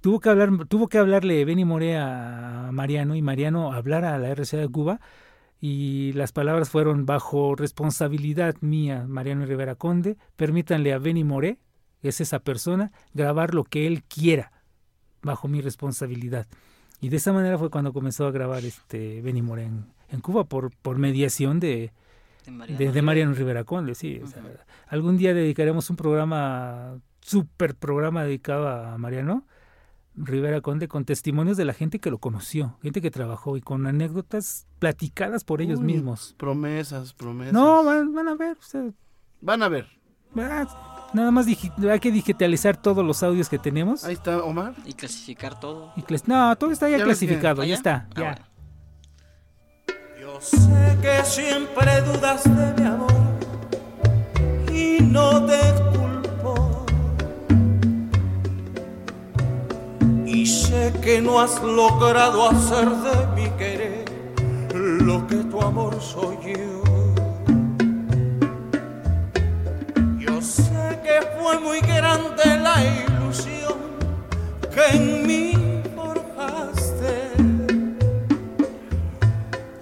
Tuvo 0.01 0.19
que, 0.19 0.31
hablar, 0.31 0.51
tuvo 0.67 0.89
que 0.89 0.99
hablarle 0.99 1.45
Benny 1.45 1.65
Moré 1.65 1.97
a 1.97 2.71
Mariano 2.73 3.15
y 3.15 3.23
Mariano 3.23 3.73
hablar 3.73 4.05
a 4.05 4.19
la 4.19 4.31
RCA 4.35 4.57
de 4.57 4.69
Cuba 4.69 5.01
y 5.65 6.13
las 6.15 6.33
palabras 6.33 6.71
fueron 6.71 7.07
bajo 7.07 7.55
responsabilidad 7.55 8.57
mía, 8.63 9.07
Mariano 9.07 9.47
Rivera 9.47 9.77
Conde, 9.77 10.17
permítanle 10.35 10.93
a 10.93 10.99
Benny 10.99 11.23
Moré, 11.23 11.61
que 12.01 12.09
es 12.09 12.21
esa 12.21 12.41
persona, 12.41 12.91
grabar 13.15 13.55
lo 13.55 13.63
que 13.63 13.87
él 13.87 14.03
quiera, 14.03 14.51
bajo 15.23 15.47
mi 15.47 15.61
responsabilidad. 15.61 16.49
Y 17.01 17.11
de 17.11 17.19
esa 17.19 17.33
manera 17.33 17.59
fue 17.59 17.71
cuando 17.71 17.93
comenzó 17.93 18.27
a 18.27 18.33
grabar 18.33 18.65
este 18.65 19.23
Benny 19.23 19.41
Moré 19.41 19.63
en, 19.63 19.87
en 20.09 20.21
Cuba 20.21 20.43
por, 20.43 20.73
por 20.75 20.99
mediación 20.99 21.61
de, 21.61 21.93
De 22.45 22.51
Mariano. 22.51 22.79
de, 22.79 22.85
de 22.85 22.91
Rivera. 22.91 23.07
Mariano 23.07 23.35
Rivera 23.35 23.65
Conde, 23.65 23.95
sí. 23.95 24.21
o 24.21 24.27
sea, 24.27 24.43
algún 24.89 25.17
día 25.17 25.33
dedicaremos 25.33 25.89
un 25.91 25.97
programa, 25.97 26.99
super 27.21 27.77
programa 27.77 28.25
dedicado 28.25 28.67
a 28.67 28.99
Mariano 28.99 29.47
Rivera 30.15 30.61
Conde 30.61 30.89
con 30.89 31.05
testimonios 31.05 31.57
de 31.57 31.65
la 31.65 31.73
gente 31.73 31.99
que 31.99 32.11
lo 32.11 32.19
conoció, 32.19 32.77
gente 32.83 33.01
que 33.01 33.11
trabajó 33.11 33.57
y 33.57 33.61
con 33.63 33.87
anécdotas 33.87 34.67
platicadas 34.79 35.43
por 35.45 35.63
ellos 35.63 35.81
Uy, 35.81 35.87
mismos. 35.87 36.35
Promesas, 36.39 37.13
promesas. 37.15 37.55
No, 37.55 37.83
van, 37.85 38.13
van 38.15 38.29
a 38.29 38.35
ver, 38.35 38.57
o 38.59 38.63
sea, 38.63 38.91
Van 39.41 39.63
a 39.63 39.69
ver. 39.69 39.87
ah, 40.37 41.09
nada 41.15 41.31
más 41.31 41.47
hay 41.47 42.01
que 42.01 42.13
digitalizar 42.13 42.77
todos 42.77 43.05
los 43.05 43.23
audios 43.23 43.49
que 43.49 43.59
tenemos. 43.59 44.05
Ahí 44.05 44.15
está 44.15 44.43
Omar. 44.45 44.75
Y 44.85 44.93
clasificar 44.93 45.59
todo. 45.59 45.93
Y 45.97 46.03
clas- 46.03 46.25
no, 46.27 46.55
todo 46.57 46.71
está 46.71 46.89
ya, 46.91 47.03
clasificado, 47.03 47.63
¿Ah, 47.63 47.65
ya 47.65 47.71
ya? 47.71 47.75
está, 47.75 48.07
Ah, 48.11 48.15
ya. 48.17 48.23
bueno. 48.23 48.47
Yo 50.21 50.41
sé 50.41 50.99
que 51.03 51.25
siempre 51.25 52.01
dudas 52.03 52.45
de 52.45 52.83
mi 52.83 52.87
amor 52.89 53.13
y 54.73 55.03
no 55.03 55.45
te 55.47 55.59
sé 60.73 60.93
que 61.03 61.21
no 61.21 61.39
has 61.39 61.63
logrado 61.63 62.49
hacer 62.49 62.89
de 63.07 63.17
mi 63.37 63.47
querer 63.61 64.05
lo 65.09 65.27
que 65.27 65.37
tu 65.51 65.61
amor 65.61 65.93
soy 66.01 66.37
yo. 66.55 66.75
Yo 70.25 70.35
sé 70.41 70.85
que 71.07 71.17
fue 71.37 71.55
muy 71.67 71.81
grande 71.81 72.45
la 72.69 72.77
ilusión 73.03 73.81
que 74.75 74.85
en 74.97 75.27
mí 75.29 75.47
forjaste 75.95 77.15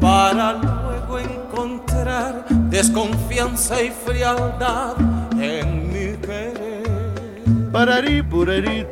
para 0.00 0.46
luego 0.54 1.12
encontrar 1.20 2.48
desconfianza 2.76 3.80
y 3.80 3.90
frialdad 3.90 4.94
en 5.38 5.66
mi 5.92 6.06
querer. 6.26 6.80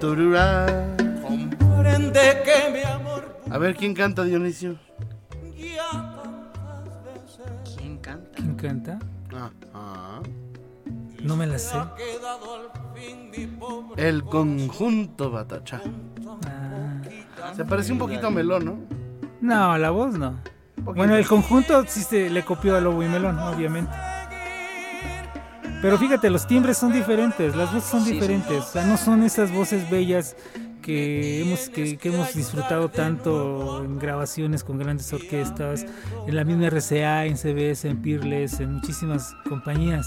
Tururá. 0.01 0.98
Comprende 1.83 2.43
que 2.45 2.71
mi 2.73 2.83
amor 2.83 3.39
A 3.49 3.57
ver 3.59 3.77
quién 3.77 3.95
canta 3.95 4.25
Dionisio. 4.25 4.77
¿Quién 7.77 7.99
canta? 7.99 8.31
¿Quién 8.35 8.55
canta. 8.57 8.99
Ajá. 9.33 10.21
No 11.23 11.37
me 11.37 11.47
la 11.47 11.57
sé. 11.59 11.77
El 13.97 14.25
conjunto 14.25 15.31
Batacha. 15.31 15.81
Ah, 16.47 17.53
Se 17.55 17.65
parece 17.65 17.93
un 17.93 17.99
poquito 17.99 18.27
a 18.27 18.31
Melón, 18.31 18.65
¿no? 18.65 18.79
no, 19.41 19.79
la 19.79 19.91
voz 19.91 20.19
no. 20.19 20.41
Bueno, 20.79 21.15
el 21.17 21.27
conjunto 21.29 21.85
sí 21.87 22.03
se 22.03 22.29
le 22.29 22.45
copió 22.45 22.77
a 22.77 22.81
Lobo 22.81 23.05
y 23.05 23.07
Melón, 23.09 23.39
obviamente. 23.39 23.93
Pero 25.81 25.97
fíjate, 25.97 26.29
los 26.29 26.45
timbres 26.49 26.77
son 26.77 26.93
diferentes, 26.93 27.55
las 27.55 27.73
voces 27.73 27.89
son 27.89 28.01
Sí, 28.01 28.07
sí. 28.09 28.15
diferentes. 28.15 28.65
O 28.65 28.67
sea, 28.67 28.85
no 28.85 28.97
son 28.97 29.23
esas 29.23 29.53
voces 29.53 29.89
bellas 29.89 30.35
que 30.81 31.43
hemos, 31.43 31.69
que, 31.69 31.97
que 31.97 32.09
hemos 32.09 32.35
disfrutado 32.35 32.89
tanto 32.89 33.85
en 33.85 33.99
grabaciones 33.99 34.65
con 34.65 34.79
grandes 34.79 35.13
orquestas, 35.13 35.87
en 36.27 36.37
la 36.37 36.45
misma 36.45 36.69
RCA, 36.71 37.27
en 37.27 37.37
CBS, 37.37 37.89
en 37.89 38.03
Peerless, 38.03 38.61
en 38.61 38.75
muchísimas 38.75 39.35
compañías. 39.49 40.07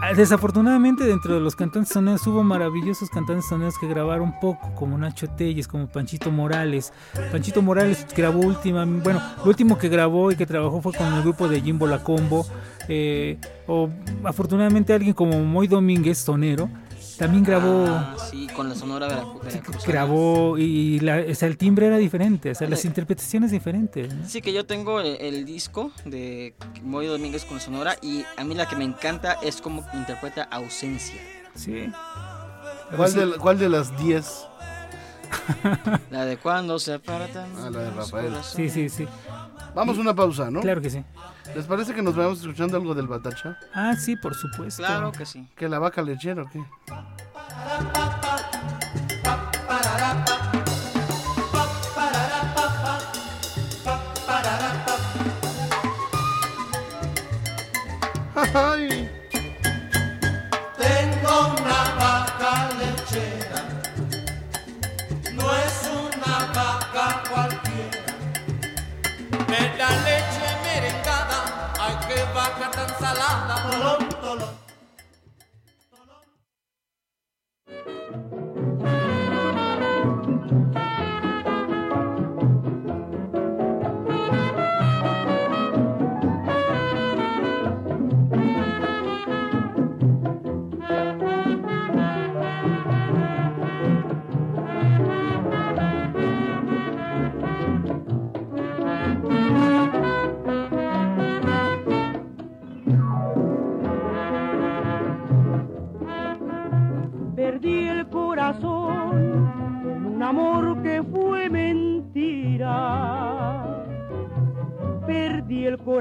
Ah, 0.00 0.14
Desafortunadamente 0.14 1.04
dentro 1.04 1.34
de 1.34 1.40
los 1.40 1.56
cantantes 1.56 1.92
soneros 1.92 2.24
hubo 2.28 2.44
maravillosos 2.44 3.10
cantantes 3.10 3.46
soneros 3.46 3.76
que 3.80 3.88
grabaron 3.88 4.38
poco, 4.40 4.72
como 4.76 4.96
Nacho 4.96 5.26
Telles, 5.28 5.66
como 5.66 5.88
Panchito 5.88 6.30
Morales. 6.30 6.92
Panchito 7.32 7.62
Morales 7.62 8.06
grabó 8.16 8.40
última, 8.40 8.84
bueno, 8.84 9.20
lo 9.38 9.50
último 9.50 9.76
que 9.76 9.88
grabó 9.88 10.30
y 10.30 10.36
que 10.36 10.46
trabajó 10.46 10.80
fue 10.80 10.92
con 10.92 11.12
el 11.12 11.22
grupo 11.22 11.48
de 11.48 11.60
Jimbo 11.60 11.86
La 11.88 12.02
Combo. 12.04 12.46
eh, 12.88 13.38
o 13.66 13.90
afortunadamente 14.24 14.94
alguien 14.94 15.12
como 15.12 15.40
Moy 15.44 15.66
Domínguez, 15.66 16.18
sonero, 16.18 16.70
también 17.18 17.44
grabó, 17.44 17.86
Ah, 17.88 18.16
sí, 18.30 18.46
con 18.54 18.68
la 18.68 18.74
sonora 18.74 19.08
veracruzana. 19.08 19.62
grabó 19.86 20.56
y 20.58 21.00
la, 21.00 21.24
o 21.30 21.34
sea, 21.34 21.48
el 21.48 21.56
timbre 21.56 21.86
era 21.86 21.96
diferente, 21.96 22.50
o 22.50 22.54
sea, 22.54 22.68
las 22.68 22.84
interpretaciones 22.84 23.50
diferentes. 23.50 24.12
¿no? 24.14 24.28
Sí, 24.28 24.40
que 24.40 24.52
yo 24.52 24.64
tengo 24.66 25.00
el, 25.00 25.16
el 25.20 25.44
disco 25.44 25.90
de 26.04 26.54
Moy 26.82 27.06
Domínguez 27.06 27.44
con 27.44 27.60
Sonora 27.60 27.96
y 28.02 28.24
a 28.36 28.44
mí 28.44 28.54
la 28.54 28.68
que 28.68 28.76
me 28.76 28.84
encanta 28.84 29.34
es 29.42 29.60
cómo 29.60 29.84
interpreta 29.94 30.44
ausencia. 30.44 31.20
Sí. 31.54 31.90
¿Cuál 32.96 33.12
de, 33.14 33.30
cuál 33.38 33.58
de 33.58 33.68
las 33.68 33.96
10? 33.98 34.46
La 36.10 36.24
de 36.24 36.36
cuando 36.36 36.78
se 36.78 36.94
apartan. 36.94 37.50
Ah, 37.58 37.70
la 37.70 37.78
de 37.80 37.90
Rafael. 37.90 38.34
Sí, 38.42 38.68
sí, 38.68 38.88
sí. 38.88 39.06
Vamos 39.74 39.98
a 39.98 40.00
una 40.00 40.14
pausa, 40.14 40.50
¿no? 40.50 40.60
Claro 40.60 40.80
que 40.80 40.90
sí. 40.90 41.04
¿Les 41.54 41.64
parece 41.66 41.94
que 41.94 42.02
nos 42.02 42.14
vayamos 42.16 42.40
escuchando 42.40 42.76
algo 42.76 42.94
del 42.94 43.06
Batacha? 43.06 43.58
Ah, 43.72 43.94
sí, 43.96 44.16
por 44.16 44.34
supuesto. 44.34 44.82
Claro 44.82 45.12
que 45.12 45.24
sí. 45.24 45.48
¿Que 45.56 45.68
la 45.68 45.78
vaca 45.78 46.02
lechera 46.02 46.42
o 46.42 46.48
qué? 46.48 46.62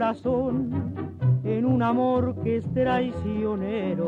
En 0.09 1.65
un 1.65 1.83
amor 1.83 2.33
que 2.41 2.57
es 2.57 2.73
traicionero. 2.73 4.05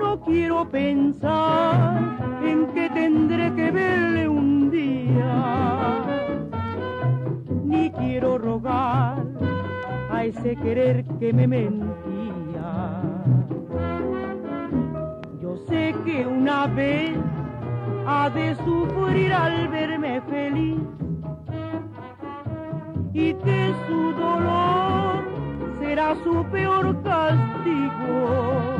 No 0.00 0.20
quiero 0.22 0.68
pensar 0.68 2.18
en 2.44 2.66
que 2.74 2.90
tendré 2.90 3.54
que 3.54 3.70
verle 3.70 4.28
un 4.28 4.70
día. 4.72 6.02
Ni 7.64 7.90
quiero 7.90 8.38
rogar 8.38 9.22
a 10.10 10.24
ese 10.24 10.56
querer 10.56 11.04
que 11.20 11.32
me 11.32 11.46
mentía. 11.46 13.02
Yo 15.40 15.56
sé 15.68 15.94
que 16.04 16.26
una 16.26 16.66
vez 16.66 17.16
ha 18.04 18.30
de 18.30 18.56
sufrir 18.56 19.32
al 19.32 19.68
verme 19.68 20.07
será 25.98 26.14
su 26.22 26.44
peor 26.52 27.02
castigo. 27.02 28.76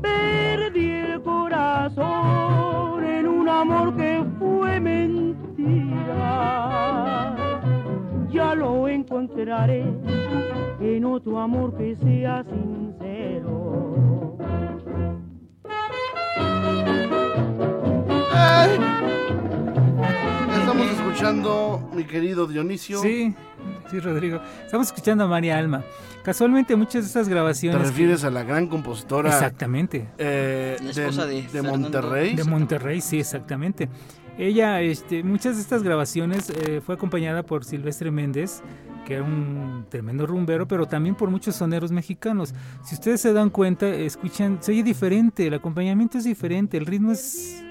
Perdí 0.00 0.90
el 0.90 1.20
corazón 1.22 3.04
en 3.04 3.28
un 3.28 3.46
amor 3.50 3.94
que 3.94 4.24
fue 4.38 4.80
mentira. 4.80 6.16
Ya 8.30 8.54
lo 8.54 8.88
encontraré 8.88 9.84
en 10.80 11.04
otro 11.04 11.38
amor 11.38 11.76
que 11.76 11.96
sea 11.96 12.42
sincero. 12.44 14.38
Estamos 20.54 20.86
escuchando, 20.92 21.90
mi 21.92 22.04
querido 22.04 22.46
Dionisio. 22.46 23.00
Sí, 23.00 23.34
sí, 23.92 24.00
Rodrigo. 24.00 24.40
Estamos 24.64 24.88
escuchando 24.88 25.24
a 25.24 25.28
María 25.28 25.58
Alma. 25.58 25.82
Casualmente 26.24 26.74
muchas 26.76 27.02
de 27.02 27.06
estas 27.08 27.26
¿Te 27.26 27.32
grabaciones... 27.34 27.80
refieres 27.88 28.24
a 28.24 28.30
la 28.30 28.42
gran 28.42 28.66
compositora 28.68 29.28
Exactamente. 29.28 30.08
eh, 30.18 30.76
La 30.82 30.90
esposa 30.90 31.26
de. 31.26 31.44
Monterrey? 31.62 32.34
De 32.34 32.44
Monterrey, 32.44 33.00
sí, 33.00 33.20
exactamente. 33.20 33.88
Ella, 34.38 34.80
este, 34.80 35.22
muchas 35.22 35.56
de 35.56 35.62
estas 35.62 35.82
grabaciones 35.82 36.48
eh, 36.50 36.80
fue 36.84 36.94
acompañada 36.94 37.42
por 37.42 37.64
Silvestre 37.64 38.10
Méndez, 38.10 38.62
que 39.04 39.14
era 39.14 39.24
un 39.24 39.84
tremendo 39.90 40.26
rumbero, 40.26 40.66
pero 40.66 40.86
también 40.86 41.14
por 41.14 41.28
muchos 41.28 41.54
soneros 41.56 41.92
mexicanos. 41.92 42.54
Si 42.82 42.94
ustedes 42.94 43.20
se 43.20 43.32
dan 43.34 43.50
cuenta, 43.50 43.88
escuchan, 43.88 44.56
se 44.60 44.72
oye 44.72 44.82
diferente, 44.82 45.46
el 45.48 45.54
acompañamiento 45.54 46.16
es 46.16 46.24
diferente, 46.24 46.78
el 46.78 46.86
ritmo 46.86 47.12
es, 47.12 47.62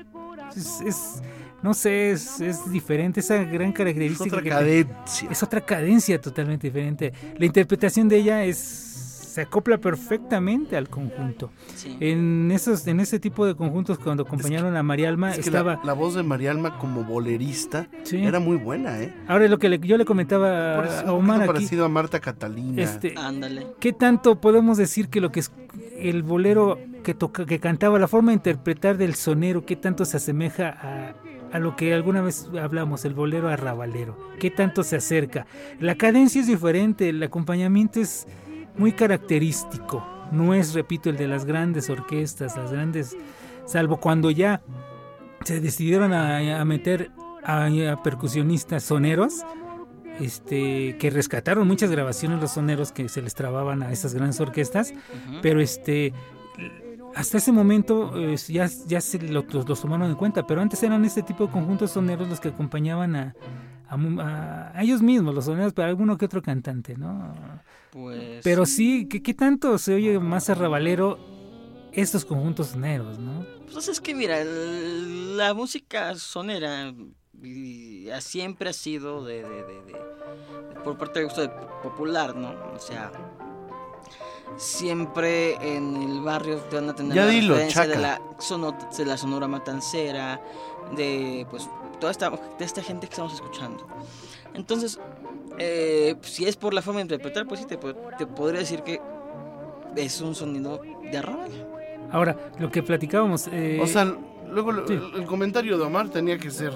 es, 0.56 0.82
es- 0.86 1.22
no 1.64 1.74
sé, 1.74 2.12
es, 2.12 2.40
es 2.42 2.70
diferente, 2.72 3.20
esa 3.20 3.38
gran 3.44 3.70
Es 3.70 3.76
característica. 3.76 4.24
otra 4.38 4.42
que 4.42 4.50
te- 4.50 4.56
cadencia. 4.56 5.30
es 5.32 5.44
otra 5.44 5.62
cadencia 5.62 6.20
totalmente 6.22 6.68
diferente. 6.68 7.14
La 7.38 7.46
interpretación 7.46 8.08
de 8.10 8.18
ella 8.18 8.44
es 8.44 8.88
se 9.32 9.40
acopla 9.44 9.78
perfectamente 9.78 10.76
al 10.76 10.90
conjunto. 10.90 11.52
Sí. 11.78 11.96
En 12.02 12.52
esos, 12.52 12.86
en 12.88 13.00
ese 13.00 13.18
tipo 13.18 13.46
de 13.46 13.56
conjuntos 13.56 13.98
cuando 13.98 14.24
acompañaron 14.24 14.76
a 14.76 14.84
María 14.84 15.08
Alma 15.08 15.30
Es 15.32 15.36
que 15.38 15.42
estaba. 15.44 15.76
la, 15.76 15.82
la 15.86 15.94
voz 15.94 16.16
de 16.16 16.24
María 16.24 16.52
Alma 16.52 16.78
como 16.78 17.06
bolerista 17.06 17.88
Sí. 18.04 18.18
era 18.22 18.42
muy 18.42 18.58
buena, 18.58 19.00
¿eh? 19.02 19.14
Ahora 19.30 19.48
lo 19.48 19.58
que 19.58 19.70
le- 19.70 19.80
yo 19.80 19.98
le 19.98 20.04
comentaba 20.04 20.84
eso, 20.86 21.08
a 21.08 21.14
Omar 21.14 21.44
aquí. 21.44 21.48
parecido 21.48 21.86
a 21.86 21.88
Marta 21.88 22.20
Catalina. 22.20 22.82
Este, 22.84 23.14
Ándale. 23.18 23.68
¿Qué 23.80 23.94
tanto 23.94 24.42
podemos 24.42 24.76
decir 24.78 25.08
que 25.08 25.22
lo 25.22 25.32
que 25.32 25.40
es 25.40 25.52
el 25.98 26.24
bolero 26.24 26.78
que 27.02 27.14
toca, 27.14 27.46
que 27.46 27.58
cantaba, 27.62 27.98
la 28.00 28.10
forma 28.10 28.32
de 28.32 28.36
interpretar 28.36 28.98
del 28.98 29.16
sonero, 29.16 29.66
qué 29.66 29.78
tanto 29.78 30.04
se 30.04 30.18
asemeja 30.18 30.68
a, 30.78 31.14
a 31.52 31.60
lo 31.60 31.76
que 31.76 31.94
alguna 31.94 32.22
vez 32.22 32.50
hablamos, 32.62 33.06
el 33.06 33.14
bolero 33.14 33.50
arrabalero? 33.50 34.18
¿Qué 34.40 34.52
tanto 34.52 34.84
se 34.84 34.98
acerca? 34.98 35.46
La 35.80 35.96
cadencia 35.96 36.42
es 36.42 36.48
diferente, 36.48 37.10
el 37.10 37.22
acompañamiento 37.22 38.00
es 38.00 38.28
muy 38.78 38.94
característico. 38.94 40.06
No 40.32 40.54
es, 40.54 40.74
repito, 40.74 41.10
el 41.10 41.18
de 41.18 41.28
las 41.28 41.46
grandes 41.46 41.90
orquestas, 41.90 42.56
las 42.56 42.72
grandes, 42.72 43.18
salvo 43.66 43.98
cuando 43.98 44.32
ya 44.32 44.62
se 45.44 45.60
decidieron 45.60 46.14
a, 46.14 46.62
a 46.62 46.66
meter 46.66 47.12
a, 47.44 47.66
a 47.66 48.04
percusionistas 48.04 48.84
soneros 48.84 49.44
este 50.20 50.98
que 51.00 51.10
rescataron 51.10 51.68
muchas 51.68 51.90
grabaciones 51.90 52.40
los 52.42 52.52
soneros 52.52 52.92
que 52.92 53.10
se 53.10 53.22
les 53.22 53.34
trababan 53.34 53.82
a 53.82 53.92
esas 53.92 54.14
grandes 54.14 54.40
orquestas 54.40 54.94
pero 55.42 55.62
este 55.62 56.14
hasta 57.16 57.38
ese 57.38 57.52
momento 57.52 58.14
eh, 58.16 58.36
ya, 58.48 58.68
ya 58.88 59.02
se 59.02 59.20
lo- 59.20 59.44
los, 59.52 59.68
los 59.68 59.82
tomaron 59.82 60.10
en 60.10 60.16
cuenta 60.16 60.46
pero 60.48 60.62
antes 60.62 60.82
eran 60.84 61.04
este 61.06 61.24
tipo 61.24 61.46
de 61.46 61.52
conjuntos 61.52 61.92
soneros 61.92 62.28
los 62.30 62.40
que 62.40 62.50
acompañaban 62.50 63.16
a, 63.16 63.36
a, 63.90 64.82
ellos 64.82 65.02
mismos, 65.02 65.36
los 65.36 65.46
soneros, 65.46 65.74
pero 65.74 65.88
alguno 65.90 66.18
que 66.18 66.26
otro 66.26 66.42
cantante, 66.42 66.96
¿no? 66.96 67.34
Pues. 67.92 68.40
Pero 68.44 68.66
sí, 68.66 69.08
¿qué, 69.10 69.22
qué 69.22 69.34
tanto 69.34 69.78
se 69.78 69.94
oye 69.96 70.18
más 70.20 70.50
arrabalero 70.50 71.20
estos 71.92 72.24
conjuntos 72.24 72.68
soneros, 72.68 73.20
no? 73.20 73.46
Pues 73.74 73.90
es 73.90 74.00
que 74.00 74.16
mira, 74.16 74.44
la 74.46 75.54
música 75.54 76.16
sonera 76.16 76.94
siempre 78.22 78.70
ha 78.70 78.74
sido 78.74 79.26
de, 79.26 79.44
de- 79.44 79.64
de- 79.64 79.82
de- 79.84 80.82
por 80.86 80.98
parte 80.98 81.20
del 81.20 81.28
gusto 81.28 81.52
popular, 81.84 82.34
¿no? 82.36 82.54
O 82.74 82.80
sea, 82.80 83.12
siempre 84.58 85.56
en 85.76 85.96
el 86.02 86.22
barrio 86.22 86.58
te 86.58 86.76
van 86.76 86.90
a 86.90 86.96
tener 86.96 87.14
Ya 87.16 87.26
la 87.26 87.32
dilo, 87.32 87.54
referencia 87.56 87.88
de 87.88 87.98
la, 87.98 88.22
sono- 88.40 88.76
de 88.98 89.06
la 89.06 89.18
sonora 89.18 89.48
matancera, 89.48 90.42
de 90.96 91.46
pues 91.50 91.70
toda 92.00 92.12
esta, 92.12 92.30
de 92.30 92.66
esta 92.66 92.82
gente 92.84 93.08
que 93.08 93.14
estamos 93.14 93.34
escuchando. 93.34 93.88
Entonces, 94.54 95.00
eh, 95.58 96.16
si 96.22 96.46
es 96.46 96.56
por 96.58 96.74
la 96.74 96.82
forma 96.82 96.98
de 97.00 97.04
interpretar, 97.04 97.48
pues 97.48 97.62
sí, 97.62 97.66
te, 97.66 97.78
te 97.78 98.28
podría 98.28 98.60
decir 98.60 98.84
que 98.84 99.00
es 99.96 100.20
un 100.22 100.36
sonido 100.36 100.82
de 101.10 101.18
arrabal. 101.18 101.52
Ahora, 102.12 102.36
lo 102.60 102.70
que 102.72 102.84
platicábamos... 102.84 103.48
eh, 103.52 103.80
O 103.82 103.88
sea, 103.88 104.06
luego 104.52 104.72
lo- 104.74 104.88
sí. 104.88 104.94
el, 104.94 105.22
el 105.22 105.26
comentario 105.26 105.78
de 105.78 105.84
Omar 105.86 106.10
tenía 106.10 106.38
que 106.38 106.52
ser 106.52 106.74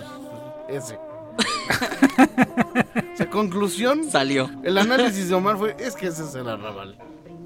ese. 0.69 0.97
o 3.13 3.17
sea, 3.17 3.29
conclusión, 3.29 4.09
Salió. 4.09 4.49
el 4.63 4.77
análisis 4.77 5.29
de 5.29 5.35
Omar 5.35 5.57
fue, 5.57 5.75
es 5.79 5.95
que 5.95 6.07
ese 6.07 6.23
es 6.23 6.35
el 6.35 6.47
arrabal. 6.47 6.97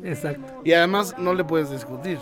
Exacto. 0.04 0.62
Y 0.64 0.74
además 0.74 1.16
no 1.18 1.34
le 1.34 1.44
puedes 1.44 1.70
discutir. 1.72 2.18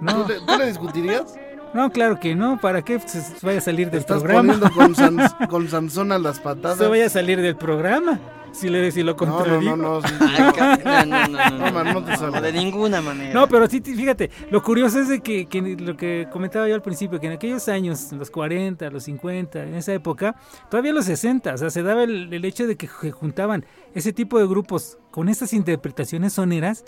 No. 0.00 0.22
¿Tú, 0.24 0.28
le, 0.28 0.40
tú 0.40 0.58
le 0.58 0.66
discutirías? 0.66 1.34
No, 1.72 1.90
claro 1.90 2.18
que 2.18 2.34
no, 2.34 2.58
¿para 2.60 2.82
qué 2.82 2.98
se 2.98 3.46
vaya 3.46 3.58
a 3.58 3.62
salir 3.62 3.90
del 3.90 4.00
estás 4.00 4.22
programa? 4.22 4.54
poniendo 4.54 4.70
con, 4.74 4.94
Sans- 4.96 5.46
con 5.48 5.68
Sansón 5.68 6.10
a 6.10 6.18
las 6.18 6.40
patadas. 6.40 6.78
Se 6.78 6.86
vaya 6.88 7.06
a 7.06 7.10
salir 7.10 7.40
del 7.40 7.54
programa, 7.54 8.18
si 8.50 8.68
le 8.68 8.90
si 8.90 9.04
lo 9.04 9.12
no, 9.14 9.24
no, 9.26 9.36
contradigo. 9.36 9.76
no, 9.76 10.00
no, 10.00 10.02
sí, 10.08 10.14
no. 10.18 11.04
no, 11.06 11.28
no, 11.28 11.50
no, 11.50 11.72
man, 11.72 12.04
te 12.32 12.40
de 12.40 12.52
ninguna 12.52 13.00
manera. 13.00 13.32
No, 13.32 13.46
pero 13.46 13.68
sí, 13.68 13.80
fíjate, 13.80 14.32
lo 14.50 14.60
curioso 14.64 14.98
es 14.98 15.08
de 15.08 15.20
que, 15.20 15.46
que 15.46 15.60
lo 15.62 15.96
que 15.96 16.26
comentaba 16.32 16.66
yo 16.66 16.74
al 16.74 16.82
principio, 16.82 17.20
que 17.20 17.28
en 17.28 17.34
aquellos 17.34 17.68
años, 17.68 18.10
los 18.12 18.32
40, 18.32 18.90
los 18.90 19.04
50, 19.04 19.62
en 19.62 19.74
esa 19.74 19.92
época, 19.92 20.34
todavía 20.70 20.92
los 20.92 21.04
60, 21.04 21.54
o 21.54 21.58
sea, 21.58 21.70
se 21.70 21.84
daba 21.84 22.02
el, 22.02 22.32
el 22.34 22.44
hecho 22.44 22.66
de 22.66 22.74
que 22.76 22.88
se 22.88 23.12
juntaban 23.12 23.64
ese 23.94 24.12
tipo 24.12 24.40
de 24.40 24.46
grupos 24.48 24.98
con 25.12 25.28
estas 25.28 25.52
interpretaciones 25.52 26.32
soneras 26.32 26.84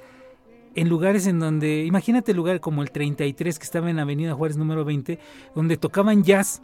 en 0.74 0.88
lugares 0.88 1.26
en 1.26 1.38
donde, 1.38 1.84
imagínate 1.84 2.32
el 2.32 2.36
lugar 2.36 2.60
como 2.60 2.82
el 2.82 2.90
33 2.90 3.58
que 3.58 3.64
estaba 3.64 3.90
en 3.90 3.98
Avenida 3.98 4.34
Juárez 4.34 4.56
número 4.56 4.84
20, 4.84 5.18
donde 5.54 5.76
tocaban 5.76 6.22
jazz, 6.24 6.62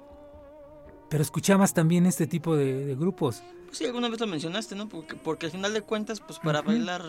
pero 1.11 1.23
escuchabas 1.23 1.75
también 1.75 2.07
este 2.07 2.27
tipo 2.27 2.57
de, 2.57 2.85
de 2.87 2.95
grupos. 2.95 3.43
Sí, 3.71 3.85
alguna 3.85 4.09
vez 4.09 4.19
lo 4.21 4.27
mencionaste, 4.27 4.75
¿no? 4.75 4.89
Porque, 4.89 5.15
porque 5.17 5.47
al 5.47 5.53
final 5.53 5.75
de 5.75 5.83
cuentas, 5.83 6.21
pues 6.21 6.39
para 6.39 6.63
bailar 6.63 7.03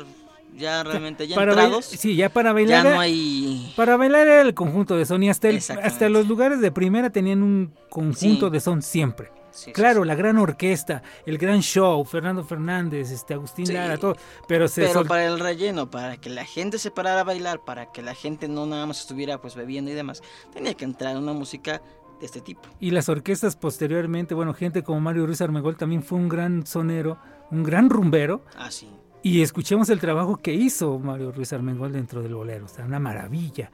ya 0.57 0.83
realmente, 0.83 1.27
ya 1.27 1.35
para 1.35 1.53
bailar- 1.53 1.65
entrados, 1.65 1.85
sí, 1.85 2.15
ya 2.15 2.29
para 2.29 2.49
ya 2.49 2.53
bailar. 2.53 2.83
no 2.83 2.89
era- 2.91 2.99
hay... 3.01 3.73
Para 3.77 3.97
bailar 3.97 4.27
era 4.27 4.41
el 4.41 4.53
conjunto 4.53 4.95
de 4.97 5.05
son 5.05 5.23
y 5.23 5.29
hasta, 5.29 5.47
el- 5.49 5.57
hasta 5.83 6.09
los 6.09 6.27
lugares 6.27 6.59
de 6.59 6.71
primera 6.71 7.09
tenían 7.11 7.43
un 7.43 7.71
conjunto 7.89 8.47
Sí. 8.47 8.51
de 8.51 8.59
son 8.59 8.81
siempre. 8.81 9.31
Sí, 9.51 9.71
claro, 9.71 10.01
sí. 10.03 10.07
la 10.07 10.15
gran 10.15 10.37
orquesta, 10.37 11.01
el 11.25 11.37
gran 11.37 11.61
show, 11.61 12.03
Fernando 12.05 12.43
Fernández, 12.43 13.11
este 13.11 13.33
Agustín. 13.33 13.73
Lara, 13.73 13.97
todo, 13.97 14.15
pero 14.47 14.67
se 14.67 14.81
Pero 14.81 14.93
sol- 14.93 15.07
para 15.07 15.25
el 15.25 15.39
relleno, 15.39 15.89
para 15.89 16.17
que 16.17 16.29
la 16.29 16.45
gente 16.45 16.77
se 16.77 16.91
parara 16.91 17.21
a 17.21 17.23
bailar, 17.23 17.63
para 17.65 17.91
que 17.91 18.01
la 18.01 18.13
gente 18.15 18.47
no 18.47 18.65
nada 18.65 18.85
más 18.85 18.99
estuviera 19.01 19.39
pues 19.41 19.55
bebiendo 19.55 19.91
y 19.91 19.93
demás, 19.93 20.21
tenía 20.53 20.73
que 20.73 20.85
entrar 20.85 21.17
una 21.17 21.33
música 21.33 21.81
de 22.19 22.25
este 22.25 22.41
tipo. 22.41 22.61
y 22.81 22.91
las 22.91 23.07
orquestas 23.09 23.55
posteriormente, 23.55 24.33
bueno, 24.35 24.53
gente 24.53 24.83
como 24.83 24.99
Mario 24.99 25.25
Ruiz 25.25 25.39
Armengol 25.41 25.77
también 25.77 26.03
fue 26.03 26.17
un 26.17 26.27
gran 26.27 26.65
sonero, 26.65 27.17
un 27.49 27.63
gran 27.63 27.89
rumbero 27.89 28.43
Ah, 28.57 28.69
sí. 28.69 28.89
y 29.23 29.41
escuchemos 29.41 29.89
el 29.89 29.99
trabajo 30.01 30.35
que 30.35 30.53
hizo 30.53 30.99
Mario 30.99 31.31
Ruiz 31.31 31.53
Armengol 31.53 31.93
dentro 31.93 32.21
del 32.21 32.35
bolero, 32.35 32.65
o 32.65 32.67
sea, 32.67 32.83
una 32.85 32.99
maravilla. 32.99 33.71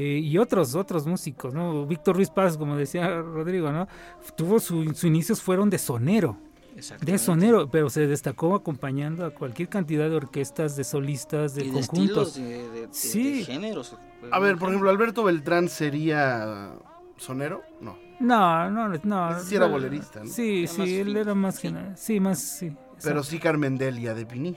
Eh, 0.00 0.20
y 0.22 0.38
otros 0.38 0.76
otros 0.76 1.08
músicos, 1.08 1.52
¿no? 1.52 1.84
Víctor 1.84 2.14
Ruiz 2.14 2.30
Paz, 2.30 2.56
como 2.56 2.76
decía 2.76 3.20
Rodrigo, 3.20 3.72
¿no? 3.72 3.88
Tuvo 4.36 4.60
su- 4.60 4.84
sus 4.84 5.02
inicios 5.04 5.42
fueron 5.42 5.68
de 5.70 5.78
sonero. 5.78 6.36
de 7.00 7.18
sonero, 7.18 7.68
pero 7.68 7.90
se 7.90 8.06
destacó 8.06 8.54
acompañando 8.54 9.26
a 9.26 9.30
cualquier 9.30 9.68
cantidad 9.68 10.08
de 10.08 10.14
orquestas, 10.14 10.76
de 10.76 10.84
solistas, 10.84 11.56
de 11.56 11.64
y 11.64 11.66
de 11.66 11.72
conjuntos. 11.72 12.28
estilos, 12.28 12.34
de, 12.36 12.70
de- 12.70 12.86
de- 12.86 12.88
Sí. 12.94 13.38
de 13.38 13.44
géneros. 13.44 13.96
pues, 14.20 14.32
A 14.32 14.38
ver, 14.38 14.56
por 14.56 14.68
ejemplo, 14.68 14.88
Alberto 14.88 15.24
Beltrán 15.24 15.68
sería 15.68 16.74
sonero? 17.16 17.62
No. 17.80 17.96
No, 18.20 18.70
no, 18.70 18.88
no. 19.02 19.40
Sí 19.40 19.56
era 19.56 19.66
no, 19.66 19.72
bolerista, 19.72 20.20
¿no? 20.22 20.26
Sí, 20.30 20.60
Era 20.64 20.72
sí, 20.72 20.96
él 21.00 21.06
fin- 21.08 21.16
era 21.16 21.34
más 21.34 21.58
que 21.58 21.74
Sí, 21.96 22.20
más, 22.20 22.38
sí. 22.38 22.72
Pero 23.02 23.24
sí 23.24 23.40
Carmen 23.40 23.76
Delia 23.76 24.14
de 24.14 24.24
Piní. 24.26 24.56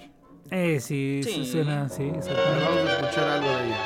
Eh, 0.52 0.80
sí, 0.80 1.22
Sí. 1.24 1.46
suena, 1.48 1.90
sí. 1.90 2.06
Vamos 2.06 2.28
a 2.28 3.00
escuchar 3.00 3.28
algo 3.30 3.50
de 3.50 3.66
ella. 3.66 3.78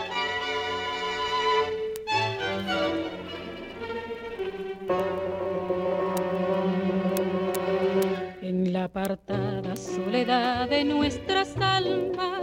De 10.76 10.84
nuestras 10.84 11.56
almas 11.58 12.42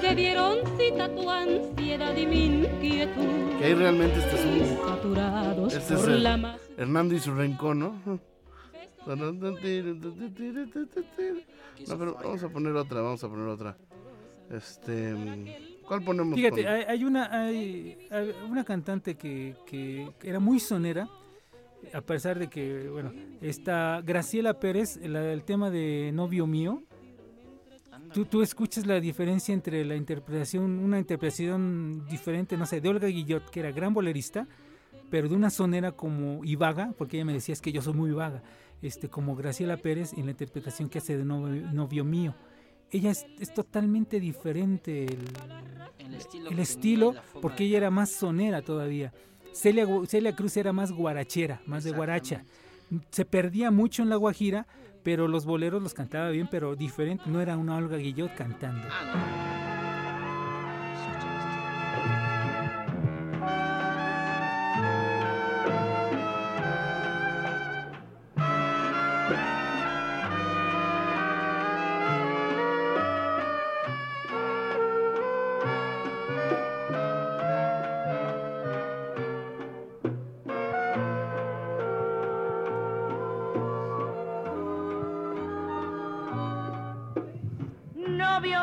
se 0.00 0.14
dieron 0.14 0.58
cita 0.78 1.12
tu 1.12 1.28
ansiedad 1.28 2.16
y 2.16 2.24
mi 2.26 2.44
inquietud. 2.46 3.58
Que 3.58 3.64
ahí 3.64 3.74
realmente 3.74 4.18
este 4.20 4.36
es 4.36 4.44
un 4.44 4.86
Saturados 4.86 5.74
Este 5.74 5.94
es 5.94 6.04
el- 6.04 6.22
la 6.22 6.36
más 6.36 6.60
Hernando 6.76 7.14
y 7.16 7.18
su 7.18 7.34
rincón, 7.34 7.78
¿no? 7.80 8.20
No, 11.88 11.98
pero 11.98 12.14
vamos 12.22 12.42
a 12.44 12.48
poner 12.48 12.76
otra, 12.76 13.00
vamos 13.00 13.24
a 13.24 13.28
poner 13.28 13.46
otra. 13.48 13.76
Este, 14.50 15.14
¿cuál 15.86 16.02
ponemos? 16.04 16.34
Fíjate, 16.36 16.62
con- 16.62 16.72
hay, 16.72 16.82
hay 16.88 17.04
una 17.04 17.24
hay, 17.42 17.98
hay 18.10 18.34
una 18.48 18.64
cantante 18.64 19.16
que, 19.16 19.54
que 19.66 20.08
era 20.22 20.38
muy 20.38 20.60
sonera, 20.60 21.08
a 21.92 22.00
pesar 22.02 22.38
de 22.38 22.48
que, 22.48 22.88
bueno, 22.88 23.12
está 23.40 24.00
Graciela 24.04 24.54
Pérez, 24.60 24.96
la- 25.02 25.32
el 25.32 25.42
tema 25.44 25.70
de 25.70 26.10
Novio 26.14 26.46
Mío. 26.46 26.82
Tú, 28.12 28.24
tú 28.24 28.42
escuchas 28.42 28.86
la 28.86 29.00
diferencia 29.00 29.52
entre 29.52 29.84
la 29.84 29.96
interpretación, 29.96 30.78
una 30.78 30.98
interpretación 30.98 32.06
diferente, 32.08 32.56
no 32.56 32.66
sé, 32.66 32.80
de 32.80 32.88
Olga 32.88 33.08
Guillot, 33.08 33.50
que 33.50 33.60
era 33.60 33.70
gran 33.70 33.94
bolerista, 33.94 34.46
pero 35.10 35.28
de 35.28 35.34
una 35.34 35.50
sonera 35.50 35.92
como 35.92 36.44
y 36.44 36.56
vaga, 36.56 36.94
porque 36.96 37.16
ella 37.16 37.24
me 37.24 37.32
decía 37.32 37.52
es 37.52 37.60
que 37.60 37.72
yo 37.72 37.82
soy 37.82 37.94
muy 37.94 38.10
vaga, 38.10 38.42
este, 38.82 39.08
como 39.08 39.36
Graciela 39.36 39.76
Pérez 39.76 40.12
en 40.12 40.24
la 40.26 40.32
interpretación 40.32 40.88
que 40.88 40.98
hace 40.98 41.16
de 41.16 41.24
Novio, 41.24 41.70
Novio 41.72 42.04
Mío. 42.04 42.34
Ella 42.90 43.10
es, 43.10 43.26
es 43.38 43.52
totalmente 43.52 44.18
diferente 44.18 45.04
el, 45.04 45.18
El 45.98 46.14
estilo. 46.14 46.50
el 46.50 46.58
estilo, 46.58 47.14
porque 47.42 47.64
ella 47.64 47.78
era 47.78 47.90
más 47.90 48.10
sonera 48.10 48.62
todavía. 48.62 49.12
Celia, 49.52 49.86
Celia 50.06 50.34
Cruz 50.34 50.56
era 50.56 50.72
más 50.72 50.92
guarachera, 50.92 51.60
más 51.66 51.84
de 51.84 51.90
guaracha. 51.90 52.44
Se 53.10 53.24
perdía 53.24 53.70
mucho 53.70 54.02
en 54.02 54.08
la 54.08 54.16
guajira, 54.16 54.66
pero 55.08 55.26
los 55.26 55.46
boleros 55.46 55.82
los 55.82 55.94
cantaba 55.94 56.28
bien, 56.28 56.48
pero 56.50 56.76
diferente. 56.76 57.24
No 57.24 57.40
era 57.40 57.56
una 57.56 57.76
Olga 57.76 57.96
Guillot 57.96 58.34
cantando. 58.34 58.86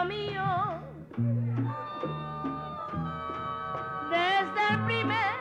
Mío, 0.04 0.44
desde 4.10 4.74
el 4.74 4.80
primer 4.86 5.36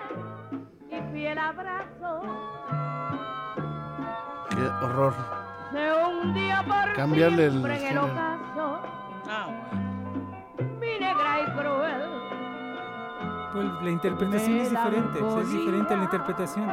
y 0.91 1.13
fiel 1.13 1.39
abrazo, 1.39 2.23
Qué 4.51 4.85
horror. 4.85 5.15
se 5.73 5.93
hundió 5.93 6.57
por 6.67 6.93
Cambiarle 6.95 7.47
el 7.47 7.65
en 7.67 7.87
el 7.87 7.99
ocaso, 7.99 8.44
Pues 13.55 13.67
la 13.83 13.91
interpretación 13.91 14.57
es 14.57 14.71
diferente, 14.71 15.21
es 15.41 15.53
diferente 15.53 15.97
la 15.97 16.03
interpretación. 16.03 16.69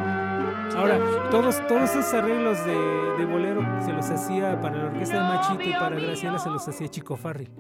Ahora, 0.76 0.98
todos, 1.30 1.62
todos 1.68 1.92
esos 1.92 2.12
arreglos 2.12 2.66
de, 2.66 2.74
de 2.74 3.26
bolero 3.26 3.62
se 3.86 3.94
los 3.94 4.10
hacía 4.10 4.60
para 4.60 4.78
la 4.78 4.86
orquesta 4.86 5.14
de 5.14 5.22
Machito 5.22 5.64
y 5.64 5.74
para 5.74 6.00
Graciela 6.00 6.40
se 6.40 6.50
los 6.50 6.68
hacía 6.68 6.88
Chico 6.88 7.16
Farrell. 7.16 7.52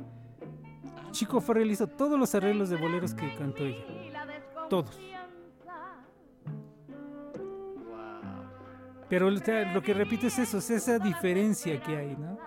Chico 1.11 1.39
Farrell 1.39 1.69
hizo 1.69 1.85
todos 1.85 2.17
los 2.17 2.33
arreglos 2.33 2.71
de 2.71 2.77
boleros 2.77 3.13
que 3.13 3.35
cantó 3.35 3.63
ella. 3.63 3.85
Todos. 4.67 4.99
Pero 9.07 9.27
o 9.27 9.37
sea, 9.37 9.71
lo 9.71 9.83
que 9.83 9.93
repito 9.93 10.25
es 10.25 10.39
eso, 10.39 10.57
es 10.57 10.71
esa 10.71 10.97
diferencia 10.97 11.79
que 11.79 11.95
hay, 11.95 12.15
¿no? 12.15 12.39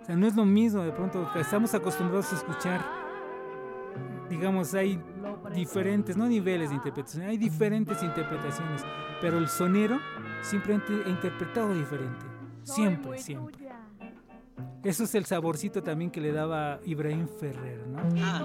O 0.00 0.04
sea, 0.06 0.16
no 0.16 0.26
es 0.26 0.34
lo 0.34 0.46
mismo, 0.46 0.82
de 0.82 0.92
pronto 0.92 1.28
estamos 1.34 1.74
acostumbrados 1.74 2.32
a 2.32 2.36
escuchar, 2.36 2.80
digamos, 4.30 4.72
hay 4.72 4.98
diferentes, 5.54 6.16
no 6.16 6.26
niveles 6.26 6.70
de 6.70 6.76
interpretación, 6.76 7.26
hay 7.26 7.36
diferentes 7.38 8.02
interpretaciones, 8.02 8.84
pero 9.20 9.38
el 9.38 9.48
sonero 9.48 9.98
siempre 10.42 10.74
ha 10.74 11.08
interpretado 11.08 11.74
diferente, 11.74 12.24
siempre, 12.62 13.18
siempre. 13.18 13.54
Eso 14.82 15.04
es 15.04 15.14
el 15.14 15.24
saborcito 15.24 15.82
también 15.82 16.10
que 16.10 16.20
le 16.20 16.30
daba 16.32 16.78
Ibrahim 16.84 17.26
Ferrer, 17.26 17.86
¿no? 17.86 18.00
Ah. 18.22 18.42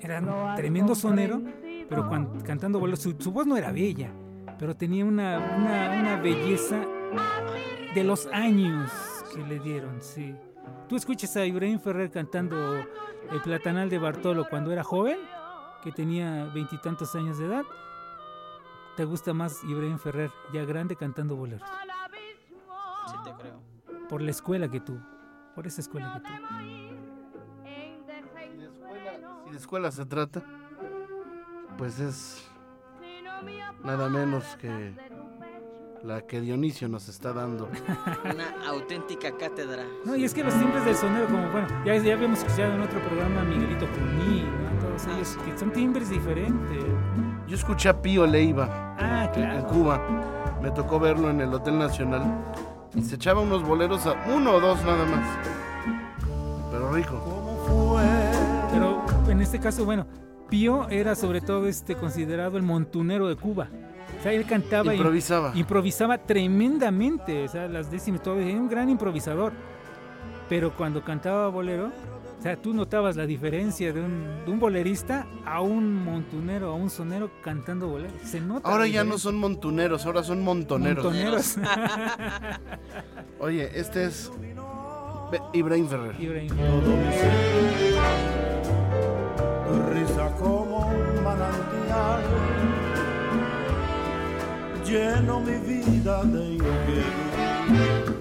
Era 0.00 0.20
un 0.20 0.54
tremendo 0.56 0.94
sonero, 0.94 1.42
pero 1.88 2.08
cuan- 2.08 2.40
cantando 2.40 2.78
boleros, 2.80 3.00
su, 3.00 3.14
su 3.18 3.30
voz 3.32 3.46
no 3.46 3.56
era 3.56 3.70
bella, 3.70 4.10
pero 4.58 4.74
tenía 4.74 5.04
una, 5.04 5.38
una, 5.38 6.00
una 6.00 6.16
belleza 6.16 6.80
de 7.94 8.04
los 8.04 8.26
años 8.32 8.90
que 9.34 9.42
le 9.42 9.58
dieron, 9.58 10.00
sí. 10.00 10.34
Tú 10.88 10.96
escuchas 10.96 11.36
a 11.36 11.44
Ibrahim 11.44 11.80
Ferrer 11.80 12.10
cantando 12.10 12.76
el 13.30 13.40
Platanal 13.42 13.90
de 13.90 13.98
Bartolo 13.98 14.46
cuando 14.48 14.72
era 14.72 14.82
joven, 14.84 15.18
que 15.86 15.92
tenía 15.92 16.50
veintitantos 16.52 17.14
años 17.14 17.38
de 17.38 17.46
edad. 17.46 17.62
¿Te 18.96 19.04
gusta 19.04 19.32
más 19.32 19.62
Ibrahim 19.62 20.00
Ferrer, 20.00 20.32
ya 20.52 20.64
grande, 20.64 20.96
cantando 20.96 21.36
boleros? 21.36 21.62
Sí 23.08 23.14
te 23.24 23.30
creo. 23.34 23.62
Por 24.08 24.20
la 24.20 24.32
escuela 24.32 24.68
que 24.68 24.80
tuvo, 24.80 24.98
por 25.54 25.64
esa 25.64 25.80
escuela 25.80 26.14
que 26.14 26.28
tuvo. 26.28 26.38
Si 29.44 29.50
de 29.52 29.56
escuela 29.56 29.92
se 29.92 30.04
trata, 30.06 30.42
pues 31.78 32.00
es 32.00 32.50
nada 33.84 34.08
menos 34.08 34.56
que 34.56 34.92
la 36.02 36.22
que 36.22 36.40
Dionisio 36.40 36.88
nos 36.88 37.08
está 37.08 37.32
dando. 37.32 37.68
Una 38.24 38.66
auténtica 38.66 39.36
cátedra. 39.36 39.84
No, 40.04 40.16
y 40.16 40.24
es 40.24 40.34
que 40.34 40.42
los 40.42 40.54
timbres 40.58 40.84
del 40.84 40.96
sonero, 40.96 41.26
como 41.26 41.48
bueno, 41.50 41.68
ya, 41.84 41.96
ya 41.96 42.14
habíamos 42.14 42.40
escuchado 42.40 42.74
en 42.74 42.80
otro 42.80 42.98
programa 43.02 43.42
a 43.42 43.44
Miguelito 43.44 43.86
Juní, 43.86 44.42
¿no? 44.42 44.85
Que 45.44 45.58
son 45.58 45.70
timbres 45.72 46.08
diferentes. 46.10 46.84
Yo 47.46 47.54
escuché 47.54 47.88
a 47.90 48.00
Pío 48.00 48.26
Leiva 48.26 48.94
Ah, 48.98 49.30
en. 49.34 49.62
Cuba. 49.64 50.00
Me 50.62 50.70
tocó 50.70 50.98
verlo 50.98 51.28
en 51.30 51.40
el 51.42 51.52
Hotel 51.52 51.78
Nacional. 51.78 52.22
Y 52.94 53.02
se 53.02 53.16
echaba 53.16 53.42
unos 53.42 53.62
boleros 53.62 54.06
a 54.06 54.14
uno 54.34 54.52
o 54.54 54.60
dos 54.60 54.82
nada 54.84 55.04
más. 55.04 55.26
Pero 56.70 56.92
rico. 56.92 57.22
Pero 58.72 59.04
en 59.30 59.40
este 59.42 59.58
caso, 59.60 59.84
bueno, 59.84 60.06
Pío 60.48 60.88
era 60.88 61.14
sobre 61.14 61.40
todo 61.40 61.66
este 61.66 61.94
considerado 61.96 62.56
el 62.56 62.62
montunero 62.62 63.28
de 63.28 63.36
Cuba. 63.36 63.68
O 64.18 64.22
sea, 64.22 64.32
él 64.32 64.46
cantaba 64.46 64.94
y- 64.94 64.96
Improvisaba. 64.96 65.52
improvisaba 65.54 66.18
tremendamente, 66.18 67.44
o 67.44 67.48
sea, 67.48 67.68
las 67.68 67.90
décimas, 67.90 68.22
todo, 68.22 68.36
era 68.38 68.58
un 68.58 68.68
gran 68.68 68.88
improvisador. 68.88 69.52
Pero 70.48 70.72
cuando 70.74 71.02
cantaba 71.04 71.48
bolero, 71.48 71.90
o 72.38 72.42
sea, 72.42 72.56
tú 72.56 72.72
notabas 72.74 73.16
la 73.16 73.26
diferencia 73.26 73.92
de 73.92 74.00
un, 74.00 74.44
de 74.44 74.50
un 74.52 74.58
bolerista 74.60 75.26
a 75.44 75.60
un 75.62 75.94
montunero, 76.04 76.70
a 76.70 76.74
un 76.74 76.90
sonero 76.90 77.30
cantando 77.42 77.88
bolero. 77.88 78.12
Se 78.24 78.40
nota. 78.40 78.68
Ahora 78.68 78.86
ya 78.86 79.02
no 79.04 79.18
son 79.18 79.36
montuneros, 79.38 80.04
ahora 80.06 80.22
son 80.22 80.42
montoneros. 80.44 81.04
Montoneros. 81.04 81.56
Oye, 83.40 83.70
este 83.78 84.04
es 84.04 84.30
Be- 85.30 85.40
Ibrahim 85.54 85.88
Ferrer. 85.88 86.14
Ibrahim. 86.20 86.50
Tu 89.66 89.82
risa 89.92 90.30
como 90.38 90.88
un 90.88 91.24
manantial 91.24 92.22
lleno 94.84 95.40
mi 95.40 95.56
vida 95.58 96.22
de 96.24 96.44
inquietud. 96.52 98.15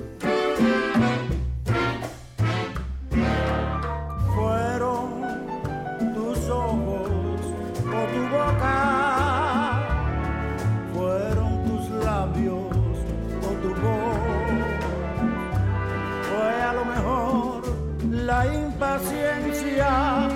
La 18.96 19.02
impaciencia 19.02 20.30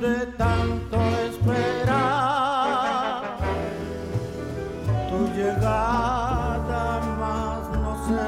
de 0.00 0.26
tanto 0.36 0.96
esperar 1.28 2.04
tu 5.08 5.26
llegada 5.34 7.00
más 7.18 7.70
no 7.78 7.92
sé 8.06 8.26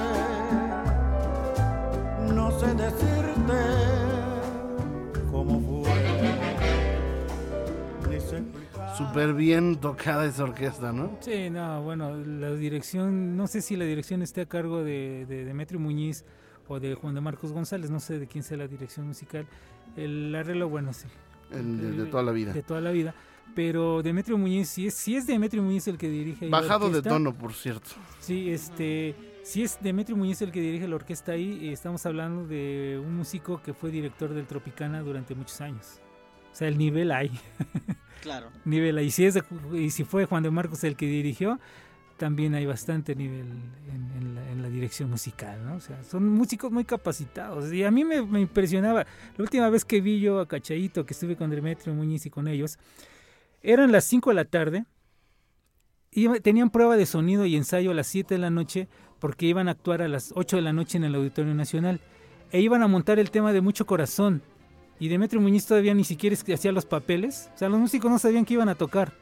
no 2.34 2.50
sé 2.58 2.74
decirte 2.74 3.60
cómo 5.30 5.60
fue 5.60 5.94
ni 8.10 8.20
sé 8.20 8.42
Súper 8.96 9.34
bien 9.34 9.76
tocada 9.76 10.24
esa 10.24 10.44
orquesta, 10.44 10.90
¿no? 10.90 11.10
Sí, 11.20 11.50
no, 11.50 11.82
bueno, 11.82 12.16
la 12.16 12.50
dirección, 12.52 13.36
no 13.36 13.46
sé 13.46 13.60
si 13.60 13.76
la 13.76 13.84
dirección 13.84 14.22
esté 14.22 14.40
a 14.40 14.46
cargo 14.46 14.82
de, 14.82 15.26
de 15.26 15.44
Demetrio 15.44 15.78
Muñiz 15.78 16.24
o 16.68 16.80
de 16.80 16.94
Juan 16.94 17.14
de 17.14 17.20
Marcos 17.20 17.52
González, 17.52 17.90
no 17.90 18.00
sé 18.00 18.18
de 18.18 18.26
quién 18.26 18.42
sea 18.44 18.56
la 18.56 18.66
dirección 18.66 19.06
musical. 19.06 19.46
El 19.96 20.34
arreglo, 20.34 20.68
bueno, 20.68 20.92
sí. 20.92 21.06
El 21.50 21.80
de- 21.80 22.04
de 22.04 22.10
toda 22.10 22.22
la 22.22 22.32
vida. 22.32 22.52
De 22.52 22.62
toda 22.62 22.80
la 22.80 22.90
vida. 22.90 23.14
Pero 23.54 24.02
Demetrio 24.02 24.36
Muñiz, 24.36 24.68
si 24.68 24.88
es, 24.88 24.94
si 24.94 25.16
es 25.16 25.26
Demetrio 25.26 25.62
Muñiz 25.62 25.86
el 25.88 25.96
que 25.96 26.08
dirige 26.10 26.48
Bajado 26.48 26.90
de 26.90 27.00
tono, 27.00 27.32
por 27.32 27.52
cierto. 27.54 27.90
Sí, 28.18 28.50
este, 28.50 29.14
si 29.44 29.62
es 29.62 29.78
Demetrio 29.80 30.16
Muñiz 30.16 30.42
el 30.42 30.50
que 30.50 30.60
dirige 30.60 30.88
la 30.88 30.96
orquesta 30.96 31.32
ahí, 31.32 31.68
estamos 31.68 32.04
hablando 32.04 32.44
de 32.46 33.00
un 33.02 33.16
músico 33.16 33.62
que 33.62 33.72
fue 33.72 33.90
director 33.90 34.34
del 34.34 34.46
Tropicana 34.46 35.00
durante 35.02 35.34
muchos 35.36 35.60
años. 35.60 36.00
O 36.52 36.56
sea, 36.56 36.68
el 36.68 36.76
nivel 36.78 37.12
hay. 37.12 37.30
Claro. 38.22 38.48
nivel 38.64 38.98
hay. 38.98 39.06
Y 39.06 39.10
si, 39.12 39.24
es 39.26 39.38
y 39.72 39.90
si 39.90 40.02
fue 40.02 40.24
Juan 40.24 40.42
de 40.42 40.50
Marcos 40.50 40.82
el 40.84 40.96
que 40.96 41.06
dirigió, 41.06 41.60
también 42.16 42.54
hay 42.54 42.66
bastante 42.66 43.14
nivel 43.14 43.46
en, 43.88 44.12
en 44.16 44.34
la, 44.34 44.50
en 44.50 44.62
la 44.62 44.68
dirección 44.68 45.10
musical, 45.10 45.64
¿no? 45.64 45.76
O 45.76 45.80
sea, 45.80 46.02
son 46.02 46.28
músicos 46.28 46.72
muy 46.72 46.84
capacitados. 46.84 47.72
Y 47.72 47.84
a 47.84 47.90
mí 47.90 48.04
me, 48.04 48.22
me 48.22 48.40
impresionaba. 48.40 49.06
La 49.36 49.42
última 49.42 49.68
vez 49.70 49.84
que 49.84 50.00
vi 50.00 50.20
yo 50.20 50.40
a 50.40 50.48
Cachaito, 50.48 51.04
que 51.04 51.14
estuve 51.14 51.36
con 51.36 51.50
Demetrio 51.50 51.94
Muñiz 51.94 52.26
y 52.26 52.30
con 52.30 52.48
ellos, 52.48 52.78
eran 53.62 53.92
las 53.92 54.04
5 54.04 54.30
de 54.30 54.34
la 54.34 54.44
tarde. 54.44 54.84
Y 56.10 56.28
tenían 56.40 56.70
prueba 56.70 56.96
de 56.96 57.04
sonido 57.04 57.44
y 57.44 57.56
ensayo 57.56 57.90
a 57.90 57.94
las 57.94 58.06
7 58.06 58.34
de 58.34 58.40
la 58.40 58.50
noche 58.50 58.88
porque 59.18 59.46
iban 59.46 59.68
a 59.68 59.72
actuar 59.72 60.02
a 60.02 60.08
las 60.08 60.32
8 60.34 60.56
de 60.56 60.62
la 60.62 60.72
noche 60.72 60.96
en 60.98 61.04
el 61.04 61.14
Auditorio 61.14 61.54
Nacional. 61.54 62.00
E 62.52 62.60
iban 62.60 62.82
a 62.82 62.88
montar 62.88 63.18
el 63.18 63.30
tema 63.30 63.52
de 63.52 63.60
Mucho 63.60 63.86
Corazón. 63.86 64.42
Y 64.98 65.08
Demetrio 65.08 65.42
Muñiz 65.42 65.66
todavía 65.66 65.92
ni 65.92 66.04
siquiera 66.04 66.34
hacía 66.34 66.72
los 66.72 66.86
papeles. 66.86 67.50
O 67.54 67.58
sea, 67.58 67.68
los 67.68 67.78
músicos 67.78 68.10
no 68.10 68.18
sabían 68.18 68.46
que 68.46 68.54
iban 68.54 68.70
a 68.70 68.74
tocar, 68.74 69.12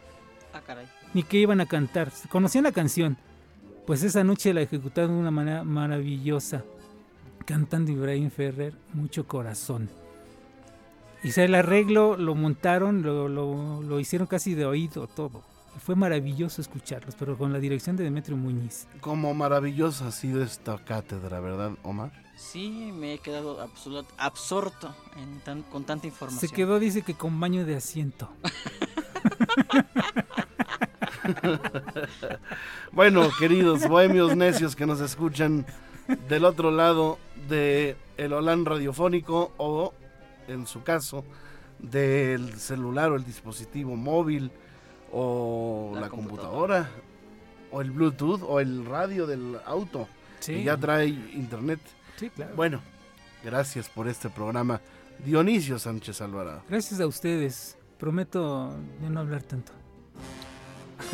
Ah, 0.54 0.60
caray. 0.64 0.86
Ni 1.14 1.22
que 1.22 1.38
iban 1.38 1.60
a 1.60 1.66
cantar. 1.66 2.12
Conocían 2.28 2.64
la 2.64 2.72
canción. 2.72 3.16
Pues 3.86 4.02
esa 4.02 4.24
noche 4.24 4.52
la 4.54 4.62
ejecutaron 4.62 5.12
de 5.12 5.18
una 5.20 5.30
manera 5.30 5.64
maravillosa. 5.64 6.64
Cantando 7.46 7.92
Ibrahim 7.92 8.30
Ferrer, 8.30 8.74
Mucho 8.94 9.26
Corazón. 9.26 9.88
Y 11.22 11.30
o 11.30 11.32
sea, 11.32 11.44
el 11.44 11.54
arreglo 11.54 12.16
lo 12.16 12.34
montaron, 12.34 13.02
lo, 13.02 13.28
lo- 13.28 13.82
lo 13.82 14.00
hicieron 14.00 14.26
casi 14.26 14.54
de 14.54 14.66
oído 14.66 15.06
todo. 15.06 15.42
Fue 15.84 15.96
maravilloso 15.96 16.60
escucharlos, 16.60 17.16
pero 17.18 17.36
con 17.36 17.52
la 17.52 17.58
dirección 17.58 17.96
de 17.96 18.04
Demetrio 18.04 18.36
Muñiz. 18.36 18.86
Como 19.00 19.34
maravillosa 19.34 20.08
ha 20.08 20.12
sido 20.12 20.42
esta 20.42 20.78
cátedra, 20.84 21.40
¿verdad, 21.40 21.72
Omar? 21.82 22.12
Sí, 22.36 22.92
me 22.94 23.14
he 23.14 23.18
quedado 23.18 23.60
absolut- 23.66 24.06
absorto 24.16 24.94
en 25.16 25.40
tan- 25.40 25.62
con 25.62 25.84
tanta 25.84 26.06
información. 26.06 26.48
Se 26.48 26.54
quedó, 26.54 26.78
dice 26.78 27.02
que 27.02 27.14
con 27.14 27.38
baño 27.40 27.64
de 27.66 27.76
asiento. 27.76 28.30
Bueno, 32.92 33.28
queridos 33.38 33.88
bohemios 33.88 34.36
necios 34.36 34.76
que 34.76 34.86
nos 34.86 35.00
escuchan 35.00 35.66
del 36.28 36.44
otro 36.44 36.70
lado 36.70 37.18
de 37.48 37.96
el 38.16 38.32
Holán 38.32 38.64
radiofónico 38.64 39.52
o, 39.56 39.92
en 40.48 40.66
su 40.66 40.82
caso, 40.82 41.24
del 41.78 42.54
celular 42.54 43.10
o 43.12 43.16
el 43.16 43.24
dispositivo 43.24 43.96
móvil 43.96 44.50
o 45.12 45.92
la, 45.94 46.02
La 46.02 46.08
computadora 46.08 46.88
o 47.70 47.80
el 47.80 47.90
Bluetooth 47.90 48.42
o 48.46 48.60
el 48.60 48.84
radio 48.86 49.26
del 49.26 49.58
auto 49.66 50.08
Sí. 50.40 50.54
que 50.56 50.64
ya 50.64 50.76
trae 50.76 51.06
internet. 51.08 51.80
Sí, 52.16 52.28
claro. 52.28 52.54
Bueno, 52.54 52.80
gracias 53.42 53.88
por 53.88 54.08
este 54.08 54.28
programa. 54.28 54.78
Dionisio 55.24 55.78
Sánchez 55.78 56.20
Alvarado. 56.20 56.62
Gracias 56.68 57.00
a 57.00 57.06
ustedes. 57.06 57.78
Prometo 57.98 58.74
ya 59.00 59.08
no 59.08 59.20
hablar 59.20 59.42
tanto. 59.42 59.72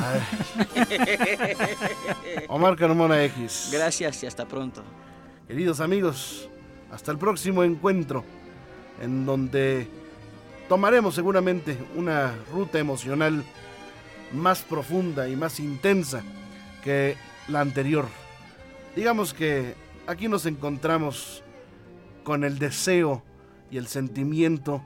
Omar 2.48 2.76
Carmona 2.76 3.22
X. 3.24 3.70
Gracias 3.72 4.22
y 4.22 4.26
hasta 4.26 4.46
pronto. 4.46 4.82
Queridos 5.46 5.80
amigos, 5.80 6.48
hasta 6.90 7.12
el 7.12 7.18
próximo 7.18 7.64
encuentro, 7.64 8.24
en 9.00 9.26
donde 9.26 9.88
tomaremos 10.68 11.14
seguramente 11.14 11.76
una 11.96 12.34
ruta 12.52 12.78
emocional 12.78 13.44
más 14.32 14.62
profunda 14.62 15.28
y 15.28 15.36
más 15.36 15.58
intensa 15.58 16.22
que 16.84 17.16
la 17.48 17.60
anterior, 17.60 18.06
Digamos 18.96 19.32
que 19.32 19.74
aquí 20.08 20.26
nos 20.26 20.46
encontramos 20.46 21.44
con 22.24 22.42
el 22.42 22.58
deseo 22.58 23.22
y 23.70 23.78
el 23.78 23.86
sentimiento 23.86 24.82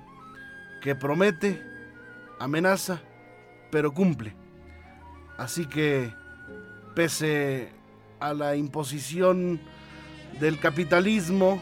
que 0.83 0.95
promete, 0.95 1.63
amenaza, 2.39 3.01
pero 3.71 3.95
cumple. 3.95 4.37
Así 5.37 5.67
que, 5.67 6.15
pese 6.95 7.73
a 8.21 8.35
la 8.35 8.57
imposición 8.57 9.61
del 10.41 10.59
capitalismo 10.59 11.61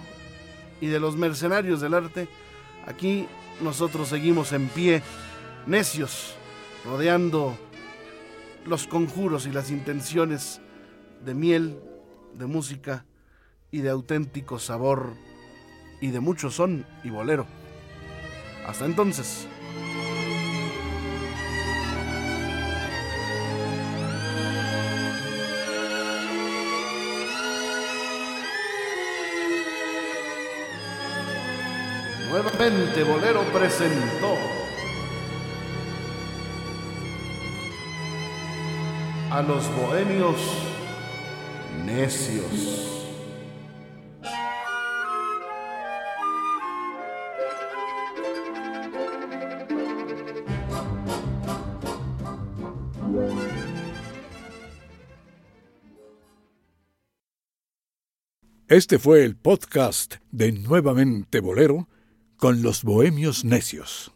y 0.80 0.86
de 0.86 1.00
los 1.00 1.16
mercenarios 1.16 1.80
del 1.80 1.94
arte, 1.94 2.28
aquí 2.86 3.26
nosotros 3.60 4.08
seguimos 4.08 4.52
en 4.52 4.68
pie, 4.68 5.02
necios, 5.66 6.34
rodeando 6.84 7.56
los 8.66 8.86
conjuros 8.86 9.46
y 9.46 9.52
las 9.52 9.70
intenciones 9.70 10.60
de 11.24 11.34
miel, 11.34 11.78
de 12.34 12.46
música 12.46 13.04
y 13.70 13.78
de 13.78 13.90
auténtico 13.90 14.58
sabor 14.58 15.14
y 16.00 16.10
de 16.10 16.20
mucho 16.20 16.50
son 16.50 16.84
y 17.04 17.10
bolero. 17.10 17.46
Hasta 18.66 18.84
entonces. 18.84 19.46
Nuevamente 32.42 33.04
Bolero 33.04 33.42
presentó 33.52 34.34
a 39.30 39.42
los 39.42 39.64
bohemios 39.76 40.36
necios. 41.84 42.88
Este 58.66 58.98
fue 58.98 59.22
el 59.22 59.36
podcast 59.36 60.16
de 60.32 60.50
Nuevamente 60.50 61.38
Bolero 61.38 61.86
con 62.42 62.60
los 62.60 62.82
Bohemios 62.82 63.44
Necios. 63.44 64.10